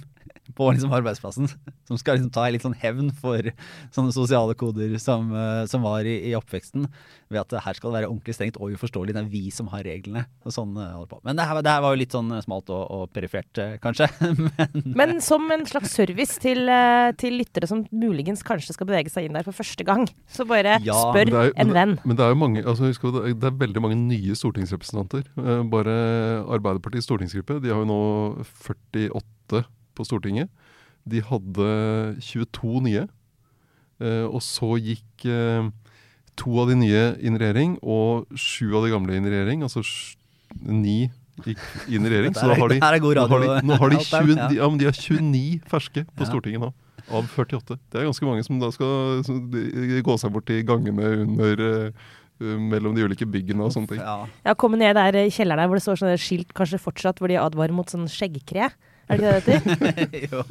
på 0.54 0.70
liksom 0.72 0.92
arbeidsplassen 0.96 1.48
som 1.88 1.98
skal 2.00 2.16
liksom 2.18 2.30
ta 2.34 2.46
litt 2.50 2.64
sånn 2.64 2.76
hevn 2.80 3.10
for 3.14 3.50
sånne 3.94 4.12
sosiale 4.14 4.54
koder 4.58 4.96
som, 5.02 5.30
eh, 5.34 5.64
som 5.70 5.82
var 5.86 6.06
i, 6.08 6.16
i 6.30 6.34
oppveksten. 6.38 6.86
Ved 7.28 7.40
at 7.42 7.52
her 7.64 7.76
skal 7.76 7.90
det 7.92 7.98
være 8.00 8.08
ordentlig 8.10 8.34
strengt 8.36 8.56
og 8.60 8.72
uforståelig. 8.72 9.12
Det 9.16 9.20
er 9.24 9.28
vi 9.32 9.50
som 9.52 9.66
har 9.72 9.82
reglene. 9.84 10.22
Og 10.48 10.54
sånn 10.54 10.72
eh, 10.80 10.92
holder 10.96 11.10
på. 11.12 11.20
Men 11.28 11.36
det 11.36 11.46
her, 11.48 11.60
det 11.64 11.74
her 11.74 11.82
var 11.84 11.94
jo 11.96 12.00
litt 12.00 12.14
sånn 12.16 12.30
smalt 12.44 12.70
og, 12.72 12.84
og 12.94 13.10
perifert, 13.12 13.60
eh, 13.60 13.76
kanskje. 13.82 14.08
Men 14.96 14.96
Men 15.08 15.20
som 15.24 15.44
en 15.54 15.64
slags 15.68 15.92
service 15.96 16.38
til, 16.42 16.68
eh, 16.68 17.10
til 17.20 17.38
lyttere 17.40 17.68
som 17.70 17.84
muligens 17.92 18.42
kanskje 18.46 18.74
skal 18.76 18.88
bevege 18.90 19.10
seg 19.12 19.26
inn 19.28 19.36
der 19.38 19.46
for 19.46 19.56
første 19.56 19.84
gang, 19.88 20.06
så 20.30 20.44
bare 20.48 20.78
Ja, 20.84 20.96
spør 21.08 21.32
jo, 21.32 21.44
en 21.56 21.72
venn. 21.74 21.94
men 22.04 22.16
det 22.18 22.24
er 22.26 22.34
jo 22.34 22.38
mange, 22.40 22.62
altså 22.64 22.88
husk, 22.90 23.02
det 23.08 23.32
er- 23.32 23.56
veldig 23.58 23.80
mange 23.82 23.96
nye 23.98 24.36
stortingsrepresentanter. 24.38 25.24
Eh, 25.40 25.62
bare 25.72 25.94
Arbeiderpartiets 26.48 27.08
stortingsgruppe 27.08 27.58
de 27.64 27.72
har 27.72 27.80
jo 27.82 27.88
nå 27.88 28.00
48 28.44 29.64
på 29.98 30.06
Stortinget. 30.06 30.48
De 31.08 31.22
hadde 31.24 31.68
22 32.22 32.82
nye. 32.86 33.04
Eh, 33.98 34.24
og 34.28 34.40
så 34.44 34.76
gikk 34.78 35.26
eh, 35.26 35.68
to 36.38 36.58
av 36.62 36.70
de 36.70 36.76
nye 36.78 37.04
inn 37.18 37.34
i 37.38 37.40
regjering, 37.42 37.78
og 37.82 38.28
sju 38.38 38.68
av 38.78 38.84
de 38.86 38.92
gamle 38.94 39.16
inn 39.18 39.26
i 39.26 39.32
regjering. 39.32 39.64
Altså 39.66 39.82
ni 40.62 41.08
gikk 41.46 41.64
inn 41.90 42.06
i 42.06 42.12
regjering. 42.12 42.36
Så 42.38 42.46
da 42.50 42.58
har 42.58 42.70
de, 42.70 42.78
nå 42.78 43.26
har 43.30 43.42
de, 43.42 43.56
nå 43.66 43.78
har 43.80 43.94
de, 43.94 43.98
20, 44.04 44.36
de, 44.52 44.60
ja, 44.60 44.68
men 44.70 44.78
de 44.80 44.86
har 44.90 44.94
29 44.98 45.64
ferske 45.70 46.04
på 46.12 46.22
Ja. 46.26 46.30
Stortinget 46.30 46.62
nå. 46.62 46.70
Av 47.08 47.24
48. 47.24 47.78
Det 47.88 48.02
er 48.02 48.04
ganske 48.10 48.26
mange 48.28 48.42
som 48.44 48.58
da 48.60 48.68
skal 48.74 49.22
som 49.24 49.38
gå 49.48 50.16
seg 50.20 50.32
bort 50.34 50.50
i 50.52 50.58
gangene 50.68 51.06
under 51.24 51.62
eh, 51.64 52.08
mellom 52.38 52.92
de 52.94 53.06
ulike 53.08 53.26
byggene 53.26 53.64
og 53.64 53.72
sånne 53.74 53.94
ting. 53.94 54.02
ja. 54.02 54.26
Ja, 54.44 54.54
komme 54.54 54.78
ned 54.78 54.94
der 54.98 55.16
i 55.24 55.30
kjelleren 55.32 55.62
der 55.64 55.70
hvor 55.70 55.80
det 55.80 55.86
står 55.86 56.02
sånne 56.02 56.18
skilt 56.20 56.52
kanskje 56.54 56.78
fortsatt 56.82 57.18
hvor 57.22 57.32
de 57.32 57.38
advarer 57.40 57.74
mot 57.74 57.88
sånn 57.90 58.06
skjeggkre. 58.12 58.68
Er 59.08 59.20
det 59.20 59.28
ikke 59.28 59.42
det 59.42 59.44
det 59.44 60.02
heter? 60.04 60.26
jo. 60.28 60.42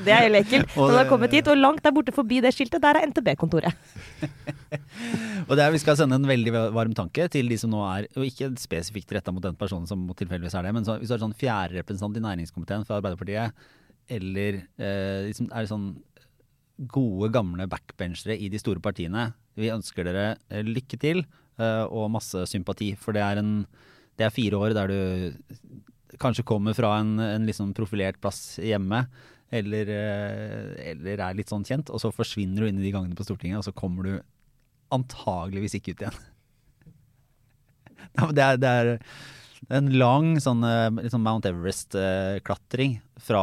Det 0.00 0.12
er 0.14 0.26
jo 0.26 0.38
ekkelt. 0.40 0.76
Når 0.76 0.92
du 0.92 0.98
har 0.98 1.08
kommet 1.10 1.34
hit, 1.36 1.48
og 1.50 1.58
langt 1.58 1.82
der 1.84 1.94
borte 1.94 2.14
forbi 2.16 2.40
det 2.44 2.52
skiltet, 2.56 2.80
der 2.82 2.96
er 2.96 3.08
NTB-kontoret. 3.10 3.74
Og 5.48 5.56
det 5.58 5.64
er, 5.64 5.72
Vi 5.74 5.80
skal 5.82 5.96
sende 5.98 6.16
en 6.20 6.28
veldig 6.28 6.52
varm 6.76 6.94
tanke 6.96 7.26
til 7.32 7.48
de 7.50 7.56
som 7.58 7.72
nå 7.72 7.80
er 7.88 8.06
Og 8.14 8.26
ikke 8.28 8.52
spesifikt 8.60 9.10
retta 9.16 9.32
mot 9.34 9.42
den 9.42 9.56
personen 9.58 9.88
som 9.90 10.04
tilfeldigvis 10.14 10.54
er 10.54 10.68
det, 10.68 10.74
men 10.76 10.86
så, 10.86 10.96
hvis 11.00 11.10
du 11.10 11.16
er 11.16 11.24
sånn 11.24 11.36
fjerde 11.36 11.80
representant 11.80 12.20
i 12.20 12.24
næringskomiteen 12.24 12.86
for 12.86 13.00
Arbeiderpartiet, 13.00 13.66
eller 14.10 14.62
eh, 14.78 15.26
liksom 15.28 15.50
er 15.54 15.68
sånn 15.70 15.90
gode, 16.90 17.28
gamle 17.34 17.66
backbenchere 17.70 18.38
i 18.38 18.48
de 18.52 18.60
store 18.60 18.82
partiene, 18.82 19.30
vi 19.58 19.72
ønsker 19.72 20.06
dere 20.06 20.26
eh, 20.48 20.64
lykke 20.66 20.98
til 21.00 21.22
eh, 21.24 21.84
og 21.84 22.10
masse 22.14 22.46
sympati. 22.50 22.94
For 22.98 23.16
det 23.16 23.24
er, 23.26 23.42
en, 23.42 23.64
det 24.18 24.26
er 24.26 24.34
fire 24.34 24.60
år 24.60 24.76
der 24.76 24.90
du 24.92 25.00
kanskje 26.18 26.46
kommer 26.46 26.74
fra 26.74 26.96
en, 27.00 27.18
en 27.22 27.46
liksom 27.46 27.74
profilert 27.76 28.20
plass 28.22 28.58
hjemme. 28.62 29.04
Eller, 29.50 29.88
eh, 29.90 30.90
eller 30.92 31.24
er 31.26 31.34
litt 31.38 31.50
sånn 31.50 31.66
kjent, 31.66 31.90
og 31.90 31.98
så 32.02 32.12
forsvinner 32.14 32.62
du 32.62 32.70
inn 32.70 32.78
i 32.78 32.86
de 32.86 32.94
gangene 32.94 33.18
på 33.18 33.26
Stortinget, 33.26 33.58
og 33.58 33.66
så 33.66 33.74
kommer 33.74 34.06
du 34.06 34.12
antageligvis 34.94 35.74
ikke 35.78 35.94
ut 35.94 36.06
igjen. 36.06 36.20
Det, 38.34 38.42
er, 38.42 38.56
det 38.58 38.66
er 38.66 38.88
en 39.70 39.90
lang 39.94 40.32
sånn, 40.42 40.64
liksom 40.96 41.22
Mount 41.22 41.46
Everest-klatring 41.46 42.96
fra, 43.22 43.42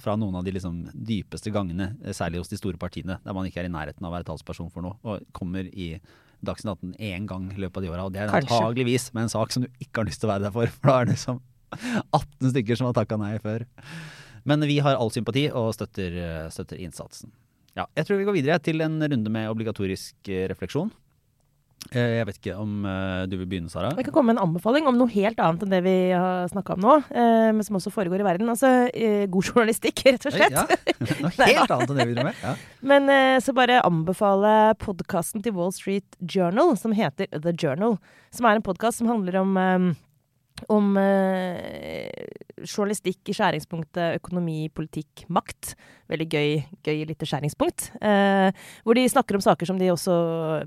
fra 0.00 0.14
noen 0.16 0.38
av 0.38 0.46
de 0.46 0.54
liksom 0.54 0.78
dypeste 0.94 1.52
gangene, 1.52 1.90
eh, 2.04 2.14
særlig 2.16 2.40
hos 2.40 2.52
de 2.52 2.60
store 2.60 2.80
partiene, 2.80 3.18
der 3.24 3.36
man 3.36 3.48
ikke 3.48 3.60
er 3.64 3.68
i 3.68 3.74
nærheten 3.74 4.06
av 4.06 4.12
å 4.12 4.16
være 4.16 4.28
talsperson 4.30 4.72
for 4.72 4.86
noe, 4.86 4.96
og 5.04 5.28
kommer 5.36 5.68
i 5.68 5.96
Dagsnytt 6.38 6.78
18 6.78 6.92
én 7.02 7.24
gang 7.26 7.48
i 7.50 7.58
løpet 7.58 7.80
av 7.80 7.82
de 7.82 7.88
åra. 7.90 8.06
Og 8.06 8.12
det 8.14 8.20
er 8.22 8.30
antageligvis 8.30 9.08
med 9.10 9.24
en 9.26 9.32
sak 9.32 9.50
som 9.50 9.64
du 9.64 9.68
ikke 9.82 10.04
har 10.04 10.06
lyst 10.06 10.22
til 10.22 10.28
å 10.28 10.34
være 10.36 10.46
der 10.46 10.54
for, 10.54 10.70
for 10.70 10.92
da 10.92 10.98
er 11.00 11.08
det 11.08 11.16
liksom 11.16 11.40
18 11.72 12.52
stykker 12.54 12.78
som 12.78 12.88
har 12.90 12.96
takka 12.96 13.18
nei 13.20 13.34
før. 13.42 13.66
Men 14.48 14.64
vi 14.68 14.78
har 14.80 14.96
all 14.96 15.10
sympati 15.12 15.48
og 15.52 15.74
støtter, 15.76 16.48
støtter 16.54 16.80
innsatsen. 16.80 17.30
Ja, 17.78 17.84
jeg 17.94 18.08
tror 18.08 18.18
vi 18.18 18.24
går 18.26 18.34
videre 18.40 18.62
til 18.64 18.80
en 18.82 18.96
runde 18.98 19.30
med 19.30 19.50
obligatorisk 19.52 20.30
eh, 20.32 20.48
refleksjon. 20.50 20.88
Eh, 21.92 22.16
Jeg 22.16 22.26
vet 22.26 22.38
ikke 22.40 22.54
om 22.58 22.80
eh, 22.90 23.20
du 23.30 23.36
vil 23.38 23.46
begynne, 23.46 23.70
Sara? 23.70 23.92
Jeg 23.94 24.08
kan 24.08 24.16
komme 24.16 24.32
med 24.32 24.40
en 24.40 24.48
anbefaling 24.48 24.88
om 24.90 24.96
noe 24.98 25.12
helt 25.12 25.38
annet 25.38 25.62
enn 25.62 25.74
det 25.76 25.80
vi 25.84 25.92
har 26.10 26.48
snakka 26.50 26.74
om 26.74 26.82
nå, 26.82 26.96
men 27.54 27.62
som 27.66 27.78
også 27.78 27.92
foregår 27.94 28.24
i 28.24 28.26
verden. 28.26 28.50
Altså 28.50 28.72
god 29.30 29.50
journalistikk, 29.52 30.02
rett 30.08 30.26
og 30.26 30.34
slett. 30.34 30.56
Ja, 30.56 30.64
noe 31.22 31.30
helt 31.52 31.76
annet 31.76 31.92
enn 31.94 32.00
det 32.00 32.08
vi 32.08 32.16
driver 32.16 32.30
med. 32.32 32.42
Ja. 32.42 32.56
Men 32.94 33.14
så 33.46 33.54
bare 33.54 33.78
anbefale 33.86 34.56
podkasten 34.82 35.44
til 35.46 35.54
Wall 35.60 35.70
Street 35.76 36.18
Journal, 36.24 36.74
som 36.80 36.96
heter 36.98 37.30
The 37.36 37.54
Journal. 37.54 37.94
Som 38.34 38.48
er 38.50 38.58
en 38.58 38.66
podkast 38.66 38.98
som 39.04 39.12
handler 39.12 39.38
om 39.44 39.54
om 40.72 40.96
eh, 41.00 42.08
journalistikk 42.64 43.30
i 43.30 43.34
skjæringspunktet 43.36 44.18
økonomi, 44.18 44.68
politikk, 44.74 45.24
makt. 45.32 45.74
Veldig 46.10 46.26
gøy, 46.32 46.54
gøy 46.86 47.02
lite 47.08 47.28
skjæringspunkt. 47.28 47.90
Eh, 48.02 48.50
hvor 48.82 48.98
de 48.98 49.06
snakker 49.08 49.38
om 49.38 49.44
saker 49.44 49.68
som 49.68 49.80
de 49.80 49.90
også 49.92 50.16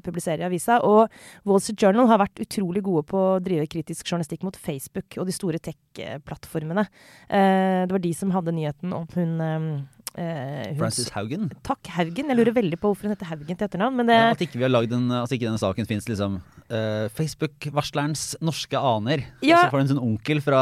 publiserer 0.06 0.44
i 0.44 0.48
avisa. 0.48 0.80
Og 0.88 1.12
Wall 1.48 1.64
Street 1.64 1.84
Journal 1.84 2.10
har 2.12 2.22
vært 2.24 2.44
utrolig 2.44 2.84
gode 2.86 3.06
på 3.12 3.24
å 3.34 3.40
drive 3.44 3.68
kritisk 3.72 4.08
journalistikk 4.08 4.46
mot 4.48 4.58
Facebook 4.58 5.18
og 5.20 5.28
de 5.30 5.36
store 5.36 5.62
tech-plattformene. 5.64 6.88
Eh, 7.30 7.84
det 7.86 7.96
var 7.96 8.06
de 8.06 8.14
som 8.18 8.34
hadde 8.36 8.56
nyheten 8.56 8.96
om 8.96 9.10
hun, 9.16 9.36
eh, 10.17 10.71
Frances 10.80 11.12
Haugen. 11.15 11.50
Takk, 11.67 11.86
Haugen. 11.97 12.32
Jeg 12.32 12.39
lurer 12.39 12.56
veldig 12.58 12.80
på 12.82 12.91
hvorfor 12.91 13.08
hun 13.08 13.15
heter 13.15 13.30
Haugen 13.32 13.58
til 13.58 13.67
etternavn. 13.67 13.95
Men 14.02 14.12
det, 14.12 14.17
Ja, 14.17 14.32
at 14.36 14.43
ikke 14.43 14.60
vi 14.60 14.67
har 14.67 14.74
lagd 14.74 14.93
en, 14.97 15.08
at 15.21 15.32
ikke 15.32 15.47
denne 15.50 15.62
saken 15.62 15.88
fins 15.89 16.10
liksom 16.10 16.41
Uh, 16.71 17.10
Facebook-varslerens 17.17 18.38
norske 18.39 18.80
aner. 18.80 19.26
Ja. 19.43 19.58
Og 19.58 19.65
så 19.65 19.71
får 19.74 19.82
du 19.82 19.84
en 19.84 19.89
sånn 19.89 20.06
onkel 20.06 20.39
fra 20.43 20.62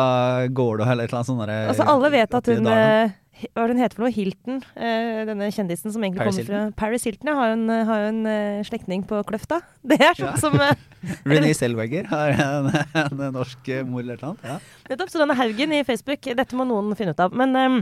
Gårdå 0.50 0.88
eller 0.88 1.06
et 1.06 1.12
eller 1.12 1.20
annet 1.20 1.30
sånt 1.30 1.52
altså, 1.54 1.86
alle 1.86 2.10
vet 2.16 2.34
at 2.34 2.50
hun 2.50 2.66
eh, 2.66 3.12
Hva 3.54 3.62
er 3.62 3.70
det 3.70 3.76
hun 3.76 3.82
heter 3.84 4.00
for 4.00 4.06
noe? 4.08 4.14
Hilton. 4.16 4.58
Uh, 4.74 5.20
denne 5.30 5.52
kjendisen 5.54 5.94
som 5.94 6.02
egentlig 6.02 6.24
Paris 6.24 6.40
kommer 6.40 6.50
fra 6.50 6.80
Paris 6.82 7.06
Hilton. 7.06 7.30
Ja, 7.30 7.38
har 7.38 7.52
jo 7.52 7.60
en, 7.60 7.76
har 7.92 8.08
en 8.08 8.20
uh, 8.26 8.64
slektning 8.66 9.06
på 9.06 9.22
Kløfta. 9.30 9.62
Det 9.92 10.00
er 10.02 10.18
sånn 10.18 10.32
Ja. 10.32 10.42
som 10.42 10.58
Renée 11.30 11.54
Selweger 11.54 12.10
har 12.10 12.34
en, 12.42 12.74
en 13.06 13.24
norsk 13.38 13.70
mor 13.86 14.02
eller 14.02 14.18
et 14.18 14.26
eller 14.26 14.34
annet. 14.34 14.74
Nettopp. 14.90 15.14
Så 15.14 15.22
denne 15.22 15.38
Haugen 15.38 15.78
i 15.78 15.86
Facebook, 15.86 16.26
dette 16.42 16.58
må 16.58 16.66
noen 16.74 16.98
finne 16.98 17.14
ut 17.14 17.22
av. 17.22 17.38
Men, 17.38 17.54
ehm, 17.54 17.80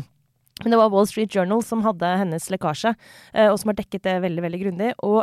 men 0.63 0.73
det 0.73 0.79
var 0.79 0.91
Wall 0.93 1.07
Street 1.09 1.33
Journal 1.35 1.61
som 1.65 1.83
hadde 1.85 2.09
hennes 2.23 2.49
lekkasje, 2.53 2.95
eh, 3.33 3.49
og 3.51 3.59
som 3.61 3.71
har 3.71 3.79
dekket 3.79 4.05
det 4.07 4.19
veldig 4.25 4.45
veldig 4.45 4.61
grundig. 4.63 4.91
Og 5.05 5.21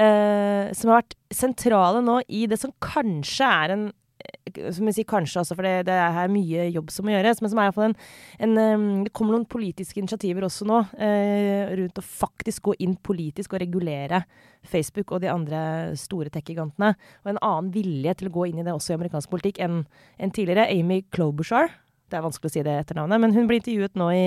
eh, 0.00 0.70
som 0.76 0.92
har 0.92 1.02
vært 1.02 1.16
sentrale 1.34 2.04
nå 2.04 2.20
i 2.28 2.46
det 2.50 2.60
som 2.62 2.72
kanskje 2.84 3.48
er 3.48 3.74
en 3.74 3.88
eh, 3.90 4.70
som 4.72 4.88
jeg 4.88 4.96
sier 4.96 5.08
kanskje 5.08 5.42
også, 5.42 5.56
for 5.58 5.68
det, 5.68 5.90
det 5.90 5.96
er 6.00 6.32
mye 6.32 6.70
jobb 6.72 6.88
som 6.92 7.06
må 7.06 7.12
gjøres. 7.12 7.42
Men 7.42 7.52
som 7.52 7.60
er 7.60 7.68
i 7.68 7.70
hvert 7.70 7.78
fall 7.78 7.90
en, 7.90 7.98
en 8.46 9.04
Det 9.04 9.12
kommer 9.16 9.36
noen 9.36 9.48
politiske 9.52 10.00
initiativer 10.00 10.48
også 10.48 10.68
nå 10.68 10.80
eh, 10.96 11.76
rundt 11.82 12.00
å 12.00 12.06
faktisk 12.06 12.70
gå 12.70 12.78
inn 12.80 12.96
politisk 12.96 13.54
og 13.54 13.62
regulere 13.64 14.24
Facebook 14.64 15.12
og 15.12 15.22
de 15.24 15.30
andre 15.32 15.60
store 16.00 16.32
tech-gigantene. 16.32 16.94
Og 17.24 17.34
en 17.34 17.44
annen 17.44 17.70
vilje 17.76 18.16
til 18.16 18.32
å 18.32 18.34
gå 18.40 18.48
inn 18.48 18.64
i 18.64 18.66
det 18.66 18.72
også 18.72 18.94
i 18.94 18.98
amerikansk 18.98 19.32
politikk 19.32 19.60
enn 19.60 19.84
enn 20.20 20.32
tidligere. 20.32 20.70
Amy 20.72 21.02
Klobuchar. 21.12 21.72
Det 22.10 22.18
er 22.18 22.24
vanskelig 22.24 22.50
å 22.50 22.54
si 22.56 22.62
det 22.66 22.72
etternavnet, 22.74 23.22
men 23.22 23.34
hun 23.36 23.46
blir 23.46 23.60
intervjuet 23.60 23.94
nå 24.00 24.08
i, 24.10 24.24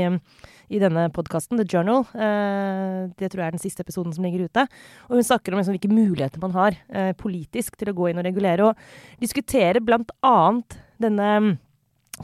i 0.72 0.80
denne 0.80 1.10
podkasten, 1.16 1.60
The 1.60 1.66
Journal. 1.68 2.06
Eh, 2.16 3.12
det 3.20 3.30
tror 3.32 3.44
jeg 3.44 3.50
er 3.50 3.58
den 3.58 3.64
siste 3.64 3.84
episoden 3.84 4.16
som 4.16 4.24
ligger 4.24 4.46
ute. 4.48 4.64
Og 5.10 5.20
hun 5.20 5.28
snakker 5.28 5.52
om 5.52 5.60
liksom, 5.60 5.76
hvilke 5.76 5.92
muligheter 5.92 6.40
man 6.44 6.56
har 6.56 6.80
eh, 6.88 7.12
politisk 7.20 7.76
til 7.80 7.92
å 7.92 7.98
gå 7.98 8.10
inn 8.10 8.22
og 8.22 8.28
regulere, 8.30 8.72
og 8.72 9.20
diskutere 9.24 9.84
blant 9.84 10.16
annet 10.24 10.78
denne 11.04 11.30
mm, 11.44 11.54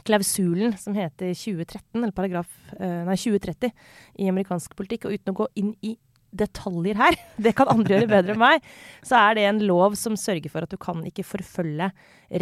klausulen 0.08 0.76
som 0.80 0.96
heter 0.96 1.34
2013, 1.34 1.82
eller 2.00 2.16
paragraf 2.16 2.48
eh, 2.78 3.02
nei, 3.04 3.18
2030 3.20 3.74
i 4.24 4.30
amerikansk 4.32 4.78
politikk. 4.78 5.08
Og 5.08 5.18
uten 5.18 5.34
å 5.34 5.40
gå 5.42 5.50
inn 5.60 5.74
i 5.84 5.98
detaljer 6.30 6.98
her, 7.00 7.16
det 7.44 7.54
kan 7.58 7.70
andre 7.72 7.96
gjøre 7.96 8.10
bedre 8.10 8.34
enn 8.34 8.42
meg, 8.42 8.66
så 9.06 9.18
er 9.20 9.38
det 9.38 9.46
en 9.48 9.62
lov 9.66 9.96
som 9.98 10.18
sørger 10.18 10.52
for 10.52 10.66
at 10.66 10.72
du 10.72 10.78
kan 10.80 11.02
ikke 11.06 11.26
forfølge 11.26 11.90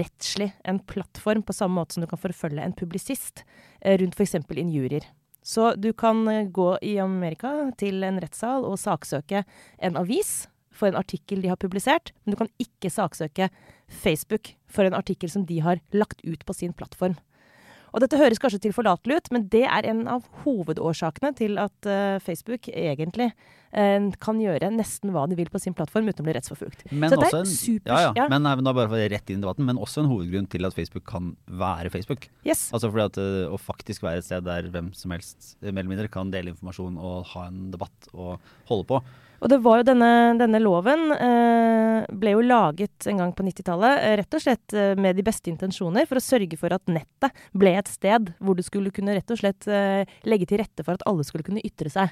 rettslig 0.00 0.50
en 0.68 0.80
plattform 0.90 1.44
på 1.46 1.56
samme 1.56 1.80
måte 1.80 1.96
som 1.96 2.04
du 2.04 2.10
kan 2.10 2.20
forfølge 2.20 2.64
en 2.64 2.76
publisist 2.76 3.44
eh, 3.80 3.96
rundt 4.00 4.18
f.eks. 4.18 4.36
injurier. 4.56 5.08
Så 5.42 5.72
du 5.80 5.92
kan 5.96 6.26
eh, 6.28 6.46
gå 6.52 6.70
i 6.84 6.98
Amerika 7.00 7.70
til 7.80 8.04
en 8.04 8.20
rettssal 8.20 8.66
og 8.68 8.80
saksøke 8.80 9.44
en 9.78 10.00
avis 10.00 10.46
for 10.78 10.90
en 10.90 10.98
artikkel 10.98 11.42
de 11.42 11.50
har 11.50 11.58
publisert, 11.60 12.12
men 12.22 12.34
du 12.34 12.38
kan 12.42 12.50
ikke 12.62 12.90
saksøke 12.92 13.48
Facebook 13.88 14.52
for 14.70 14.86
en 14.86 14.94
artikkel 14.94 15.30
som 15.32 15.46
de 15.48 15.58
har 15.64 15.80
lagt 15.96 16.22
ut 16.24 16.44
på 16.46 16.54
sin 16.54 16.74
plattform. 16.76 17.16
Og 17.92 18.02
dette 18.04 18.18
høres 18.20 18.40
kanskje 18.42 18.60
tilforlatelig 18.68 19.20
ut, 19.20 19.30
men 19.34 19.46
det 19.52 19.64
er 19.66 19.88
en 19.90 20.02
av 20.10 20.26
hovedårsakene 20.44 21.32
til 21.38 21.58
at 21.60 21.88
uh, 21.88 22.18
Facebook 22.24 22.68
egentlig 22.72 23.30
uh, 23.32 24.08
kan 24.20 24.40
gjøre 24.42 24.70
nesten 24.74 25.14
hva 25.14 25.24
de 25.30 25.38
vil 25.38 25.50
på 25.52 25.60
sin 25.62 25.76
plattform 25.76 26.10
uten 26.10 26.24
å 26.24 26.28
bli 26.28 26.36
rettsforfulgt. 26.36 26.84
Men 26.92 27.14
Så 27.14 27.20
er 27.22 27.48
supers- 27.48 27.88
ja, 27.88 28.00
ja. 28.08 28.12
ja. 28.22 28.26
Men, 28.32 28.44
nei, 28.46 28.56
men 28.60 28.68
da 28.68 28.74
bare 28.76 29.08
rett 29.12 29.32
inn 29.32 29.40
i 29.40 29.46
debatten, 29.46 29.66
men 29.68 29.80
også 29.80 30.04
en 30.04 30.10
hovedgrunn 30.12 30.50
til 30.52 30.68
at 30.68 30.76
Facebook 30.76 31.06
kan 31.08 31.32
være 31.48 31.92
Facebook. 31.94 32.28
Yes. 32.44 32.68
Altså 32.76 32.92
fordi 32.92 33.06
at 33.08 33.22
uh, 33.22 33.54
Å 33.54 33.60
faktisk 33.60 34.04
være 34.04 34.20
et 34.22 34.28
sted 34.28 34.44
der 34.48 34.68
hvem 34.72 34.92
som 34.96 35.14
helst 35.14 35.54
mer 35.62 35.80
eller 35.80 35.94
mindre 35.94 36.12
kan 36.12 36.32
dele 36.34 36.52
informasjon 36.52 37.00
og 37.00 37.32
ha 37.32 37.48
en 37.48 37.70
debatt 37.72 38.12
og 38.12 38.36
holde 38.68 38.88
på. 38.92 39.00
Og 39.38 39.50
det 39.52 39.60
var 39.62 39.80
jo 39.80 39.86
denne, 39.86 40.10
denne 40.38 40.58
loven 40.62 41.12
eh, 41.14 42.06
ble 42.18 42.34
jo 42.34 42.42
laget 42.42 43.06
en 43.10 43.20
gang 43.22 43.34
på 43.36 43.44
90-tallet 43.46 44.02
eh, 44.02 44.14
rett 44.18 44.34
og 44.34 44.42
slett 44.42 44.74
eh, 44.74 44.98
med 44.98 45.14
de 45.18 45.24
beste 45.26 45.50
intensjoner 45.52 46.08
for 46.10 46.18
å 46.18 46.24
sørge 46.24 46.58
for 46.58 46.74
at 46.74 46.90
nettet 46.90 47.44
ble 47.54 47.76
et 47.78 47.90
sted 47.90 48.32
hvor 48.42 48.58
du 48.58 48.64
skulle 48.66 48.92
kunne 48.94 49.14
rett 49.14 49.30
og 49.30 49.38
slett 49.38 49.68
eh, 49.70 50.02
legge 50.26 50.48
til 50.50 50.62
rette 50.62 50.82
for 50.82 50.98
at 50.98 51.06
alle 51.08 51.26
skulle 51.26 51.46
kunne 51.46 51.62
ytre 51.62 51.92
seg. 51.92 52.10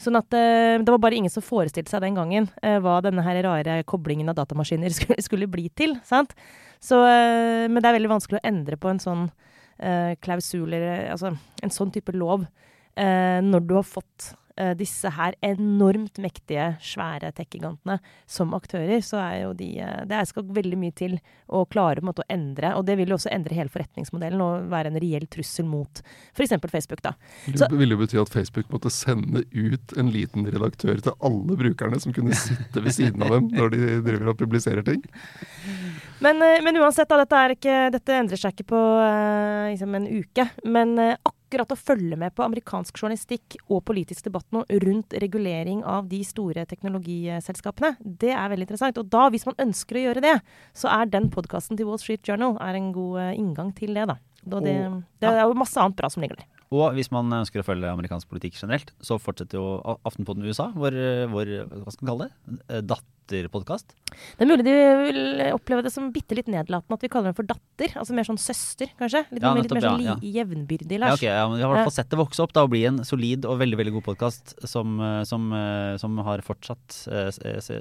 Sånn 0.00 0.16
at 0.16 0.30
eh, 0.36 0.78
Det 0.78 0.94
var 0.94 1.02
bare 1.02 1.18
ingen 1.18 1.32
som 1.32 1.44
forestilte 1.44 1.90
seg 1.90 2.04
den 2.06 2.18
gangen 2.18 2.46
eh, 2.62 2.78
hva 2.82 3.00
denne 3.04 3.24
her 3.26 3.42
rare 3.48 3.80
koblingen 3.82 4.30
av 4.30 4.38
datamaskiner 4.38 4.94
skulle, 4.96 5.18
skulle 5.26 5.50
bli 5.50 5.66
til. 5.74 5.98
sant? 6.06 6.36
Så, 6.80 6.96
men 6.96 7.76
det 7.76 7.88
er 7.90 7.98
veldig 7.98 8.14
vanskelig 8.14 8.38
å 8.38 8.46
endre 8.48 8.78
på 8.80 8.88
en 8.88 9.02
sånn 9.02 9.26
klausul, 10.24 10.72
altså 10.76 11.34
en 11.64 11.72
sånn 11.72 11.90
type 11.92 12.12
lov, 12.12 12.46
når 12.96 13.62
du 13.64 13.74
har 13.76 13.84
fått 13.84 14.30
eh, 14.56 14.72
disse 14.78 15.10
her 15.14 15.36
enormt 15.44 16.18
mektige, 16.22 16.72
svære 16.82 17.32
tech-gigantene 17.36 17.98
som 18.30 18.54
aktører, 18.56 19.00
så 19.04 19.20
er 19.22 19.36
jo 19.44 19.52
de 19.56 19.68
uh, 19.82 20.02
Det 20.08 20.20
skal 20.28 20.46
veldig 20.56 20.78
mye 20.80 20.94
til 20.96 21.16
å 21.46 21.64
klare 21.70 22.04
måte, 22.04 22.24
å 22.24 22.32
endre. 22.32 22.72
Og 22.78 22.86
det 22.88 22.96
vil 23.00 23.12
jo 23.12 23.18
også 23.18 23.32
endre 23.34 23.56
hele 23.56 23.72
forretningsmodellen 23.72 24.42
og 24.44 24.68
være 24.72 24.92
en 24.92 25.00
reell 25.02 25.26
trussel 25.30 25.68
mot 25.68 26.02
f.eks. 26.34 26.56
Facebook. 26.70 27.02
da. 27.06 27.14
Det 27.46 27.70
ville 27.72 27.96
jo 27.96 28.02
bety 28.02 28.20
at 28.20 28.32
Facebook 28.32 28.70
måtte 28.72 28.92
sende 28.94 29.44
ut 29.50 29.96
en 29.98 30.12
liten 30.14 30.46
redaktør 30.50 31.00
til 31.02 31.16
alle 31.18 31.58
brukerne 31.60 32.00
som 32.02 32.14
kunne 32.16 32.36
sitte 32.38 32.84
ved 32.84 32.96
siden 32.96 33.24
av 33.26 33.36
dem 33.36 33.50
når 33.54 33.74
de 33.74 33.82
driver 34.06 34.34
og 34.34 34.40
publiserer 34.42 34.86
ting. 34.86 35.02
Men, 36.20 36.42
eh, 36.44 36.60
men 36.64 36.76
uansett, 36.80 37.08
da, 37.08 37.22
dette, 37.22 37.38
er 37.38 37.56
ikke, 37.56 37.76
dette 37.94 38.16
endrer 38.16 38.40
seg 38.40 38.54
ikke 38.54 38.70
på 38.74 38.80
liksom 39.70 39.94
en 39.96 40.08
uke. 40.08 40.46
Men 40.64 40.98
eh, 40.98 41.16
akkurat 41.50 41.72
å 41.74 41.78
følge 41.78 42.16
med 42.18 42.34
på 42.36 42.44
amerikansk 42.46 43.00
journalistikk 43.00 43.56
og 43.66 43.82
politisk 43.88 44.28
debatt 44.28 44.46
nå 44.54 44.62
rundt 44.84 45.16
regulering 45.18 45.82
av 45.82 46.06
de 46.10 46.22
store 46.26 46.62
teknologiselskapene, 46.70 47.96
det 48.00 48.30
er 48.36 48.52
veldig 48.52 48.68
interessant. 48.68 49.00
Og 49.02 49.10
da, 49.10 49.26
hvis 49.34 49.48
man 49.48 49.58
ønsker 49.66 49.98
å 49.98 50.04
gjøre 50.04 50.22
det, 50.22 50.36
så 50.78 50.92
er 50.94 51.10
den 51.10 51.26
podkasten 51.34 51.78
til 51.78 51.90
Wall 51.90 51.98
Street 51.98 52.22
Journal 52.26 52.54
en 52.70 52.92
god 52.94 53.18
eh, 53.24 53.34
inngang 53.40 53.74
til 53.74 53.98
det, 53.98 54.06
da. 54.12 54.20
Og 54.46 54.62
det, 54.64 54.78
det 55.20 55.28
er 55.28 55.42
jo 55.42 55.58
masse 55.58 55.80
annet 55.82 55.98
bra 55.98 56.08
som 56.12 56.22
ligger 56.22 56.38
der. 56.38 56.59
Og 56.70 56.94
hvis 56.94 57.10
man 57.10 57.26
ønsker 57.40 57.62
å 57.62 57.66
følge 57.66 57.90
amerikansk 57.90 58.28
politikk 58.30 58.54
generelt, 58.60 58.92
så 59.02 59.18
fortsetter 59.18 59.58
jo 59.58 59.80
Aftenpodden 60.06 60.46
USA, 60.46 60.68
vår, 60.76 60.94
vår 61.32 61.54
hva 61.66 61.90
skal 61.90 62.06
man 62.06 62.12
kalle 62.12 62.28
det, 62.28 62.58
Eh, 62.70 62.80
datterpodkast. 62.86 63.92
Det 64.38 64.42
er 64.42 64.48
mulig 64.50 64.64
de 64.66 64.72
vil 65.06 65.18
oppleve 65.54 65.84
det 65.86 65.92
som 65.94 66.08
bitte 66.14 66.34
litt 66.34 66.48
nedlatende 66.50 66.96
at 66.96 67.02
vi 67.04 67.10
kaller 67.10 67.30
den 67.30 67.36
for 67.38 67.46
datter. 67.46 67.92
Altså 67.98 68.14
mer 68.14 68.26
sånn 68.26 68.38
søster, 68.42 68.90
kanskje. 68.98 69.20
Litt, 69.30 69.42
Ja, 69.42 69.52
mer- 69.54 69.62
litt 69.62 69.70
mer 69.70 69.80
nettopp, 69.80 69.98
sånn 69.98 70.02
ja, 70.04 70.14
li 70.18 70.32
jevnbyrdig, 70.34 70.98
Ja, 70.98 71.12
okay, 71.14 71.28
ok, 71.30 71.36
ja, 71.38 71.44
men 71.48 71.56
Vi 71.58 71.62
har 71.62 71.70
i 71.70 71.74
hvert 71.76 71.86
fall 71.90 71.94
sett 71.98 72.10
det 72.10 72.18
vokse 72.18 72.42
opp 72.42 72.52
da, 72.56 72.64
og 72.66 72.70
bli 72.70 72.84
en 72.90 72.98
solid 73.06 73.46
og 73.46 73.58
veldig 73.60 73.78
veldig 73.78 73.92
god 73.98 74.04
podkast 74.08 74.54
som, 74.66 74.98
eh, 75.00 75.22
som, 75.24 75.52
eh, 75.52 75.96
som 76.02 76.18
har 76.26 76.42
fortsatt 76.42 77.06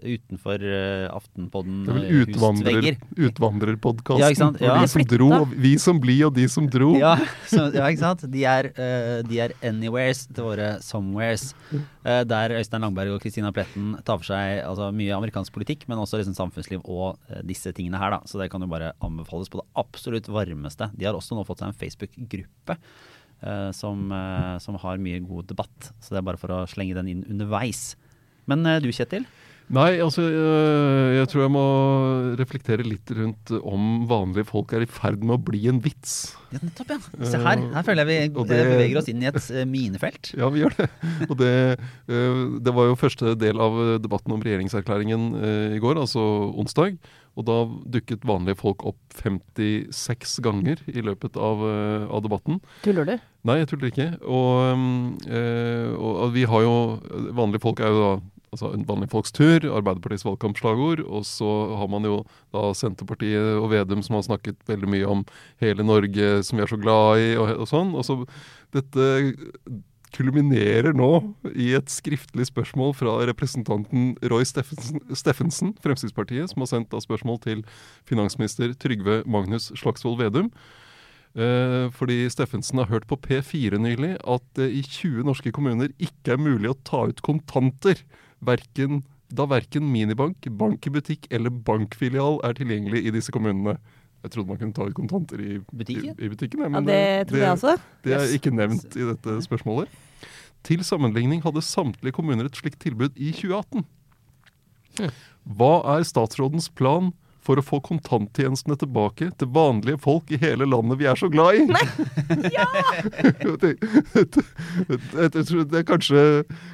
utenfor 0.06 0.62
eh, 0.62 1.10
Aftenpodden 1.13 1.86
Det 1.86 1.93
er 1.93 1.97
eh, 1.97 2.10
vel 2.10 2.30
utvandrer, 2.30 2.97
utvandrerpodkasten. 3.17 4.21
Ja, 4.21 4.30
ikke 4.30 4.43
sant? 4.43 4.62
Ja. 4.62 4.78
Vi 4.82 4.88
som 4.93 5.06
dro, 5.10 5.30
og 5.41 5.54
vi 5.58 5.73
som 5.82 5.99
blir 6.02 6.28
og 6.30 6.36
de 6.38 6.47
som 6.47 6.67
dro. 6.69 6.93
Ja, 6.99 7.15
så, 7.49 7.69
ja, 7.73 7.88
ikke 7.89 8.04
sant? 8.06 8.25
De 8.32 8.45
er, 8.45 8.69
eh, 8.80 9.20
de 9.28 9.39
er 9.44 9.54
anywheres 9.65 10.24
til 10.28 10.46
våre 10.48 10.70
somewheres. 10.84 11.52
Uh, 11.74 12.24
der 12.28 12.56
Øystein 12.58 12.84
Langberg 12.86 13.15
og 13.15 13.22
Kristina 13.24 13.52
Pletten 13.56 13.94
tar 14.08 14.22
for 14.22 14.30
seg 14.32 14.62
altså, 14.65 14.89
mye 14.96 15.15
amerikansk 15.15 15.54
politikk, 15.56 15.86
men 15.89 16.02
også 16.02 16.22
liksom, 16.22 16.38
samfunnsliv 16.38 16.84
og 16.86 17.20
uh, 17.30 17.39
disse 17.48 17.74
tingene 17.76 18.02
her. 18.02 18.15
Da. 18.15 18.22
Så 18.30 18.42
det 18.42 18.50
kan 18.54 18.63
jo 18.63 18.72
bare 18.72 18.94
anbefales 19.06 19.52
på 19.52 19.62
det 19.62 19.68
absolutt 19.80 20.32
varmeste. 20.32 20.89
De 20.96 21.10
har 21.10 21.18
også 21.18 21.38
nå 21.38 21.46
fått 21.48 21.63
seg 21.63 21.72
en 21.72 21.80
Facebook-gruppe. 21.86 22.80
som, 23.72 24.10
som 24.60 24.76
har 24.84 24.98
mye 25.00 25.22
god 25.24 25.46
debatt. 25.48 25.94
Så 26.04 26.12
det 26.12 26.18
er 26.20 26.26
bare 26.28 26.39
for 26.42 26.52
å 26.52 26.65
slenge 26.68 26.98
den 26.98 27.08
inn 27.08 27.22
underveis. 27.32 27.94
Men 28.52 28.68
du, 28.84 28.89
Kjetil? 28.92 29.24
Nei, 29.69 29.99
altså 30.01 30.23
øh, 30.25 31.12
jeg 31.19 31.27
tror 31.29 31.43
jeg 31.43 31.51
må 31.53 31.63
reflektere 32.39 32.82
litt 32.82 33.12
rundt 33.13 33.51
om 33.60 34.08
vanlige 34.10 34.47
folk 34.49 34.71
er 34.73 34.82
i 34.82 34.88
ferd 34.89 35.21
med 35.21 35.36
å 35.36 35.43
bli 35.45 35.60
en 35.69 35.77
vits. 35.84 36.15
Ja, 36.49 36.58
nettopp, 36.63 36.89
ja. 36.95 37.27
Se 37.29 37.38
her. 37.43 37.62
Her 37.75 37.86
føler 37.86 38.10
jeg 38.10 38.10
vi 38.10 38.39
eh, 38.41 38.47
det- 38.49 38.63
beveger 38.71 38.97
oss 39.03 39.10
inn 39.13 39.21
i 39.21 39.27
et 39.29 39.38
minefelt. 39.69 40.32
Ja, 40.39 40.49
vi 40.49 40.63
gjør 40.63 40.73
det. 40.79 40.88
Og 41.29 41.36
det, 41.38 41.51
øh, 42.10 42.58
det 42.65 42.73
var 42.73 42.89
jo 42.89 42.97
første 42.97 43.36
del 43.38 43.62
av 43.62 43.77
debatten 44.01 44.34
om 44.34 44.41
regjeringserklæringen 44.41 45.27
øh, 45.38 45.75
i 45.77 45.84
går, 45.84 46.01
altså 46.01 46.23
onsdag. 46.58 46.97
Og 47.38 47.45
da 47.45 47.60
dukket 47.93 48.25
vanlige 48.27 48.58
folk 48.58 48.82
opp 48.89 48.97
56 49.21 50.39
ganger 50.43 50.82
i 50.89 51.05
løpet 51.05 51.38
av, 51.38 51.62
øh, 51.62 52.08
av 52.10 52.25
debatten. 52.25 52.58
Tuller 52.82 53.05
du? 53.05 53.13
Nei, 53.45 53.60
jeg 53.62 53.69
tuller 53.71 53.93
ikke. 53.93 54.10
Og, 54.25 54.82
og 55.29 56.19
og 56.25 56.34
vi 56.36 56.43
har 56.49 56.65
jo 56.65 56.73
Vanlige 57.38 57.62
folk 57.63 57.79
er 57.86 57.93
jo 57.93 58.01
da 58.01 58.12
altså 58.53 58.71
en 58.73 58.85
vanlig 58.88 59.09
folks 59.12 59.33
tur, 59.35 59.65
Arbeiderpartiets 59.65 60.25
valgkampslagord. 60.27 61.03
Og 61.07 61.25
så 61.27 61.49
har 61.79 61.91
man 61.91 62.07
jo 62.07 62.21
da 62.55 62.69
Senterpartiet 62.77 63.59
og 63.59 63.69
Vedum 63.73 64.03
som 64.05 64.19
har 64.19 64.25
snakket 64.29 64.59
veldig 64.69 64.89
mye 64.95 65.12
om 65.17 65.23
hele 65.63 65.85
Norge 65.85 66.39
som 66.47 66.59
vi 66.59 66.65
er 66.65 66.71
så 66.71 66.79
glad 66.81 67.23
i, 67.23 67.29
og, 67.38 67.53
og 67.63 67.69
sånn. 67.69 67.93
Og 67.97 68.07
så 68.07 68.19
dette 68.75 69.12
kulminerer 70.15 70.95
nå 70.97 71.09
i 71.53 71.71
et 71.77 71.91
skriftlig 71.93 72.47
spørsmål 72.49 72.95
fra 72.97 73.13
representanten 73.29 74.15
Roy 74.31 74.45
Steffensen, 74.47 75.03
Steffensen, 75.13 75.75
Fremskrittspartiet, 75.83 76.49
som 76.51 76.65
har 76.65 76.71
sendt 76.71 76.95
spørsmål 77.05 77.41
til 77.45 77.63
finansminister 78.09 78.73
Trygve 78.81 79.21
Magnus 79.29 79.69
Slagsvold 79.77 80.17
Vedum. 80.23 80.49
Eh, 81.38 81.85
fordi 81.93 82.23
Steffensen 82.33 82.81
har 82.81 82.89
hørt 82.89 83.05
på 83.09 83.19
P4 83.21 83.77
nylig 83.77 84.15
at 84.25 84.45
det 84.57 84.71
i 84.73 84.81
20 84.81 85.27
norske 85.27 85.53
kommuner 85.53 85.93
ikke 86.01 86.33
er 86.33 86.41
mulig 86.41 86.71
å 86.71 86.79
ta 86.88 87.05
ut 87.12 87.21
kontanter. 87.25 88.01
Hverken, 88.45 89.02
da 89.36 89.45
verken 89.49 89.88
minibank, 89.91 90.47
bank 90.60 90.86
i 90.88 90.93
butikk 90.93 91.28
eller 91.34 91.54
bankfilial 91.54 92.39
er 92.47 92.56
tilgjengelig 92.58 93.04
i 93.06 93.13
disse 93.15 93.34
kommunene. 93.36 93.78
Jeg 94.23 94.34
trodde 94.34 94.52
man 94.52 94.60
kunne 94.60 94.75
ta 94.75 94.84
ut 94.84 94.95
kontanter 94.97 95.39
i 95.39 95.60
Butikken? 95.71 96.15
I, 96.17 96.25
i 96.28 96.30
butikken 96.32 96.60
ja, 96.60 96.69
Ja, 96.73 96.80
det, 96.84 97.30
det 97.30 97.52
det, 97.62 97.75
det 98.04 98.15
er 98.17 98.34
ikke 98.36 98.52
nevnt 98.52 98.97
i 98.99 99.06
dette 99.08 99.36
spørsmålet. 99.45 99.93
Til 100.67 100.84
sammenligning 100.84 101.39
hadde 101.45 101.63
samtlige 101.63 102.17
kommuner 102.17 102.49
et 102.49 102.60
slikt 102.60 102.82
tilbud 102.84 103.15
i 103.15 103.32
2018. 103.32 103.86
Hva 105.47 105.73
er 105.95 106.04
statsrådens 106.04 106.67
plan 106.75 107.13
for 107.49 107.57
å 107.57 107.65
få 107.65 107.79
kontanttjenestene 107.89 108.77
tilbake 108.77 109.31
til 109.41 109.49
vanlige 109.55 109.97
folk 110.03 110.29
i 110.29 110.38
hele 110.41 110.67
landet 110.69 110.99
vi 111.01 111.07
er 111.09 111.17
så 111.17 111.29
glad 111.33 111.57
i? 111.57 111.65
Nei! 111.65 111.85
det, 113.63 113.73
det, 115.33 115.65
det 115.71 115.81
er 115.81 115.88
kanskje, 115.89 116.21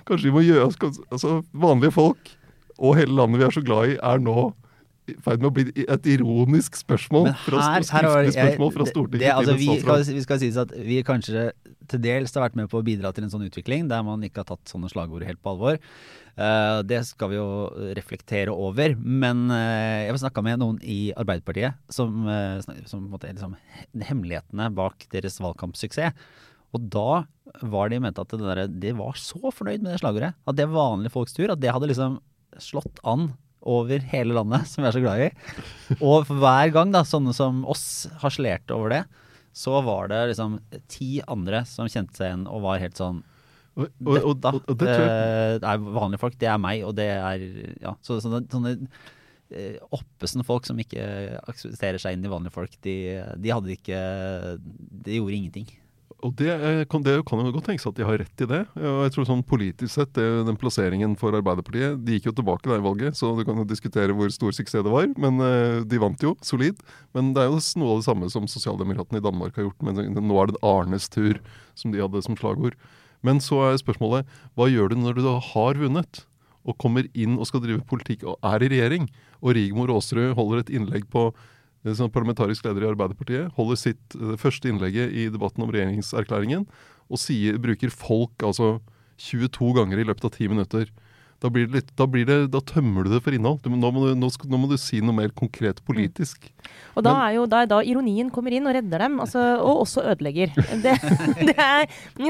kanskje 0.08 0.28
vi 0.28 0.36
må 0.36 0.44
gjøre 0.44 0.68
altså 0.68 1.40
Vanlige 1.56 1.96
folk 1.96 2.36
og 2.76 2.98
hele 3.00 3.16
landet 3.16 3.40
vi 3.40 3.48
er 3.48 3.56
så 3.56 3.64
glad 3.64 3.94
i, 3.94 3.98
er 4.04 4.20
nå 4.20 4.50
i 5.06 5.14
ferd 5.22 5.38
med 5.44 5.52
å 5.52 5.54
bli 5.54 5.86
et 5.86 6.08
ironisk 6.16 6.80
spørsmål 6.80 7.28
fra, 7.46 7.60
her, 7.62 7.76
har 7.78 7.86
skriftlig 7.86 8.26
jeg- 8.26 8.36
spørsmål 8.40 8.72
fra 8.74 8.88
Stortinget 8.90 9.22
det, 9.22 9.32
altså, 9.36 9.54
vi, 9.60 9.68
skal, 9.80 10.04
vi 10.18 10.24
skal 10.26 10.40
sies 10.42 10.58
at 10.58 10.74
vi 10.82 10.98
kanskje 11.06 11.44
til 11.92 12.02
dels 12.02 12.34
har 12.34 12.48
vært 12.48 12.58
med 12.58 12.72
på 12.72 12.82
å 12.82 12.86
bidra 12.86 13.12
til 13.14 13.28
en 13.28 13.32
sånn 13.36 13.46
utvikling 13.46 13.86
der 13.92 14.02
man 14.08 14.24
ikke 14.26 14.42
har 14.42 14.50
tatt 14.50 14.66
sånne 14.74 14.90
slagord 14.90 15.24
helt 15.28 15.38
på 15.46 15.54
alvor. 15.54 15.78
Eh, 16.36 16.80
det 16.84 17.00
skal 17.08 17.32
vi 17.32 17.38
jo 17.38 17.50
reflektere 17.96 18.52
over. 18.52 18.96
Men 19.00 19.48
uh, 19.52 20.04
jeg 20.06 20.20
snakka 20.24 20.44
med 20.46 20.60
noen 20.62 20.82
i 20.84 21.14
Arbeiderpartiet 21.16 21.80
som, 21.92 22.28
uh, 22.28 22.60
som 22.90 23.08
måtte, 23.12 23.32
liksom, 23.32 23.56
hemmelighetene 23.96 24.70
bak 24.76 25.08
deres 25.16 25.40
valgkampsuksess. 25.44 26.28
Og 26.76 26.90
da 26.92 27.24
var 27.64 27.92
de 27.92 28.02
mente 28.04 28.20
at 28.20 28.34
det, 28.36 28.44
der, 28.44 28.66
de 28.68 28.92
var 28.98 29.16
så 29.20 29.40
fornøyd 29.48 29.84
med 29.84 29.94
det 29.94 30.02
slagordet. 30.02 30.34
At 30.44 30.58
det 30.58 30.66
er 30.66 30.76
vanlige 30.76 31.14
folks 31.14 31.36
tur. 31.38 31.48
At 31.54 31.62
det 31.64 31.72
hadde 31.72 31.88
liksom 31.92 32.20
slått 32.60 33.00
an 33.08 33.30
over 33.66 34.04
hele 34.12 34.36
landet, 34.36 34.68
som 34.70 34.84
vi 34.84 34.90
er 34.90 34.96
så 34.96 35.02
glad 35.02 35.24
i. 35.24 35.30
Og 35.98 36.28
hver 36.30 36.74
gang 36.76 36.92
da, 36.94 37.06
sånne 37.08 37.34
som 37.34 37.64
oss 37.72 38.06
harselerte 38.22 38.76
over 38.76 38.92
det, 38.94 39.06
så 39.56 39.80
var 39.86 40.12
det 40.12 40.20
liksom 40.34 40.60
ti 40.92 41.22
andre 41.32 41.64
som 41.70 41.88
kjente 41.88 42.18
seg 42.18 42.28
igjen 42.28 42.44
og 42.52 42.66
var 42.68 42.84
helt 42.84 43.00
sånn 43.00 43.24
Og, 43.76 43.90
og, 44.08 44.18
og, 44.22 44.34
Dette 44.40 44.72
og, 44.72 44.80
det 44.80 44.92
jeg 44.94 45.60
eh, 45.60 45.68
er 45.68 45.86
vanlige 45.98 46.22
folk, 46.22 46.38
det 46.40 46.50
er 46.52 46.60
meg, 46.62 46.84
og 46.88 46.96
det 46.98 47.10
er 47.12 47.46
Ja. 47.84 47.96
Så, 48.06 48.22
sånne, 48.24 48.46
sånne 48.52 48.76
eh, 49.52 49.80
oppesen 49.96 50.46
folk 50.48 50.68
som 50.68 50.80
ikke 50.80 51.06
aksepterer 51.44 52.00
seg 52.02 52.16
inn 52.16 52.28
i 52.28 52.32
vanlige 52.32 52.56
folk, 52.56 52.78
de, 52.86 52.96
de 53.36 53.52
hadde 53.52 53.76
ikke 53.76 54.04
De 55.06 55.20
gjorde 55.20 55.40
ingenting. 55.40 55.74
Og 56.26 56.34
det, 56.40 56.50
kan, 56.90 57.04
det 57.06 57.20
kan 57.28 57.42
jo 57.44 57.52
godt 57.54 57.68
tenkes 57.70 57.86
at 57.86 57.98
de 57.98 58.06
har 58.08 58.18
rett 58.18 58.42
i 58.42 58.48
det. 58.50 58.62
Og 58.80 59.02
jeg 59.04 59.14
tror 59.14 59.28
sånn 59.28 59.44
Politisk 59.46 59.92
sett, 59.94 60.14
det, 60.18 60.24
den 60.48 60.58
plasseringen 60.58 61.14
for 61.20 61.36
Arbeiderpartiet 61.38 62.00
De 62.02 62.18
gikk 62.18 62.30
jo 62.30 62.36
tilbake 62.40 62.70
der 62.70 62.82
i 62.82 62.86
valget, 62.86 63.18
så 63.20 63.34
du 63.38 63.44
kan 63.46 63.60
jo 63.62 63.68
diskutere 63.68 64.16
hvor 64.16 64.32
stor 64.34 64.56
suksess 64.56 64.86
det 64.86 64.94
var. 64.94 65.10
Men 65.22 65.44
eh, 65.44 65.84
de 65.86 66.02
vant 66.02 66.26
jo 66.26 66.34
solid. 66.46 66.80
Men 67.14 67.34
det 67.36 67.44
er 67.44 67.52
jo 67.52 67.60
noe 67.82 67.94
av 67.94 68.02
det 68.02 68.08
samme 68.08 68.32
som 68.34 68.50
sosialdemokratene 68.50 69.22
i 69.22 69.26
Danmark 69.26 69.60
har 69.60 69.68
gjort. 69.68 69.86
Men 69.86 70.16
nå 70.16 70.40
er 70.42 70.54
det 70.54 70.64
Arnes 70.66 71.10
tur, 71.14 71.42
som 71.78 71.94
de 71.94 72.02
hadde 72.02 72.24
som 72.26 72.40
slagord. 72.40 72.80
Men 73.26 73.42
så 73.44 73.62
er 73.68 73.82
spørsmålet 73.82 74.30
hva 74.56 74.70
gjør 74.70 74.94
du 74.94 75.00
når 75.02 75.20
du 75.20 75.28
har 75.52 75.82
vunnet? 75.82 76.24
Og 76.66 76.78
kommer 76.82 77.06
inn 77.14 77.38
og 77.38 77.46
skal 77.50 77.62
drive 77.62 77.84
politikk 77.86 78.26
og 78.26 78.40
er 78.46 78.64
i 78.66 78.72
regjering? 78.74 79.10
Og 79.42 79.54
Rigmor 79.58 79.94
Aasrud 79.94 80.34
holder 80.38 80.64
et 80.64 80.72
innlegg 80.74 81.06
på 81.14 81.28
eh, 81.30 81.94
som 81.94 82.10
parlamentarisk 82.14 82.66
leder 82.66 82.88
i 82.88 82.90
Arbeiderpartiet, 82.90 83.52
holder 83.58 83.78
sitt 83.78 84.18
eh, 84.18 84.34
første 84.42 84.72
innlegget 84.72 85.14
i 85.14 85.28
debatten 85.34 85.66
om 85.66 85.74
regjeringserklæringen 85.74 86.66
og 87.06 87.22
sier, 87.22 87.60
bruker 87.62 87.94
folk 87.94 88.46
altså 88.46 88.80
22 89.22 89.76
ganger 89.78 90.02
i 90.02 90.08
løpet 90.08 90.26
av 90.26 90.34
10 90.34 90.52
minutter. 90.56 90.90
Da, 91.44 91.50
blir 91.52 91.68
det 91.68 91.76
litt, 91.76 91.90
da, 92.00 92.06
blir 92.10 92.26
det, 92.26 92.38
da 92.54 92.62
tømmer 92.64 93.06
du 93.06 93.12
det 93.12 93.20
for 93.26 93.36
innhold. 93.36 93.60
Du, 93.62 93.68
nå, 93.70 93.90
må 93.94 94.06
du, 94.08 94.14
nå, 94.18 94.30
skal, 94.34 94.50
nå 94.50 94.60
må 94.62 94.70
du 94.72 94.78
si 94.82 95.02
noe 95.04 95.14
mer 95.18 95.34
konkret 95.36 95.82
politisk. 95.86 96.48
Og 96.96 97.04
da 97.04 97.12
Men- 97.12 97.22
er 97.28 97.36
jo 97.36 97.44
da, 97.52 97.66
da 97.70 97.82
ironien 97.84 98.32
kommer 98.34 98.56
inn 98.56 98.66
og 98.66 98.74
redder 98.78 99.04
dem, 99.06 99.20
altså, 99.20 99.44
og 99.60 99.84
også 99.84 100.06
ødelegger. 100.14 100.56
Det, 100.56 100.96
det, 101.52 101.58
er, 101.60 101.86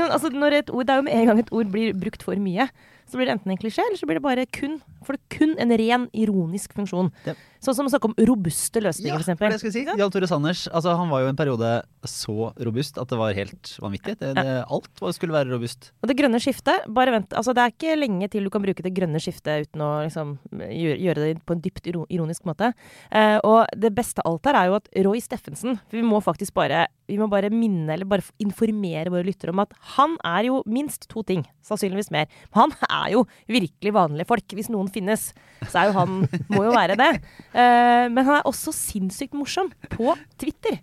altså, 0.09 0.33
når 0.33 0.59
et 0.63 0.73
ord, 0.73 0.87
det 0.89 0.95
er 0.95 0.99
jo 0.99 1.07
med 1.07 1.13
en 1.19 1.31
gang 1.31 1.39
et 1.45 1.53
ord 1.53 1.71
blir 1.71 1.93
brukt 1.93 2.25
for 2.25 2.35
mye, 2.41 2.67
så 3.05 3.19
blir 3.19 3.29
det 3.29 3.35
enten 3.37 3.53
en 3.53 3.61
klisjé, 3.61 3.83
eller 3.85 3.99
så 4.01 4.07
blir 4.09 4.17
det 4.17 4.25
bare 4.25 4.47
kun, 4.49 4.79
for 5.05 5.13
det 5.13 5.21
er 5.21 5.37
kun 5.37 5.53
en 5.61 5.75
ren 5.77 6.07
ironisk 6.17 6.73
funksjon. 6.73 7.13
Det- 7.27 7.37
Sånn 7.65 7.77
som 7.77 7.87
å 7.89 7.91
snakke 7.91 8.11
om 8.11 8.15
robuste 8.29 8.81
løsninger, 8.83 9.23
det 9.25 9.35
var 9.35 9.49
det 9.49 9.57
jeg 9.57 9.61
f.eks. 9.61 9.63
skulle 9.63 9.75
si. 9.75 9.99
Jan 10.01 10.13
Tore 10.13 10.29
Sanders 10.29 10.65
altså, 10.69 10.93
han 10.99 11.11
var 11.11 11.23
jo 11.23 11.31
en 11.31 11.39
periode 11.39 11.71
så 12.05 12.51
robust 12.67 12.99
at 13.01 13.09
det 13.09 13.19
var 13.19 13.37
helt 13.37 13.71
vanvittig. 13.81 14.17
Det, 14.21 14.31
det, 14.37 14.55
alt 14.63 15.03
skulle 15.17 15.35
være 15.35 15.49
robust. 15.51 15.89
Og 16.03 16.11
det 16.11 16.17
grønne 16.19 16.41
skiftet, 16.43 16.85
bare 16.93 17.15
vent. 17.15 17.33
Altså, 17.37 17.55
det 17.57 17.63
er 17.63 17.73
ikke 17.73 17.97
lenge 17.97 18.29
til 18.31 18.45
du 18.45 18.51
kan 18.53 18.63
bruke 18.63 18.85
det 18.85 18.93
grønne 18.95 19.21
skiftet 19.23 19.65
uten 19.65 19.83
å 19.83 19.89
liksom, 20.05 20.35
gjøre, 20.53 20.99
gjøre 21.07 21.23
det 21.23 21.31
på 21.45 21.57
en 21.57 21.63
dypt 21.63 21.89
ironisk 21.89 22.45
måte. 22.49 22.71
Eh, 23.09 23.37
og 23.41 23.65
det 23.81 23.91
beste 23.95 24.21
av 24.21 24.35
alt 24.35 24.51
her 24.51 24.59
er 24.59 24.69
jo 24.69 24.77
at 24.77 24.91
Roy 25.05 25.23
Steffensen 25.23 25.79
For 25.81 25.97
vi 25.97 26.05
må 26.05 26.19
faktisk 26.23 26.55
bare, 26.57 26.85
vi 27.09 27.17
må 27.19 27.27
bare 27.31 27.51
minne, 27.53 27.89
eller 27.95 28.09
bare 28.09 28.25
informere 28.41 29.13
våre 29.13 29.25
lyttere 29.27 29.53
om 29.53 29.63
at 29.63 29.73
han 29.95 30.15
er 30.25 30.49
jo 30.49 30.61
minst 30.69 31.09
to 31.11 31.25
ting. 31.25 31.43
Sannsynligvis 31.65 32.11
mer. 32.13 32.29
Han 32.57 32.73
er 32.85 33.15
jo 33.15 33.25
virkelig 33.49 33.95
vanlige 33.95 34.29
folk. 34.29 34.57
Hvis 34.57 34.71
noen 34.73 34.91
finnes, 34.93 35.31
så 35.65 35.81
er 35.81 35.89
jo 35.89 35.97
han 35.99 36.21
Må 36.51 36.65
jo 36.67 36.73
være 36.75 36.97
det. 36.99 37.11
Eh, 37.55 38.05
men 38.11 38.21
han 38.27 38.41
er 38.41 38.47
også 38.49 38.73
sinnssykt 38.75 39.35
morsom 39.37 39.69
på 39.95 40.11
Twitter. 40.41 40.81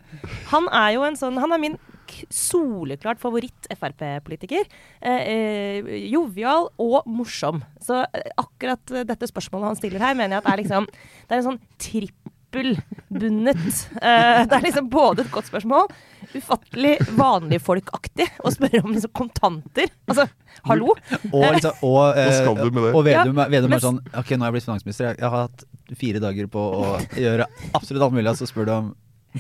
Han 0.55 0.69
er 0.73 0.95
jo 0.97 1.03
en 1.05 1.19
sånn 1.21 1.37
Han 1.43 1.53
er 1.53 1.61
min 1.61 1.79
soleklart 2.33 3.21
favoritt-Frp-politiker. 3.23 4.67
Eh, 5.01 5.23
eh, 5.33 5.93
jovial 6.13 6.67
og 6.83 7.07
morsom. 7.09 7.63
Så 7.81 8.03
eh, 8.05 8.27
akkurat 8.41 8.93
eh, 8.93 9.07
dette 9.09 9.29
spørsmålet 9.31 9.71
han 9.71 9.79
stiller 9.81 10.03
her, 10.05 10.17
mener 10.19 10.37
jeg 10.39 10.45
at 10.45 10.51
er 10.53 10.61
liksom 10.61 10.89
Det 10.93 11.33
er 11.33 11.39
en 11.41 11.47
sånn 11.47 11.61
trippelbundet 11.81 13.79
eh, 14.03 14.43
Det 14.45 14.59
er 14.59 14.67
liksom 14.67 14.91
både 14.93 15.25
et 15.25 15.33
godt 15.33 15.49
spørsmål, 15.49 15.89
ufattelig 16.37 16.95
vanligfolkaktig 17.19 18.29
å 18.45 18.53
spørre 18.55 18.83
om 18.85 18.93
liksom 18.93 19.13
kontanter. 19.17 19.93
Altså, 20.09 20.29
hallo? 20.69 20.93
Og, 21.33 21.49
liksom, 21.57 21.81
og, 21.81 22.01
Hva 22.17 22.29
skal 22.37 22.59
eh, 22.59 22.65
du 22.65 22.71
med 22.77 22.83
det? 22.89 22.93
og 22.95 23.07
Vedum, 23.09 23.43
Vedum 23.57 23.71
men- 23.73 23.79
er 23.81 23.87
sånn 23.89 24.03
Ok, 24.21 24.35
nå 24.37 24.45
har 24.45 24.53
jeg 24.53 24.59
blitt 24.59 24.69
finansminister. 24.69 25.11
Jeg, 25.13 25.23
jeg 25.25 25.33
har 25.33 25.47
hatt 25.49 25.65
fire 25.99 26.21
dager 26.23 26.47
på 26.53 26.59
å 26.59 26.91
gjøre 27.19 27.47
absolutt 27.75 28.03
alt 28.09 28.15
mulig, 28.17 28.29
og 28.33 28.39
så 28.41 28.49
spør 28.51 28.69
du 28.69 28.73
om 28.75 28.93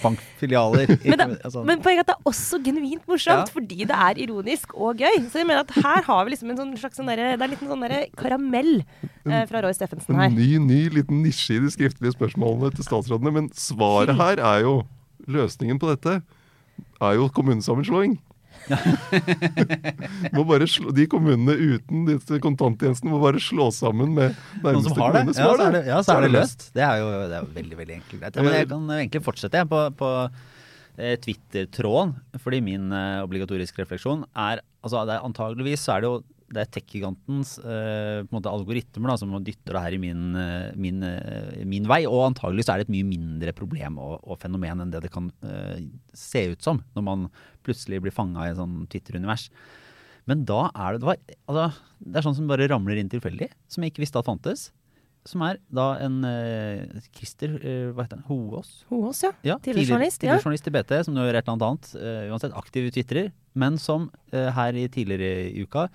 bankfilialer. 0.02 0.88
Men, 1.04 1.18
det, 1.20 1.26
Altså, 1.44 1.62
men 1.68 1.82
poenget 1.84 2.00
er 2.00 2.06
at 2.06 2.10
det 2.12 2.14
er 2.16 2.30
også 2.30 2.58
genuint 2.64 3.02
morsomt, 3.10 3.42
Ja. 3.42 3.52
fordi 3.52 3.84
det 3.84 3.96
er 4.06 4.20
ironisk 4.24 4.72
og 4.74 4.96
gøy. 5.02 5.18
Så 5.28 5.42
jeg 5.42 5.46
mener 5.48 5.66
at 5.66 5.74
her 5.84 6.02
har 6.06 6.24
vi 6.24 6.32
liksom 6.32 6.50
en 6.50 6.56
sånn 6.62 6.72
slags 6.80 6.96
sånn 6.96 7.10
der, 7.12 7.16
Det 7.36 7.40
er 7.40 7.44
en 7.44 7.52
liten 7.52 7.68
sånn 7.68 7.84
der 7.84 8.06
karamell 8.16 8.72
eh, 9.26 9.44
fra 9.50 9.60
Roy 9.60 9.72
Steffensen 9.76 10.16
her. 10.16 10.30
En 10.30 10.34
ny, 10.38 10.56
ny 10.58 10.80
liten 10.96 11.22
nisje 11.22 11.58
i 11.58 11.60
de 11.60 11.68
skriftlige 11.74 12.16
spørsmålene 12.16 12.72
til 12.74 12.84
statsrådene. 12.88 13.32
Men 13.36 13.50
svaret 13.52 14.16
her 14.22 14.40
er 14.40 14.64
jo 14.64 14.82
Løsningen 15.28 15.78
på 15.78 15.86
dette 15.92 16.16
er 17.02 17.12
jo 17.14 17.28
kommunesammenslåing. 17.30 18.16
Må 20.36 20.44
bare 20.48 20.68
slå, 20.70 20.92
de 20.96 21.06
kommunene 21.10 21.56
uten 21.56 22.06
disse 22.08 22.40
kontanttjenestene 22.42 23.12
må 23.12 23.20
bare 23.22 23.42
slå 23.42 23.68
sammen 23.74 24.14
med 24.16 24.36
nærmeste 24.62 24.92
som 24.92 25.02
har 25.02 25.16
det? 25.16 25.24
kommune. 25.26 25.36
Ja, 25.36 25.50
så 25.52 25.66
er 25.66 25.76
det, 25.76 25.84
ja, 25.88 26.00
så 26.02 26.16
er 26.16 26.26
det 26.26 26.32
løst. 26.32 26.66
Det 26.76 26.86
er 26.86 27.02
jo 27.02 27.12
det 27.20 27.38
er 27.38 27.52
veldig 27.60 27.78
veldig 27.82 27.96
enkelt. 28.00 28.26
Ja, 28.26 28.46
men 28.46 28.58
jeg 28.58 28.70
kan 28.72 28.90
egentlig 28.98 29.24
fortsette 29.26 29.62
jeg, 29.62 29.70
på, 29.70 29.82
på 29.98 30.10
eh, 30.98 31.16
Twitter-tråden. 31.22 32.14
Fordi 32.42 32.62
min 32.64 32.92
eh, 32.96 33.22
obligatoriske 33.24 33.84
refleksjon 33.84 34.26
er 34.32 34.62
altså 34.82 35.04
Antageligvis 35.20 35.84
så 35.86 35.96
er 35.96 36.04
det 36.04 36.10
jo 36.10 36.20
det 36.52 36.62
er 36.62 36.70
tech-gigantens 36.76 37.54
eh, 37.64 38.22
algoritmer 38.50 39.12
da, 39.12 39.16
som 39.20 39.32
dytter 39.44 39.76
det 39.76 39.84
her 39.86 39.96
i 39.96 40.00
min, 40.02 40.24
eh, 40.36 40.72
min, 40.76 41.00
eh, 41.06 41.62
min 41.68 41.88
vei. 41.88 42.02
Og 42.08 42.26
antagelig 42.28 42.66
så 42.66 42.74
er 42.74 42.82
det 42.82 42.88
et 42.88 42.96
mye 42.96 43.08
mindre 43.08 43.54
problem 43.56 43.98
og, 44.02 44.18
og 44.22 44.40
fenomen 44.42 44.84
enn 44.84 44.92
det 44.92 45.04
det 45.06 45.12
kan 45.14 45.30
eh, 45.46 45.80
se 46.16 46.44
ut 46.52 46.64
som 46.64 46.82
når 46.96 47.08
man 47.08 47.24
plutselig 47.66 48.02
blir 48.04 48.14
fanga 48.14 48.46
i 48.46 48.52
et 48.52 48.60
sånn 48.60 48.84
Twitter-univers. 48.92 49.48
Men 50.28 50.44
da 50.46 50.68
er 50.70 50.94
det 50.94 51.02
det, 51.02 51.08
var, 51.08 51.24
altså, 51.50 51.88
det 52.04 52.20
er 52.20 52.28
sånn 52.28 52.38
som 52.38 52.52
bare 52.52 52.70
ramler 52.70 53.00
inn 53.00 53.10
tilfeldig, 53.10 53.50
som 53.70 53.82
jeg 53.82 53.94
ikke 53.94 54.04
visste 54.04 54.20
at 54.20 54.28
fantes. 54.28 54.68
Som 55.26 55.44
er 55.46 55.60
da 55.70 55.92
en 56.02 56.22
eh, 56.26 57.02
Christer 57.14 57.54
eh, 57.62 57.90
hva 57.94 58.04
heter 58.04 58.18
han, 58.20 58.26
Hoås. 58.28 58.80
Hoås, 58.90 59.22
ja. 59.24 59.30
Ja, 59.46 59.56
Tidligere 59.62 59.94
journalist, 59.94 60.24
ja. 60.26 60.36
journalist 60.36 60.66
i 60.68 60.74
BT, 60.74 60.96
som 61.06 61.14
nå 61.16 61.24
gjør 61.24 61.38
et 61.38 61.46
eller 61.46 61.54
annet 61.54 61.68
annet. 61.68 62.32
uansett 62.34 62.56
aktiv 62.58 62.90
twitrer, 62.94 63.30
men 63.54 63.78
som 63.78 64.10
her 64.32 64.76
i 64.78 64.88
tidligere 64.90 65.46
i 65.52 65.62
uka, 65.62 65.86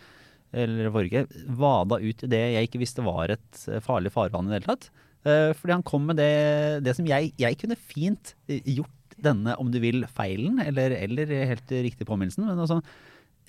eller 0.55 0.91
Vorge, 0.93 1.25
vada 1.59 1.99
ut 1.99 2.23
i 2.23 2.29
det 2.31 2.43
jeg 2.53 2.69
ikke 2.69 2.81
visste 2.81 3.03
var 3.05 3.33
et 3.33 3.65
eh, 3.67 3.81
farlig 3.83 4.13
farvann 4.13 4.47
i 4.47 4.53
det 4.53 4.61
hele 4.61 4.75
tatt. 4.75 4.89
Eh, 5.27 5.51
fordi 5.57 5.75
han 5.75 5.85
kom 5.87 6.07
med 6.07 6.19
det, 6.21 6.31
det 6.85 6.95
som 6.97 7.07
jeg, 7.09 7.33
jeg 7.39 7.59
kunne 7.59 7.79
fint 7.79 8.33
eh, 8.47 8.61
gjort 8.77 9.17
denne, 9.17 9.57
om 9.59 9.71
du 9.73 9.79
vil, 9.81 10.05
feilen, 10.13 10.61
eller, 10.61 10.93
eller 10.93 11.33
helt 11.49 11.73
riktig 11.73 12.07
påminnelsen, 12.07 12.45
men 12.47 12.61
også 12.63 12.79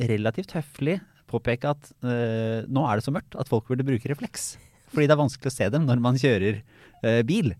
relativt 0.08 0.54
høflig 0.56 0.98
påpeke 1.28 1.72
at 1.74 1.90
uh, 2.06 2.64
nå 2.70 2.84
er 2.88 2.98
det 2.98 3.04
så 3.06 3.14
mørkt 3.14 3.36
at 3.36 3.50
folk 3.50 3.68
burde 3.68 3.86
bruke 3.86 4.10
refleks. 4.10 4.54
Fordi 4.92 5.08
det 5.08 5.14
er 5.14 5.20
vanskelig 5.20 5.50
å 5.50 5.56
se 5.56 5.68
dem 5.72 5.84
når 5.88 6.00
man 6.00 6.20
kjører 6.20 6.62
uh, 7.04 7.22
bil. 7.28 7.52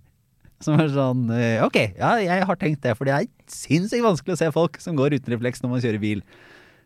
Som 0.65 0.81
er 0.81 0.89
sånn 0.91 1.29
uh, 1.31 1.67
Ok, 1.67 1.77
ja, 1.99 2.15
jeg 2.23 2.47
har 2.49 2.61
tenkt 2.61 2.81
det, 2.87 2.95
for 2.99 3.09
det 3.09 3.15
er 3.15 3.29
sinnssykt 3.53 4.07
vanskelig 4.07 4.39
å 4.39 4.41
se 4.41 4.49
folk 4.55 4.81
som 4.83 4.97
går 4.99 5.19
uten 5.19 5.37
refleks 5.37 5.63
når 5.63 5.75
man 5.75 5.85
kjører 5.85 6.03
bil. 6.03 6.25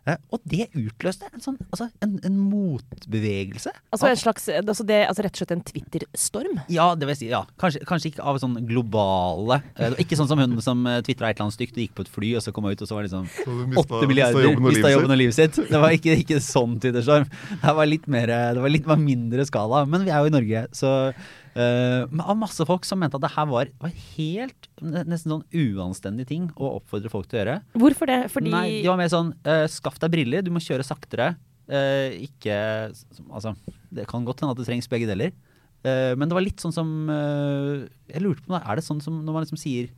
Eh, 0.03 0.19
og 0.35 0.43
det 0.51 0.65
utløste 0.75 1.29
en 1.31 1.43
sånn, 1.43 1.59
altså 1.69 1.87
en, 2.03 2.17
en 2.27 2.39
motbevegelse. 2.41 3.71
Altså, 3.95 4.09
en 4.09 4.19
slags, 4.19 4.49
altså, 4.51 4.87
det, 4.89 4.99
altså 5.07 5.23
rett 5.27 5.37
og 5.37 5.43
slett 5.43 5.55
en 5.55 5.63
Twitter-storm. 5.69 6.59
Ja, 6.73 6.89
det 6.99 7.07
vil 7.07 7.15
jeg 7.15 7.21
si. 7.21 7.29
ja. 7.31 7.45
Kanskje, 7.63 7.85
kanskje 7.87 8.11
ikke 8.11 8.27
av 8.27 8.41
sånn 8.43 8.57
globale 8.67 9.61
eh, 9.77 9.95
Ikke 10.03 10.19
sånn 10.19 10.29
som 10.31 10.41
hun 10.43 10.57
som 10.65 10.83
tvitra 11.07 11.31
et 11.31 11.37
eller 11.37 11.47
annet 11.47 11.57
stygt 11.59 11.79
og 11.79 11.85
gikk 11.85 11.95
på 11.99 12.07
et 12.07 12.13
fly, 12.17 12.33
og 12.39 12.45
så 12.45 12.55
kom 12.55 12.67
hun 12.67 12.75
ut, 12.75 12.83
og 12.83 12.91
så 12.91 12.99
var 12.99 13.07
det 13.07 13.13
liksom 13.13 13.79
åtte 13.83 14.09
milliarder 14.11 14.43
mistet 14.43 14.49
jobben 14.49 14.65
og 14.65 14.73
mista 14.73 14.93
jobben 14.95 15.15
og 15.15 15.23
livet 15.23 15.39
sitt. 15.39 15.61
Det 15.71 15.83
var 15.85 15.95
ikke, 15.99 16.19
ikke 16.25 16.41
sånn 16.43 16.75
Twitterstorm. 16.83 17.29
Det 17.63 17.77
var 17.79 17.91
litt 17.91 18.11
mer 18.11 18.35
Det 18.57 18.65
var 18.65 18.75
litt 18.75 18.89
var 18.91 18.99
mindre 19.01 19.47
skala. 19.47 19.85
Men 19.87 20.07
vi 20.07 20.11
er 20.11 20.25
jo 20.25 20.33
i 20.33 20.35
Norge, 20.35 20.67
så 20.75 20.93
men 21.55 22.23
av 22.25 22.37
masse 22.41 22.65
folk 22.69 22.87
som 22.89 23.01
mente 23.03 23.19
at 23.19 23.25
det 23.25 23.33
her 23.35 23.49
var, 23.51 23.71
var 23.83 23.95
helt 24.17 24.69
nesten 24.81 25.35
sånn 25.35 25.45
uanstendig 25.53 26.27
ting 26.31 26.49
å 26.57 26.79
oppfordre 26.79 27.13
folk 27.13 27.29
til 27.29 27.39
å 27.39 27.43
gjøre. 27.43 27.57
Hvorfor 27.83 28.09
det? 28.09 28.21
Fordi 28.33 28.53
Nei, 28.55 28.67
de 28.81 28.91
var 28.91 29.01
mer 29.01 29.11
sånn 29.13 29.35
uh, 29.47 29.65
Skaff 29.71 29.99
deg 30.03 30.15
briller, 30.15 30.45
du 30.45 30.53
må 30.55 30.63
kjøre 30.65 30.87
saktere. 30.87 31.35
Uh, 31.71 32.13
ikke 32.25 32.57
Altså, 33.29 33.55
det 33.93 34.09
kan 34.11 34.25
godt 34.27 34.43
hende 34.43 34.57
at 34.57 34.61
det 34.61 34.69
trengs 34.69 34.91
begge 34.91 35.11
deler. 35.11 35.35
Men 35.83 36.31
det 36.31 36.37
var 36.37 36.45
litt 36.45 36.63
sånn 36.63 36.71
som 36.71 36.91
Jeg 37.11 38.21
lurte 38.23 38.45
på, 38.47 38.55
er 38.55 38.79
det 38.79 38.85
sånn 38.87 39.01
som 39.03 39.17
når 39.27 39.35
man 39.35 39.43
liksom 39.43 39.59
sier 39.59 39.89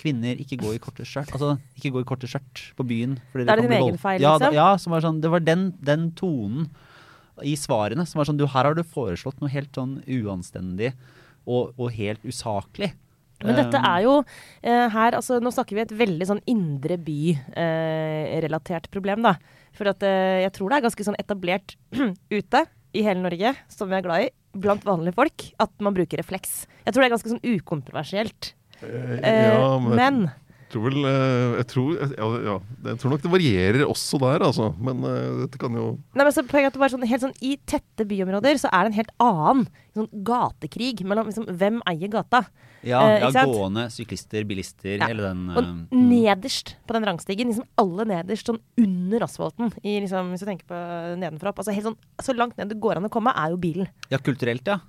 kvinner 0.00 0.38
ikke 0.40 0.56
gå 0.62 0.72
i 0.72 0.80
korte 0.82 1.04
skjørt? 1.06 1.34
Altså 1.36 1.54
ikke 1.76 1.92
gå 1.94 2.00
i 2.00 2.06
korte 2.08 2.30
skjørt 2.30 2.62
på 2.78 2.86
byen. 2.88 3.18
er 3.34 3.44
det 3.44 3.48
kan 3.50 3.62
din 3.66 3.76
egen 3.76 4.00
feil, 4.00 4.22
liksom? 4.22 4.40
ja? 4.40 4.40
Da, 4.40 4.50
ja, 4.56 4.68
som 4.80 4.94
var 4.94 5.04
sånn, 5.04 5.20
det 5.20 5.30
var 5.34 5.44
den, 5.44 5.66
den 5.84 6.08
tonen 6.18 6.70
i 7.42 7.56
svarene 7.58 8.06
som 8.06 8.20
var 8.20 8.28
sånn 8.28 8.38
du, 8.38 8.46
Her 8.46 8.68
har 8.68 8.76
du 8.76 8.84
foreslått 8.86 9.40
noe 9.42 9.50
helt 9.50 9.74
sånn 9.74 9.98
uanstendig 10.06 10.92
og, 11.44 11.72
og 11.76 11.90
helt 11.96 12.22
usaklig. 12.24 12.92
Men 13.44 13.58
dette 13.58 13.76
Um, 13.76 13.84
er 13.90 14.02
jo 14.04 14.12
eh, 14.62 14.86
her 14.94 15.16
altså, 15.18 15.40
Nå 15.42 15.50
snakker 15.52 15.76
vi 15.76 15.82
et 15.82 15.92
veldig 15.98 16.26
sånn 16.30 16.40
indre 16.48 16.96
by-relatert 17.02 18.86
problem, 18.94 19.24
da. 19.26 19.34
For 19.74 19.90
at 19.90 20.02
eh, 20.06 20.44
jeg 20.44 20.54
tror 20.54 20.70
det 20.70 20.78
er 20.78 20.86
ganske 20.86 21.06
sånn 21.08 21.18
etablert 21.20 21.74
ute 22.38 22.64
i 22.94 23.02
hele 23.02 23.24
Norge, 23.24 23.54
som 23.68 23.90
vi 23.90 23.98
er 23.98 24.06
glad 24.06 24.28
i, 24.28 24.30
blant 24.54 24.86
vanlige 24.86 25.18
folk, 25.18 25.48
at 25.60 25.72
man 25.82 25.96
bruker 25.96 26.20
refleks. 26.22 26.68
Jeg 26.86 26.94
tror 26.94 27.02
det 27.02 27.08
er 27.08 27.14
ganske 27.16 27.32
sånn 27.34 27.46
ukontroversielt. 27.56 28.52
Eh, 28.54 29.18
Eh, 29.24 29.48
ja, 29.50 29.78
men, 29.80 29.94
men 29.98 30.16
jeg 30.30 30.43
tror 30.74 30.84
vel 30.88 31.06
eh, 31.08 31.54
jeg 31.60 31.68
tror, 31.70 31.94
ja, 32.02 32.28
ja, 32.48 32.56
jeg 32.90 33.00
tror 33.00 33.14
nok 33.14 33.24
det 33.24 33.32
varierer 33.32 33.86
også 33.86 34.20
der, 34.22 34.44
altså. 34.48 34.68
Men 34.82 35.00
uh, 35.06 35.44
dette 35.44 35.60
kan 35.60 35.78
jo 35.78 35.86
Nei, 36.16 36.26
men 36.26 36.34
så 36.34 36.44
poenget 36.46 36.72
er 36.72 36.74
at 36.74 36.82
bare 36.82 36.94
sånn, 36.96 37.06
helt 37.08 37.24
sånn, 37.24 37.34
I 37.44 37.54
tette 37.70 38.06
byområder 38.10 38.60
så 38.60 38.70
er 38.70 38.84
det 38.84 38.92
en 38.92 38.98
helt 38.98 39.16
annen 39.22 39.66
sånn 39.94 40.10
gatekrig 40.26 41.04
mellom 41.06 41.30
liksom, 41.30 41.46
hvem 41.54 41.80
eier 41.90 42.10
gata. 42.12 42.44
Ja, 42.84 43.00
Eh, 43.04 43.22
ja 43.22 43.44
gående, 43.48 43.86
syklister, 43.92 44.44
bilister, 44.44 44.98
Ja. 44.98 45.08
hele 45.08 45.22
den 45.22 45.50
Og 45.50 45.62
eh, 45.62 45.70
mm. 45.94 46.08
nederst 46.10 46.76
på 46.86 46.96
den 46.96 47.06
rangstigen, 47.08 47.48
liksom 47.48 47.66
alle 47.80 48.04
nederst, 48.04 48.50
sånn 48.50 48.60
under 48.78 49.24
asfalten, 49.24 49.72
i, 49.82 50.00
liksom, 50.04 50.32
hvis 50.32 50.44
du 50.44 50.48
tenker 50.50 50.68
på 50.68 50.80
nedenfra 51.20 51.52
opp, 51.52 51.62
altså 51.62 51.72
helt 51.72 51.88
sånn, 51.88 52.00
Så 52.22 52.34
langt 52.36 52.56
ned 52.56 52.68
det 52.68 52.80
går 52.80 52.96
an 52.98 53.08
å 53.08 53.12
komme, 53.12 53.32
er 53.34 53.50
jo 53.50 53.56
bilen. 53.56 53.88
Ja, 54.10 54.18
kulturelt, 54.18 54.66
ja. 54.66 54.80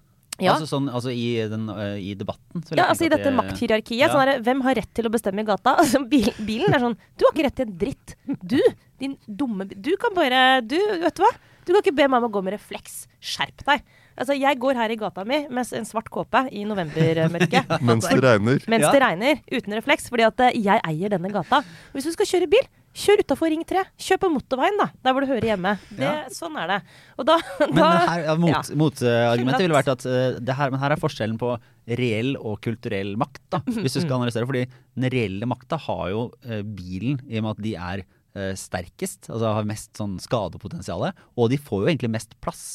Ja. 0.42 0.54
Altså, 0.56 0.68
sånn, 0.68 0.90
altså 0.92 1.12
i, 1.16 1.26
den, 1.48 1.70
uh, 1.72 1.96
i 1.96 2.14
debatten. 2.20 2.64
så 2.68 2.76
Ja, 2.76 2.90
altså 2.92 3.06
I 3.06 3.10
dette 3.14 3.30
det- 3.30 3.36
makthierarkiet. 3.38 4.00
Ja. 4.02 4.10
Sånn 4.12 4.26
der, 4.28 4.42
hvem 4.44 4.62
har 4.66 4.76
rett 4.76 4.94
til 4.94 5.06
å 5.08 5.12
bestemme 5.14 5.40
i 5.42 5.48
gata? 5.48 5.76
Altså, 5.82 6.02
bil, 6.10 6.28
bilen 6.46 6.74
er 6.76 6.80
sånn 6.84 6.98
Du 7.16 7.24
har 7.28 7.32
ikke 7.36 7.46
rett 7.48 7.56
til 7.56 7.68
en 7.70 7.78
dritt. 7.78 8.16
Du, 8.44 8.60
din 9.00 9.18
dumme 9.28 9.68
Du 9.70 9.94
kan 10.02 10.14
bare 10.18 10.62
Du, 10.66 10.76
vet 10.76 11.16
du 11.16 11.24
hva? 11.24 11.32
Du 11.66 11.72
kan 11.74 11.82
ikke 11.82 11.96
be 11.98 12.06
meg 12.08 12.20
om 12.22 12.28
å 12.28 12.34
gå 12.36 12.44
med 12.46 12.54
refleks. 12.54 13.08
Skjerp 13.20 13.64
deg. 13.66 13.82
Altså, 14.16 14.36
jeg 14.38 14.60
går 14.62 14.78
her 14.78 14.92
i 14.94 14.98
gata 15.02 15.24
mi 15.26 15.48
med 15.50 15.72
en 15.74 15.88
svart 15.90 16.12
kåpe 16.14 16.44
i 16.54 16.62
novembermørket. 16.64 17.72
Mens 17.88 18.06
det 18.06 18.20
regner. 18.22 18.60
Mens 18.70 18.86
Ja. 18.86 18.92
det 18.94 19.02
regner, 19.02 19.40
uten 19.50 19.74
refleks, 19.74 20.06
fordi 20.14 20.28
at 20.28 20.40
eh, 20.46 20.60
jeg 20.62 20.80
eier 20.86 21.10
denne 21.16 21.32
gata. 21.34 21.64
Hvis 21.96 22.06
du 22.06 22.12
skal 22.14 22.30
kjøre 22.30 22.50
bil, 22.54 22.68
Kjør 22.96 23.22
utafor 23.26 23.52
Ring 23.52 23.64
3. 23.68 23.82
Kjør 24.00 24.20
på 24.24 24.30
motorveien, 24.32 24.78
da. 24.80 24.88
Der 25.04 25.16
hvor 25.16 25.26
du 25.26 25.30
hører 25.30 25.50
hjemme. 25.52 25.76
Det, 25.90 26.06
Ja. 26.06 26.14
Sånn 26.32 26.56
er 26.62 26.72
det. 26.72 26.78
Og 27.20 27.28
da, 27.28 27.36
Men 27.60 27.76
da 27.76 27.90
her, 28.08 28.24
ja, 28.30 28.36
mot, 28.40 28.54
ja. 28.54 28.62
motargumentet 28.80 29.66
ville 29.66 29.78
vært 29.78 29.92
at 29.92 30.06
uh, 30.08 30.40
det 30.40 30.56
her, 30.56 30.72
men 30.72 30.80
her 30.80 30.96
er 30.96 31.02
forskjellen 31.02 31.38
på 31.42 31.52
reell 32.00 32.34
og 32.40 32.62
kulturell 32.64 33.14
makt, 33.20 33.44
da, 33.52 33.62
hvis 33.84 33.98
du 33.98 34.02
skal 34.06 34.22
analysere. 34.22 34.48
Fordi 34.48 34.64
den 34.96 35.10
reelle 35.12 35.50
makta 35.50 35.80
har 35.90 36.08
jo 36.14 36.28
uh, 36.48 36.62
bilen, 36.64 37.20
i 37.28 37.42
og 37.42 37.48
med 37.50 37.54
at 37.58 37.64
de 37.68 37.76
er 37.76 38.06
uh, 38.08 38.54
sterkest, 38.60 39.28
altså 39.28 39.56
har 39.60 39.68
mest 39.68 39.92
sånn 40.00 40.16
skadepotensial, 40.24 41.10
og 41.12 41.52
de 41.52 41.60
får 41.60 41.84
jo 41.84 41.92
egentlig 41.92 42.14
mest 42.16 42.38
plass. 42.44 42.66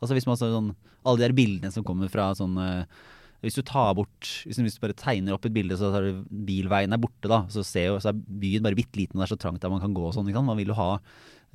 Altså 0.00 0.16
hvis 0.16 0.26
man 0.28 0.38
så, 0.40 0.50
sånn, 0.52 0.74
Alle 1.06 1.20
de 1.20 1.28
her 1.28 1.36
bildene 1.36 1.72
som 1.72 1.84
kommer 1.86 2.10
fra 2.12 2.32
sånn 2.36 2.56
eh, 2.60 3.04
Hvis 3.44 3.56
du 3.58 3.62
tar 3.66 3.92
bort 3.98 4.30
Hvis 4.46 4.58
du 4.58 4.82
bare 4.82 4.96
tegner 4.96 5.36
opp 5.36 5.46
et 5.46 5.54
bilde, 5.54 5.76
så 5.78 5.90
du 6.02 6.24
bilveien 6.28 6.92
er 6.92 7.00
borte, 7.00 7.28
da. 7.30 7.44
Så, 7.52 7.64
ser 7.66 7.90
jo, 7.90 8.00
så 8.02 8.12
er 8.12 8.20
byen 8.42 8.64
bare 8.64 8.78
bitte 8.78 8.98
liten, 8.98 9.18
og 9.18 9.24
det 9.24 9.28
er 9.28 9.34
så 9.34 9.42
trangt 9.46 9.62
der 9.62 9.72
man 9.72 9.82
kan 9.82 9.94
gå 9.96 10.08
og 10.08 10.14
sånn. 10.16 10.30
Man 10.36 10.58
vil 10.58 10.72
jo 10.72 10.78
ha 10.78 10.90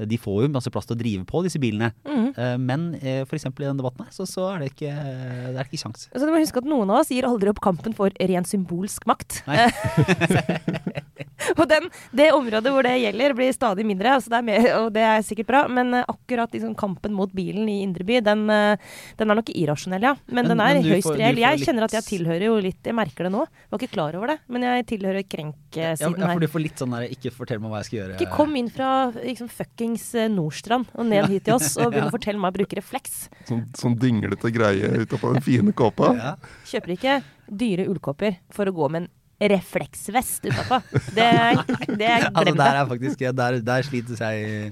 de 0.07 0.17
får 0.21 0.43
jo 0.45 0.49
masse 0.53 0.71
plass 0.73 0.87
til 0.89 0.95
å 0.97 0.99
drive 1.01 1.25
på, 1.29 1.43
disse 1.45 1.59
bilene. 1.61 1.91
Eh, 2.07 2.57
Men 2.57 2.93
f.eks. 2.95 3.27
for 3.29 3.35
eksempel 3.39 3.65
i 3.65 3.69
denne 3.69 3.81
debatten 3.81 4.05
her, 4.07 4.11
så, 4.15 4.25
så 4.29 4.47
er 4.55 4.59
det 4.65 4.71
ikke, 4.73 4.91
det 4.91 5.57
er 5.59 5.67
ikke 5.67 5.81
kjangs. 5.83 6.07
Så 6.13 6.23
du 6.25 6.31
må 6.31 6.39
huske 6.41 6.61
at 6.63 6.69
noen 6.69 6.89
av 6.93 7.01
oss 7.03 7.11
gir 7.13 7.27
aldri 7.27 7.51
opp 7.51 7.61
kampen 7.63 7.93
for 7.97 8.13
ren 8.19 8.47
symbolsk 8.47 9.05
makt. 9.09 9.41
Og 11.57 11.65
den, 11.67 11.87
det 12.15 12.27
området 12.35 12.71
hvor 12.73 12.85
det 12.85 12.93
gjelder, 13.01 13.33
blir 13.37 13.51
stadig 13.55 13.83
mindre, 13.87 14.11
altså 14.15 14.29
det 14.31 14.37
er 14.37 14.45
mer, 14.45 14.65
og 14.77 14.91
det 14.93 15.01
er 15.03 15.23
sikkert 15.25 15.47
bra. 15.49 15.61
Men 15.73 15.93
eh, 15.97 16.05
akkurat 16.11 16.53
liksom, 16.53 16.75
kampen 16.79 17.15
mot 17.17 17.31
bilen 17.35 17.67
i 17.71 17.79
indre 17.83 18.05
by, 18.07 18.19
den, 18.25 18.43
eh, 18.53 18.91
den 19.19 19.33
er 19.33 19.39
nok 19.39 19.49
irrasjonell, 19.53 20.05
ja. 20.05 20.13
Men, 20.27 20.41
Men- 20.45 20.51
den 20.53 20.61
er 20.63 20.77
men 20.79 20.85
høyst 20.91 21.09
reell. 21.17 21.41
Jeg 21.41 21.59
litt- 21.59 21.67
kjenner 21.67 21.87
at 21.87 21.95
jeg 21.97 22.03
tilhører 22.07 22.45
jo 22.47 22.55
litt 22.61 22.85
Jeg 22.85 22.95
merker 22.97 23.27
det 23.27 23.31
nå. 23.33 23.41
Jeg 23.47 23.71
var 23.73 23.79
ikke 23.81 23.93
klar 23.95 24.15
over 24.19 24.27
det, 24.33 24.37
men 24.47 24.61
jeg 24.67 24.85
tilhører 24.93 25.23
krenkesiden 25.27 25.61
krenk-siden 25.71 26.19
ja, 26.19 26.31
for 26.33 26.39
du 26.43 26.47
får 26.51 26.63
litt 26.65 26.81
sånn 26.81 26.91
der 26.95 27.05
Ikke 27.13 27.31
fortell 27.33 27.59
meg 27.63 27.71
hva 27.71 27.79
jeg 27.81 27.87
skal 27.89 27.99
gjøre. 28.01 28.15
Ikke 28.19 28.35
kom 28.35 28.55
inn 28.59 28.69
fra 28.71 28.89
liksom, 29.15 29.49
fuckings 29.91 30.15
eh, 30.15 30.29
Nordstrand 30.29 30.91
og 30.95 31.05
ned 31.07 31.27
hit 31.29 31.45
til 31.45 31.55
oss 31.55 31.77
og 31.77 31.91
begynne 31.91 32.09
å 32.09 32.15
fortelle 32.17 32.39
meg 32.39 32.53
å 32.53 32.57
bruke 32.59 32.77
refleks. 32.79 33.29
Sånn, 33.47 33.65
sånn 33.77 33.97
dinglete 33.99 34.51
greie 34.51 35.05
utapå 35.05 35.33
den 35.33 35.41
fine 35.43 35.73
kåpa. 35.73 36.13
Ja. 36.15 36.35
Kjøper 36.67 36.95
ikke 36.95 37.21
dyre 37.47 37.87
ullkåper 37.91 38.39
for 38.53 38.69
å 38.69 38.75
gå 38.75 38.89
med 38.91 39.03
en 39.03 39.09
refleksvest 39.49 40.45
utapå. 40.45 40.77
Det, 41.15 41.25
det 41.97 42.09
Altså, 42.29 42.53
der 42.53 42.75
er 42.77 42.85
faktisk 42.85 43.23
Der, 43.33 43.57
der 43.65 43.81
slites 43.87 44.21
jeg 44.21 44.43
i, 44.45 44.69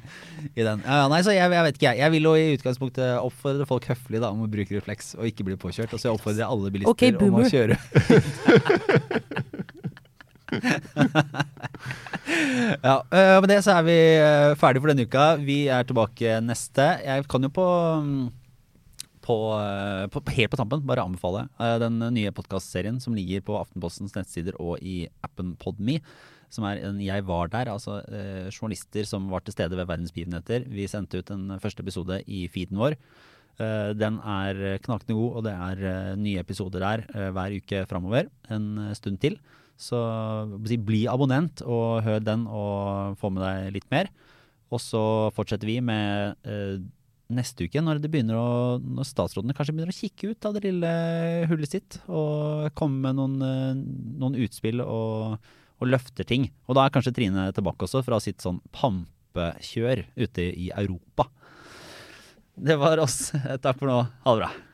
i 0.53 0.61
den. 0.61 0.83
Ja, 0.85 0.99
ja, 1.01 1.07
nei, 1.09 1.23
så 1.25 1.33
jeg, 1.33 1.49
jeg 1.49 1.65
vet 1.65 1.79
ikke, 1.79 1.87
jeg. 1.89 1.97
Jeg 2.03 2.13
vil 2.13 2.29
jo 2.29 2.35
i 2.37 2.53
utgangspunktet 2.53 3.17
oppfordre 3.17 3.65
folk 3.65 3.89
høflig 3.89 4.21
da, 4.21 4.29
om 4.29 4.45
å 4.45 4.51
bruke 4.51 4.77
refleks 4.77 5.15
og 5.17 5.25
ikke 5.25 5.47
bli 5.49 5.57
påkjørt. 5.57 5.97
Og 5.97 6.03
så 6.03 6.13
oppfordrer 6.13 6.45
jeg 6.45 6.53
alle 6.53 6.73
bilister 6.75 6.93
okay, 6.93 7.17
om 7.17 7.41
å 7.41 7.49
kjøre. 7.49 7.79
ja, 12.87 12.95
øh, 13.01 13.37
med 13.41 13.49
det 13.51 13.59
så 13.65 13.71
er 13.77 13.83
vi 13.85 13.97
ferdige 14.59 14.83
for 14.83 14.91
denne 14.91 15.05
uka. 15.07 15.25
Vi 15.41 15.59
er 15.71 15.87
tilbake 15.87 16.39
neste. 16.45 16.85
Jeg 17.05 17.27
kan 17.29 17.45
jo 17.45 17.51
på 17.53 17.67
mm, 18.03 18.27
på, 19.25 19.37
øh, 19.59 20.09
på, 20.09 20.23
helt 20.33 20.51
på 20.51 20.57
tampen 20.57 20.87
bare 20.87 21.05
anbefale 21.05 21.47
den 21.81 21.99
nye 22.15 22.31
podkastserien 22.33 22.99
som 23.03 23.13
ligger 23.13 23.41
på 23.45 23.59
Aftenpostens 23.59 24.15
nettsider 24.17 24.53
og 24.59 24.73
i 24.81 25.07
appen 25.23 25.55
Podme. 25.61 25.95
Som 26.49 26.65
er 26.65 26.81
en 26.81 26.99
Jeg 26.99 27.27
var 27.27 27.47
der, 27.47 27.69
altså 27.69 28.01
journalister 28.49 29.05
som 29.05 29.29
var 29.29 29.45
til 29.45 29.53
stede 29.53 29.77
ved 29.77 29.85
verdens 29.85 30.11
begivenheter. 30.11 30.65
Vi 30.65 30.87
sendte 30.89 31.21
ut 31.21 31.29
en 31.29 31.59
første 31.61 31.85
episode 31.85 32.23
i 32.25 32.47
feeden 32.49 32.81
vår. 32.81 32.97
Eh, 33.59 33.91
den 33.97 34.19
er 34.23 34.79
knakende 34.85 35.17
god, 35.17 35.31
og 35.35 35.45
det 35.47 35.53
er 35.53 35.85
eh, 35.91 36.17
nye 36.19 36.39
episoder 36.39 36.83
der 36.83 37.03
eh, 37.11 37.29
hver 37.35 37.55
uke 37.59 37.83
framover. 37.89 38.29
En 38.51 38.77
eh, 38.85 38.95
stund 38.95 39.19
til. 39.19 39.35
Så 39.79 39.99
bli 40.83 41.05
abonnent 41.07 41.63
og 41.63 42.03
hør 42.03 42.19
den 42.23 42.45
og 42.51 43.15
få 43.19 43.31
med 43.31 43.45
deg 43.45 43.75
litt 43.77 43.87
mer. 43.93 44.11
Og 44.69 44.81
så 44.83 45.01
fortsetter 45.33 45.69
vi 45.69 45.79
med 45.81 46.35
eh, 46.45 46.81
neste 47.33 47.65
uke, 47.65 47.81
når 47.81 48.01
det 48.01 48.11
å 48.35 48.77
Når 48.81 49.07
statsrådene 49.07 49.55
kanskje 49.57 49.73
begynner 49.73 49.93
å 49.93 49.97
kikke 49.97 50.33
ut 50.33 50.49
av 50.49 50.55
det 50.57 50.65
lille 50.67 50.91
hullet 51.49 51.71
sitt 51.77 51.99
og 52.07 52.69
komme 52.77 53.07
med 53.07 53.17
noen, 53.17 53.39
eh, 53.45 53.81
noen 54.21 54.37
utspill 54.43 54.83
og, 54.85 55.39
og 55.79 55.89
løfter 55.89 56.27
ting. 56.27 56.49
Og 56.67 56.77
da 56.77 56.85
er 56.85 56.93
kanskje 56.93 57.15
Trine 57.15 57.49
tilbake 57.55 57.87
også 57.87 58.03
fra 58.05 58.19
sitt 58.23 58.43
sånn 58.43 58.61
pampekjør 58.75 60.05
ute 60.19 60.49
i 60.51 60.71
Europa. 60.75 61.29
Det 62.59 62.75
var 62.75 62.99
oss. 62.99 63.29
Takk 63.63 63.79
for 63.79 63.87
nå. 63.87 64.01
Ha 64.25 64.35
det 64.35 64.43
bra. 64.43 64.68